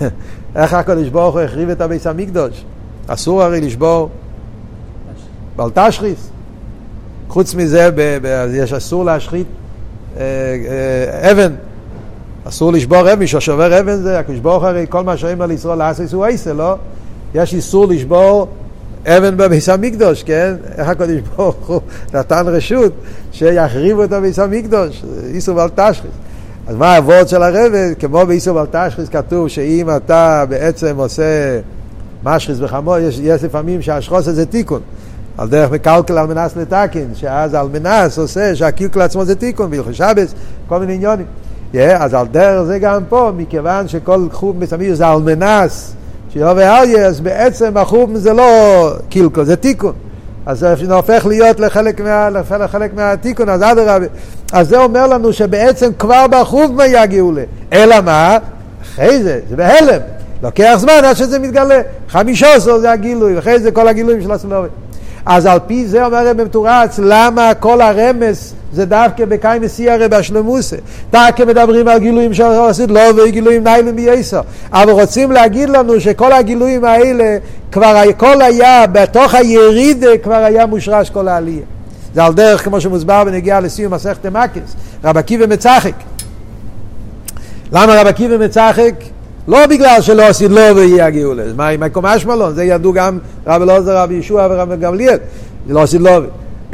איך 0.56 0.74
הקדוש 0.74 1.08
ברוך 1.08 1.34
הוא 1.34 1.42
החריב 1.42 1.70
את 1.70 1.80
הביס 1.80 2.06
המקדוש? 2.06 2.64
אסור 3.06 3.42
הרי 3.42 3.60
לשבור 3.60 4.08
בל 5.56 5.70
תשחיס. 5.74 6.28
חוץ 7.28 7.54
מזה, 7.54 7.90
ב- 7.94 8.18
ב- 8.22 8.48
יש 8.54 8.72
אסור 8.72 9.04
להשחית 9.04 9.46
אה, 10.16 10.22
אה, 10.22 11.30
אבן. 11.30 11.52
אסור 12.48 12.72
לשבור 12.72 13.12
אבן, 13.12 13.26
ששובר 13.26 13.80
אבן 13.80 13.96
זה, 13.96 14.18
הקדוש 14.18 14.38
ברוך 14.38 14.64
הרי 14.64 14.86
כל 14.88 15.04
מה 15.04 15.16
שאומר 15.16 15.46
לישראל 15.46 15.78
לעשות 15.78 16.12
הוא 16.12 16.24
עשה, 16.24 16.52
לא? 16.52 16.76
יש 17.34 17.54
איסור 17.54 17.86
לשבור 17.86 18.48
אבן 19.06 19.36
בביס 19.36 19.68
המקדוש, 19.68 20.22
כן? 20.22 20.54
איך 20.78 20.88
הקדוש 20.88 21.20
ברוך 21.36 21.66
הוא 21.66 21.80
נתן 22.14 22.44
רשות 22.46 22.92
שיחריבו 23.32 24.04
את 24.04 24.12
הביס 24.12 24.38
המקדוש, 24.38 25.02
איסור 25.34 25.54
בל 25.54 25.68
תשחיס. 25.68 26.10
אז 26.66 26.76
מה 26.76 26.96
הוורד 26.96 27.28
של 27.28 27.42
הרב? 27.42 27.72
כמו 27.98 28.26
באיסור 28.26 28.64
בל 28.64 28.66
תשחיס 28.88 29.08
כתוב 29.08 29.48
שאם 29.48 29.96
אתה 29.96 30.44
בעצם 30.48 30.96
עושה 30.96 31.60
משחיס 32.24 32.58
בחמור, 32.58 32.98
יש, 32.98 33.20
יש 33.22 33.44
לפעמים 33.44 33.82
שהשחוס 33.82 34.24
זה 34.24 34.46
תיקון. 34.46 34.80
על 35.38 35.48
דרך 35.48 35.70
מקלקל 35.70 36.18
על 36.18 36.26
מנס 36.26 36.56
לתקין, 36.56 37.14
שאז 37.14 37.54
על 37.54 37.68
מנס 37.72 38.18
עושה 38.18 38.54
שהקלקל 38.54 39.00
עצמו 39.00 39.24
זה 39.24 39.34
תיקון, 39.34 39.70
בהלכי 39.70 39.94
שבס, 39.94 40.34
כל 40.68 40.80
מיני 40.80 40.94
עניונים. 40.94 41.26
Yeah, 41.76 42.02
אז 42.02 42.14
על 42.14 42.26
דרך 42.26 42.62
זה 42.62 42.78
גם 42.78 43.02
פה, 43.08 43.30
מכיוון 43.36 43.88
שכל 43.88 44.26
חום 44.32 44.60
בסמיר 44.60 44.94
זה 44.94 45.06
על 45.06 45.18
מנס, 45.18 45.92
שיובא 46.32 46.78
אריה, 46.78 47.06
אז 47.06 47.20
בעצם 47.20 47.76
החום 47.76 48.16
זה 48.16 48.32
לא 48.32 48.44
קלקל, 49.10 49.44
זה 49.44 49.56
תיקון. 49.56 49.92
אז 50.46 50.58
זה 50.58 50.94
הופך 50.94 51.26
להיות 51.26 51.60
לחלק, 51.60 52.00
מה, 52.00 52.30
לחלק 52.60 52.94
מהתיקון, 52.94 53.48
אז 53.48 53.62
אדרבה. 53.62 54.06
אז 54.52 54.68
זה 54.68 54.78
אומר 54.78 55.06
לנו 55.06 55.32
שבעצם 55.32 55.90
כבר 55.98 56.26
בחום 56.30 56.80
היה 56.80 57.06
גאולה. 57.06 57.42
אלא 57.72 58.00
מה? 58.00 58.38
אחרי 58.82 59.22
זה, 59.22 59.40
זה 59.48 59.56
בהלם. 59.56 60.00
לוקח 60.42 60.74
זמן 60.78 60.92
עד 61.04 61.16
שזה 61.16 61.38
מתגלה. 61.38 61.80
חמישה 62.08 62.54
עשר 62.54 62.78
זה 62.78 62.90
הגילוי, 62.90 63.36
ואחרי 63.36 63.58
זה 63.60 63.70
כל 63.70 63.88
הגילויים 63.88 64.22
של 64.22 64.32
הסלובי. 64.32 64.68
אז 65.26 65.46
על 65.46 65.58
פי 65.66 65.86
זה 65.86 66.06
אומר 66.06 66.28
רבי 66.28 66.42
מתורץ, 66.42 67.00
למה 67.02 67.54
כל 67.54 67.80
הרמז 67.80 68.54
זה 68.72 68.84
דווקא 68.84 69.24
בקאי 69.24 69.58
מסי 69.58 69.90
הרי 69.90 70.08
בשלמוסה. 70.08 70.76
דווקא 71.10 71.42
מדברים 71.42 71.88
על 71.88 71.98
גילויים 71.98 72.34
של 72.34 72.44
עשית 72.44 72.90
לא 72.90 73.00
וגילויים 73.16 73.64
ניילם 73.64 73.96
בייסר. 73.96 74.40
אבל 74.72 74.90
רוצים 74.90 75.32
להגיד 75.32 75.68
לנו 75.68 76.00
שכל 76.00 76.32
הגילויים 76.32 76.84
האלה, 76.84 77.38
כבר 77.72 78.02
הכל 78.08 78.42
היה, 78.42 78.86
בתוך 78.86 79.34
היריד 79.34 80.04
כבר 80.22 80.34
היה 80.34 80.66
מושרש 80.66 81.10
כל 81.10 81.28
העלייה. 81.28 81.64
זה 82.14 82.24
על 82.24 82.34
דרך 82.34 82.64
כמו 82.64 82.80
שמוסבר 82.80 83.24
בנגיעה 83.24 83.60
לסיום 83.60 83.94
מסכת 83.94 84.26
מקס, 84.26 84.76
רב 85.04 85.16
עקיבא 85.16 85.46
מצחק. 85.46 85.94
למה 87.72 88.00
רב 88.00 88.06
עקיבא 88.06 88.36
מצחק? 88.44 88.94
לא 89.48 89.66
בגלל 89.66 90.00
שלא 90.00 90.22
עשית 90.22 90.50
לו 90.50 90.76
ויהיה 90.76 91.06
הגאולה. 91.06 91.42
מה, 91.56 91.76
מה 91.76 91.88
קומה 91.88 92.16
אשמלון? 92.16 92.54
זה 92.54 92.64
ידעו 92.64 92.92
גם 92.92 93.18
רבי 93.46 93.64
אלעזר, 93.64 93.96
רבי 93.96 94.14
ישוע 94.14 94.46
ורבי 94.50 94.76
גמליאל. 94.76 95.18
לא 95.68 95.82
עשית 95.82 96.00
לו. 96.00 96.10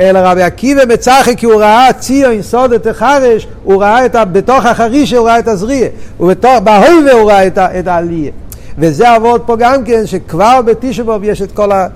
אלא 0.01 0.19
רבי 0.23 0.43
עקיבא 0.43 0.83
מצחי 0.89 1.37
כי 1.37 1.47
הוא 1.47 1.61
ראה 1.61 1.93
ציו 1.93 2.31
עם 2.31 2.43
סודת 2.43 2.87
החרש, 2.87 3.47
הוא 3.65 3.83
ראה 3.83 4.07
את 4.07 4.15
ה... 4.15 4.25
בתוך 4.25 4.67
החריש 4.67 5.13
הוא 5.13 5.27
ראה 5.27 5.39
את 5.39 5.49
הזריע, 5.49 5.89
ובהויבה 6.21 7.13
הוא 7.13 7.31
ראה 7.31 7.47
את, 7.47 7.87
העלייה. 7.87 8.31
וזה 8.79 9.11
עבוד 9.11 9.41
פה 9.47 9.57
גם 9.57 9.85
כן, 9.85 10.07
שכבר 10.07 10.61
בתשבוב 10.63 11.25
יש 11.25 11.43
את 11.43 11.53
כל 11.53 11.73
ה... 11.73 11.87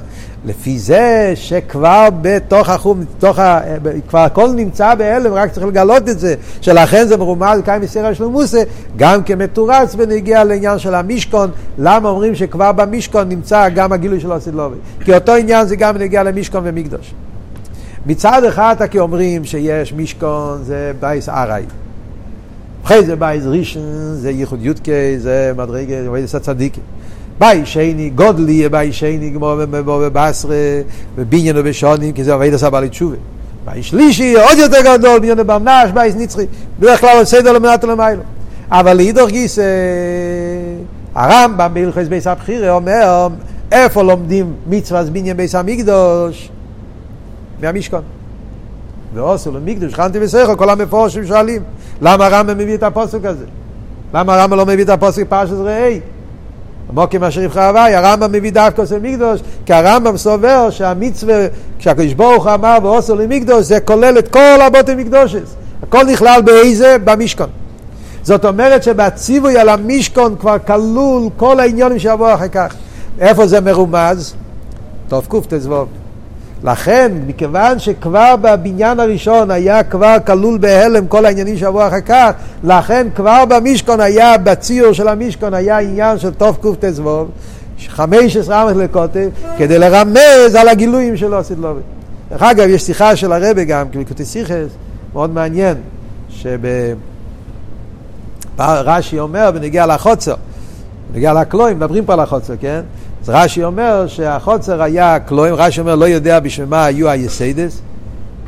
לפי 0.46 0.78
זה 0.78 1.32
שכבר 1.34 2.08
בתוך 2.20 2.68
החום, 2.68 3.00
בתוך 3.00 3.38
ה... 3.38 3.60
כבר 4.08 4.18
הכל 4.18 4.48
נמצא 4.50 4.94
בהלם, 4.94 5.32
רק 5.32 5.52
צריך 5.52 5.66
לגלות 5.66 6.08
את 6.08 6.18
זה, 6.18 6.34
שלכן 6.60 7.06
זה 7.06 7.16
מרומז 7.16 7.60
כאן 7.64 7.80
מסירה 7.82 8.14
של 8.14 8.24
מוסה, 8.24 8.62
גם 8.96 9.22
כמתורץ 9.22 9.94
ונגיע 9.98 10.44
לעניין 10.44 10.78
של 10.78 10.94
המשכון, 10.94 11.50
למה 11.78 12.08
אומרים 12.08 12.34
שכבר 12.34 12.72
במשכון 12.72 13.28
נמצא 13.28 13.68
גם 13.68 13.92
הגילוי 13.92 14.20
של 14.20 14.32
הסילובי? 14.32 14.76
כי 15.04 15.14
אותו 15.14 15.34
עניין 15.34 15.66
זה 15.66 15.76
גם 15.76 15.96
נגיע 15.96 16.22
למשכון 16.22 16.62
ומקדוש. 16.64 17.14
מצד 18.06 18.44
אחד 18.44 18.76
כי 18.90 18.98
אומרים 18.98 19.44
שיש 19.44 19.92
משכון 19.92 20.64
זה 20.64 20.92
בייס 21.00 21.28
ארעי. 21.28 21.64
אחרי 22.84 23.04
זה 23.04 23.16
בייס 23.16 23.44
ראשון, 23.46 24.14
זה 24.14 24.30
ייחוד 24.30 24.62
יודקי, 24.62 25.18
זה 25.18 25.52
מדרגה, 25.56 25.94
זה 26.24 26.36
הצדיקים. 26.36 26.82
ביי 27.38 27.66
שני, 27.66 28.10
גודלי 28.10 28.52
יהיה 28.52 28.68
ביי 28.68 28.92
שני, 28.92 29.30
כמו 29.34 29.56
כדאיתא, 29.86 30.56
בבניין 31.16 31.56
ובשנים, 31.58 32.12
כי 32.12 32.24
זה 32.24 32.32
עבודת 32.32 32.54
ה 32.54 32.70
בעלי 32.70 32.88
תשובה. 32.88 33.16
בית 33.64 33.82
שלישי, 33.82 34.34
עוד 34.34 34.58
יותר 34.58 34.80
גדול, 34.84 35.18
בניין 35.18 35.40
ובמנש, 35.40 35.90
בית 35.94 36.12
נצחי, 36.16 36.46
בדרך 36.78 37.00
כלל 37.00 37.24
סדר 37.24 37.52
מלמטה 37.52 37.84
למעלה. 37.84 38.22
אבל 38.70 38.96
לאידוך 38.96 39.30
גיס, 39.30 39.58
הרמב"ם 41.14 41.74
בהלכות 41.74 42.08
בית 42.08 42.26
הבחירה 42.26 42.70
אומר, 42.70 43.28
איפה 43.72 44.02
לומדים 44.02 44.52
מצווה 44.66 45.02
בניין 45.04 45.36
בית 45.36 45.54
המקדש? 45.54 46.50
מהמשכן. 47.62 48.02
ועשו 49.14 49.52
לי 49.52 49.63
מקדש, 49.63 49.94
ושכנתי 49.94 50.18
בתוכם, 50.20 50.56
כל 50.56 50.70
המפורשים 50.70 51.26
שואלים, 51.26 51.62
למה 52.02 52.26
הרמב"ם 52.26 52.58
מביא 52.58 52.74
את 52.74 52.82
הפסוק 52.82 53.24
הזה? 53.24 53.44
למה 54.14 54.34
הרמב"ם 54.34 54.56
לא 54.56 54.66
מביא 54.66 54.84
את 54.84 54.88
הפסוק 54.88 55.24
פרשת 55.28 55.52
ראה? 55.52 56.00
מוקים 56.92 57.24
אשר 57.24 57.42
יבחר 57.42 57.68
הוואי, 57.68 57.94
הרמב"ם 57.94 58.32
מביא 58.32 58.52
דווקא 58.52 58.82
עושה 58.82 58.98
מקדוש, 58.98 59.40
כי 59.66 59.72
הרמב"ם 59.72 60.16
סובר 60.16 60.70
שהמצווה, 60.70 61.46
כשהקדוש 61.78 62.12
ברוך 62.12 62.46
אמר 62.46 62.78
ועושו 62.82 63.16
למקדוש, 63.16 63.64
זה 63.64 63.80
כולל 63.80 64.18
את 64.18 64.28
כל 64.28 64.60
הבוטי 64.60 64.94
מקדושס. 64.94 65.54
הכל 65.82 66.04
נכלל 66.04 66.40
באיזה? 66.44 66.96
במשכון. 67.04 67.48
זאת 68.22 68.44
אומרת 68.44 68.82
שבציווי 68.82 69.58
על 69.58 69.68
המשכון 69.68 70.36
כבר 70.40 70.56
כלול 70.66 71.28
כל 71.36 71.60
העניונים 71.60 71.98
שיבואו 71.98 72.34
אחר 72.34 72.48
כך. 72.48 72.74
איפה 73.20 73.46
זה 73.46 73.60
מרומז? 73.60 74.34
טוב 75.08 75.26
קט"ו. 75.26 75.86
לכן, 76.64 77.12
מכיוון 77.26 77.78
שכבר 77.78 78.34
בבניין 78.40 79.00
הראשון 79.00 79.50
היה 79.50 79.82
כבר 79.84 80.16
כלול 80.26 80.58
בהלם 80.58 81.06
כל 81.06 81.26
העניינים 81.26 81.56
שעברו 81.56 81.86
אחר 81.86 82.00
כך, 82.00 82.30
לכן 82.64 83.06
כבר 83.14 83.44
במשכון 83.48 84.00
היה, 84.00 84.38
בציור 84.38 84.92
של 84.92 85.08
המשכון 85.08 85.54
היה 85.54 85.78
עניין 85.78 86.18
של 86.18 86.30
תוף 86.30 86.56
קט"ו, 86.58 87.26
15 87.88 88.62
עמך 88.62 88.76
לקוטב, 88.76 89.28
כדי 89.58 89.78
לרמז 89.78 90.54
על 90.54 90.68
הגילויים 90.68 91.16
שלו 91.16 91.44
סדלובי. 91.44 91.80
דרך 92.30 92.42
אגב, 92.42 92.68
יש 92.68 92.82
שיחה 92.82 93.16
של 93.16 93.32
הרבה 93.32 93.64
גם, 93.64 93.88
כבקוטי 93.92 94.24
סיכס, 94.24 94.66
מאוד 95.12 95.30
מעניין, 95.30 95.74
שרש"י 98.58 99.18
אומר 99.18 99.50
בנגיע 99.50 99.86
לחוצר, 99.86 100.34
בנגיע 101.12 101.32
לקלויים, 101.32 101.76
מדברים 101.76 102.04
פה 102.04 102.12
על 102.12 102.20
החוצר, 102.20 102.54
כן? 102.60 102.80
אז 103.26 103.30
רש"י 103.34 103.64
אומר 103.64 104.06
שהחוצר 104.06 104.82
היה 104.82 105.18
קלויים, 105.18 105.54
רש"י 105.54 105.80
אומר 105.80 105.94
לא 105.94 106.04
יודע 106.04 106.40
בשביל 106.40 106.66
מה 106.66 106.84
היו 106.84 107.08
היסיידס, 107.08 107.80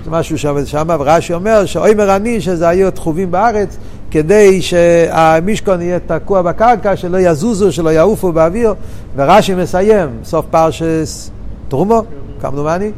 זה 0.05 0.11
משהו 0.11 0.39
שעובד 0.39 0.67
שם, 0.67 0.87
ורש"י 0.99 1.35
אומר 1.35 1.67
שאוימר 1.67 2.17
אני 2.17 2.41
שזה 2.41 2.69
היו 2.69 2.91
תחובים 2.91 3.31
בארץ 3.31 3.77
כדי 4.11 4.63
שהמשכון 4.63 5.83
יהיה 5.83 5.99
תקוע 6.07 6.43
בקרקע, 6.43 6.97
שלא 6.97 7.19
יזוזו, 7.19 7.73
שלא 7.73 7.91
יעופו 7.91 8.33
באוויר, 8.33 8.75
ורש"י 9.17 9.55
מסיים, 9.55 10.09
סוף 10.25 10.47
פרשס 10.51 11.31
תרומו, 11.69 12.03
כמדומני, 12.41 12.91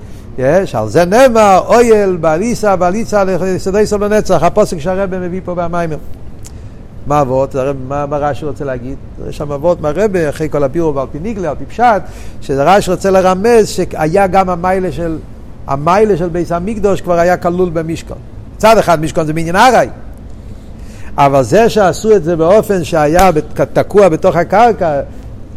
על 0.75 0.89
זה 0.89 1.05
נאמר, 1.05 1.61
אויל, 1.67 2.17
בעליסה, 2.17 2.77
בעליסה, 2.77 3.25
לסדי 3.25 3.87
סול 3.87 4.05
לנצח, 4.05 4.43
הפוסק 4.43 4.79
שהרבא 4.79 5.19
מביא 5.19 5.41
פה 5.45 5.55
במיימר. 5.55 5.97
מה 7.07 7.21
אבות? 7.21 7.57
מה, 7.89 8.07
מה 8.07 8.17
רש"י 8.17 8.45
רוצה 8.45 8.65
להגיד? 8.65 8.97
יש 9.29 9.37
שם 9.37 9.53
אבות 9.53 9.81
מהרבה, 9.81 10.29
אחרי 10.29 10.49
כל 10.51 10.65
הבירו 10.65 10.95
ועל 10.95 11.07
פי 11.13 11.19
ניגלה, 11.19 11.51
על 11.51 11.57
פי 11.57 11.65
פשט, 11.65 12.03
שרש"י 12.41 12.91
רוצה 12.91 13.11
לרמז 13.11 13.69
שהיה 13.69 14.27
גם 14.27 14.51
המיילה 14.51 14.93
של, 14.93 15.19
המיילה 15.67 16.17
של 16.17 16.29
ביס 16.29 16.53
המקדוש 16.53 17.01
כבר 17.01 17.19
היה 17.19 17.37
כלול 17.37 17.71
במשכון. 17.71 18.17
מצד 18.57 18.79
אחד 18.79 19.01
משכון 19.01 19.27
זה 19.27 19.33
בעניין 19.33 19.57
ארעי, 19.57 19.89
אבל 21.17 21.43
זה 21.43 21.69
שעשו 21.69 22.17
את 22.17 22.25
זה 22.25 22.37
באופן 22.37 22.85
שהיה 22.85 23.31
תקוע 23.73 24.09
בתוך 24.09 24.37
הקרקע, 24.37 25.01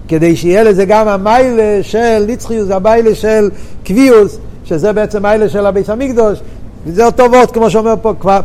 כדי 0.08 0.36
שיהיה 0.36 0.64
לזה 0.64 0.86
גם 0.86 1.08
המיילה 1.08 1.80
של 1.84 2.26
נצחיוס, 2.28 2.72
המיילה 2.72 3.16
של 3.16 3.50
קביוס, 3.84 4.38
שזה 4.66 4.94
בעצם 4.94 5.22
מיילה 5.22 5.50
של 5.50 5.66
הביס 5.66 5.90
המקדוש, 5.90 6.40
וזה 6.86 7.06
אותו 7.06 7.24
וורט 7.32 7.54
כמו 7.54 7.70
שאומר 7.70 7.94
פה, 8.02 8.14
כבר 8.20 8.40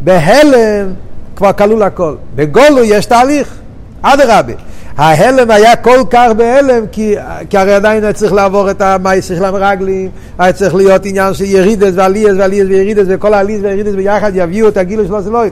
בהלם 0.00 0.92
כבר 1.36 1.52
כלול 1.52 1.82
הכל. 1.82 2.14
בגולו 2.34 2.84
יש 2.84 3.06
תהליך, 3.06 3.54
אדרבה. 4.02 4.52
ההלם 4.96 5.50
היה 5.50 5.76
כל 5.76 5.98
כך 6.10 6.30
בהלם, 6.36 6.86
כי, 6.92 7.14
כי 7.50 7.58
הרי 7.58 7.74
עדיין 7.74 8.04
היה 8.04 8.12
צריך 8.12 8.32
לעבור 8.32 8.70
את 8.70 8.80
המייסר 8.80 9.36
של 9.36 9.44
המרגלים, 9.44 10.10
היה 10.38 10.52
צריך 10.52 10.74
להיות 10.74 11.06
עניין 11.06 11.34
של 11.34 11.44
ירידס 11.44 11.92
ועלייס 11.94 12.30
ועלייס 12.38 12.64
וירידס, 12.68 13.04
וכל 13.08 13.34
העלייס 13.34 13.60
וירידס 13.62 13.94
ביחד 13.94 14.32
יביאו 14.34 14.68
את 14.68 14.76
הגילוי 14.76 15.06
זה 15.20 15.30
לא... 15.30 15.42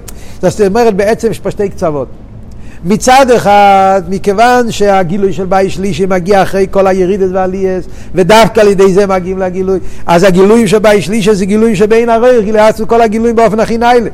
זאת 0.42 0.60
אומרת, 0.60 0.94
בעצם 0.94 1.30
יש 1.30 1.38
פה 1.38 1.50
שתי 1.50 1.68
קצוות. 1.68 2.08
מצד 2.84 3.30
אחד, 3.30 4.02
מכיוון 4.08 4.70
שהגילוי 4.70 5.32
של 5.32 5.46
בית 5.46 5.70
שלישי 5.70 6.06
מגיע 6.06 6.42
אחרי 6.42 6.66
כל 6.70 6.86
הירידס 6.86 7.28
והלייס, 7.32 7.84
ודווקא 8.14 8.60
על 8.60 8.68
ידי 8.68 8.92
זה 8.92 9.06
מגיעים 9.06 9.38
לגילוי, 9.38 9.78
אז 10.06 10.24
הגילויים 10.24 10.66
של 10.66 10.78
בית 10.78 11.02
שלישי 11.02 11.34
זה 11.34 11.44
גילויים 11.44 11.76
שבין 11.76 12.08
הרייך, 12.08 12.44
גילוי 12.44 12.60
כל 12.86 13.00
הגילויים 13.00 13.36
באופן 13.36 13.60
הכי 13.60 13.78
ניילה. 13.78 14.10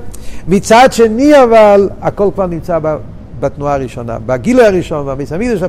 מצד 0.48 0.88
שני 0.92 1.42
אבל, 1.42 1.88
הכל 2.02 2.28
כבר 2.34 2.46
נמצא 2.46 2.78
בתנועה 3.40 3.74
הראשונה, 3.74 4.18
בגיל 4.26 4.60
הראשון, 4.60 5.06
במסמידוש, 5.06 5.60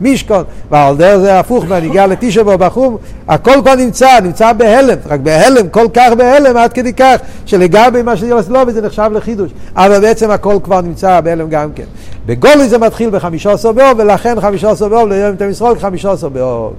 במשכון, 0.00 0.44
ועל 0.70 0.96
דרך 0.96 1.16
זה 1.16 1.38
הפוך, 1.38 1.64
בנגיעה 1.64 2.06
לתשע 2.06 2.42
בחום, 2.42 2.96
הכל 3.28 3.52
כבר 3.62 3.74
נמצא, 3.74 4.20
נמצא 4.20 4.52
בהלם, 4.52 4.98
רק 5.06 5.20
בהלם, 5.20 5.68
כל 5.68 5.86
כך 5.94 6.12
בהלם 6.16 6.56
עד 6.56 6.72
כדי 6.72 6.92
כך, 6.92 7.16
שלגבי 7.46 8.02
מה 8.02 8.16
שזה 8.16 8.52
לא, 8.52 8.64
וזה 8.66 8.82
נחשב 8.82 9.10
לחידוש, 9.14 9.50
אבל 9.76 10.00
בעצם 10.00 10.30
הכל 10.30 10.56
כבר 10.62 10.80
נמצא 10.80 11.20
בהלם 11.20 11.48
גם 11.48 11.72
כן. 11.74 11.84
בגולי 12.26 12.68
זה 12.68 12.78
מתחיל 12.78 13.10
בחמישה 13.10 13.52
עשר 13.52 13.72
באור, 13.72 13.92
ולכן 13.96 14.40
חמישה 14.40 14.70
עשר 14.70 14.88
ליום 14.88 15.08
לא 15.08 15.28
את 15.28 15.50
ישראל 15.50 15.78
חמישה 15.78 16.12
עשר 16.12 16.28
באור. 16.28 16.74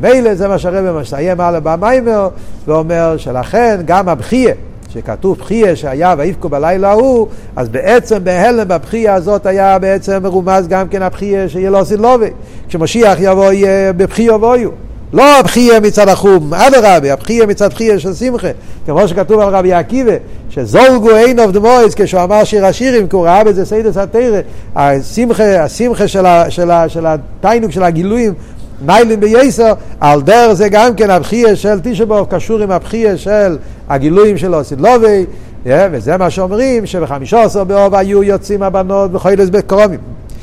ממילא 0.00 0.34
זה 0.34 0.48
מה 0.48 0.58
שהרבא 0.58 1.00
מסיים 1.00 1.40
על 1.40 1.54
הבמיימר, 1.54 2.28
ואומר 2.66 3.16
שלכן 3.16 3.80
גם 3.84 4.08
הבכייה 4.08 4.54
שכתוב 4.92 5.38
בכייה 5.38 5.76
שהיה 5.76 6.14
ויבכו 6.18 6.48
בלילה 6.48 6.90
ההוא, 6.90 7.28
אז 7.56 7.68
בעצם 7.68 8.24
בהעלם 8.24 8.68
בבכייה 8.68 9.14
הזאת 9.14 9.46
היה 9.46 9.78
בעצם 9.78 10.22
מרומז 10.22 10.68
גם 10.68 10.88
כן 10.88 11.02
הבכייה 11.02 11.48
שיהיה 11.48 11.70
לעתיד 11.70 11.84
לבוא. 11.84 12.30
כשמשיח 12.68 13.18
יבוא 13.20 13.52
יהיה 13.52 13.92
בבכי 13.92 14.34
יבואו. 14.34 14.70
לא 15.12 15.38
הבכייה 15.38 15.80
מצד 15.80 16.08
החורבן, 16.08 16.54
אדרבה, 16.54 17.12
הבכייה 17.12 17.46
מצד 17.46 17.70
בכייה 17.70 17.98
של 17.98 18.14
שמחה. 18.14 18.48
כמו 18.86 19.08
שכתוב 19.08 19.40
על 19.40 19.54
רבי 19.54 19.72
עקיבא, 19.72 20.12
שזלגו 20.50 21.10
עיניו 21.10 21.40
דמעות, 21.40 21.94
כשהוא 21.96 22.22
אמר 22.22 22.44
שיר 22.44 22.66
השירים, 22.66 23.08
כי 23.08 23.16
הוא 23.16 23.26
ראה 23.26 23.44
בזה 23.44 23.64
סודות 23.64 23.96
התורה, 23.96 24.40
השמחה, 24.76 25.62
השמחה 25.64 26.08
של, 26.08 26.24
של, 26.48 26.70
של 26.88 27.06
התענוג, 27.06 27.70
של 27.70 27.82
הגילויים, 27.82 28.34
מיילין 28.80 29.20
בייסר, 29.20 29.72
על 30.00 30.22
דרך 30.22 30.52
זה 30.52 30.68
גם 30.68 30.94
כן 30.94 31.10
הבחינה 31.10 31.56
של 31.56 31.80
תשעה 31.82 32.10
באב 32.10 32.26
קשור 32.30 32.62
עם 32.62 32.70
הבחינה 32.70 33.16
של 33.16 33.56
הגילויים 33.88 34.38
של 34.38 34.54
עתיד 34.54 34.85
לבוא, 34.85 35.24
וזה 35.66 36.16
מה 36.16 36.30
שאומרים 36.30 36.86
שבחמישה 36.86 37.42
עשר 37.42 37.64
באב 37.64 37.94
היו 37.94 38.22
יוצאים 38.22 38.62
הבנות 38.62 39.12
בחולות 39.12 39.48
בכרמים. 39.48 39.98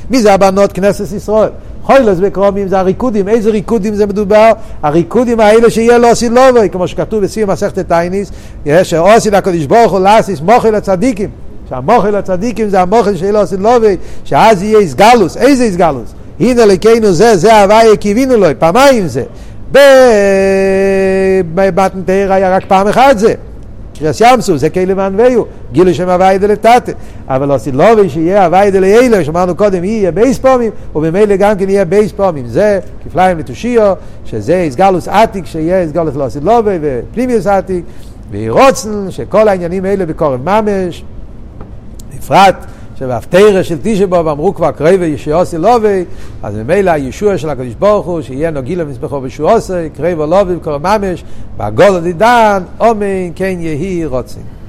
מי 0.09 0.21
זה 0.21 0.33
הבנות? 0.33 0.71
כנסת 0.71 1.15
ישראל. 1.15 1.49
חולות 1.83 2.19
בכרמים 2.19 2.67
זה 2.67 2.79
הריקודים, 2.79 3.29
איזה 3.29 3.49
ריקודים 3.49 3.95
זה 3.95 4.05
מדובר? 4.05 4.51
הריקודים 4.83 5.39
האלה 5.39 5.69
שיהיה 5.69 5.97
לו 5.97 6.09
עתיד 6.09 6.31
לבוא, 6.31 6.69
כמו 6.69 6.87
שכתוב 6.87 7.23
בסיום 7.23 7.49
מסכת 7.49 7.87
תענית, 7.87 8.31
שעתיד 8.83 9.35
הקדוש 9.35 9.65
ברוך 9.65 9.91
הוא 9.91 9.99
לעשות 9.99 10.41
מחול 10.41 10.69
לצדיקים, 10.69 11.29
שהמחול 11.69 12.09
לצדיקים 12.09 12.69
זה 12.69 12.81
המחול 12.81 13.15
שיהיה 13.15 13.31
לו 13.31 13.41
עתיד 13.41 13.59
לבוא, 13.59 13.97
שאז 14.23 14.63
יהיה 14.63 14.79
התגלות, 14.79 15.37
איזו 15.37 15.63
התגלות? 15.63 16.13
הנה 16.43 16.65
אלקינו 16.65 17.11
זה, 17.11 17.37
זה 17.37 17.61
הוויה 17.61 17.97
קיווינו 17.97 18.37
לו, 18.37 18.47
פעמיים 18.59 19.07
זה. 19.07 19.23
במתן 21.55 22.01
תורה 22.05 22.33
היה 22.33 22.55
רק 22.55 22.65
פעם 22.67 22.87
אחת 22.87 23.19
זה. 23.19 23.33
קריעת 23.99 24.21
ים 24.21 24.41
סוף, 24.41 24.57
זה 24.57 24.69
קלי 24.69 24.95
ואנווהו, 24.95 25.45
גילוי 25.71 25.93
שם 25.93 26.09
הוי' 26.09 26.37
דלתתא. 26.37 26.91
אבל 27.27 27.51
עתיד 27.51 27.71
לבוא 27.71 28.09
שיהיה 28.09 28.45
הוי' 28.45 28.71
דלעילא, 28.71 29.23
שאמרנו 29.23 29.55
קודם, 29.55 29.83
יהיה 29.83 30.11
ב' 30.11 30.39
פעמים, 30.39 30.71
וממילא 30.95 31.35
גם 31.35 31.57
כן 31.57 31.69
יהיה 31.69 31.85
ב' 31.85 32.11
פעמים. 32.11 32.47
זה 32.47 32.79
כפליים 33.05 33.39
לתושיה, 33.39 33.93
שזה 34.25 34.55
התגלות 34.55 35.07
עתיק, 35.07 35.45
שיהיה 35.45 35.81
התגלות 35.81 36.15
לעתיד 36.15 36.39
לבוא, 36.43 36.77
ופנימיות 36.81 37.47
עתיק, 37.47 37.85
ויהי 38.31 38.63
רצון, 38.63 39.11
שכל 39.11 39.47
העניינים 39.47 39.85
האלה 39.85 40.05
בקרוב 40.05 40.49
ממש, 40.49 41.03
בפרט 42.17 42.55
שבהפטרה 42.99 43.63
של 43.63 43.77
תשבו 43.83 44.19
אמרו 44.19 44.53
כבר 44.53 44.71
קרבי 44.71 45.05
ישועוסי 45.05 45.57
לובי, 45.57 46.03
אז 46.43 46.55
ממילא 46.55 46.91
הישוע 46.91 47.37
של 47.37 47.49
הקדוש 47.49 47.73
ברוך 47.79 48.05
הוא, 48.05 48.21
שיהיה 48.21 48.51
נוגי 48.51 48.75
למזבחו 48.75 49.21
בשועוסי, 49.21 49.89
קרבי 49.97 50.15
לובי 50.29 50.55
בקורב 50.55 50.81
ממש, 50.87 51.23
בעגול 51.57 51.95
עדידן, 51.95 52.63
אומן 52.79 53.33
כן 53.35 53.55
יהי 53.59 54.05
רוצים. 54.05 54.62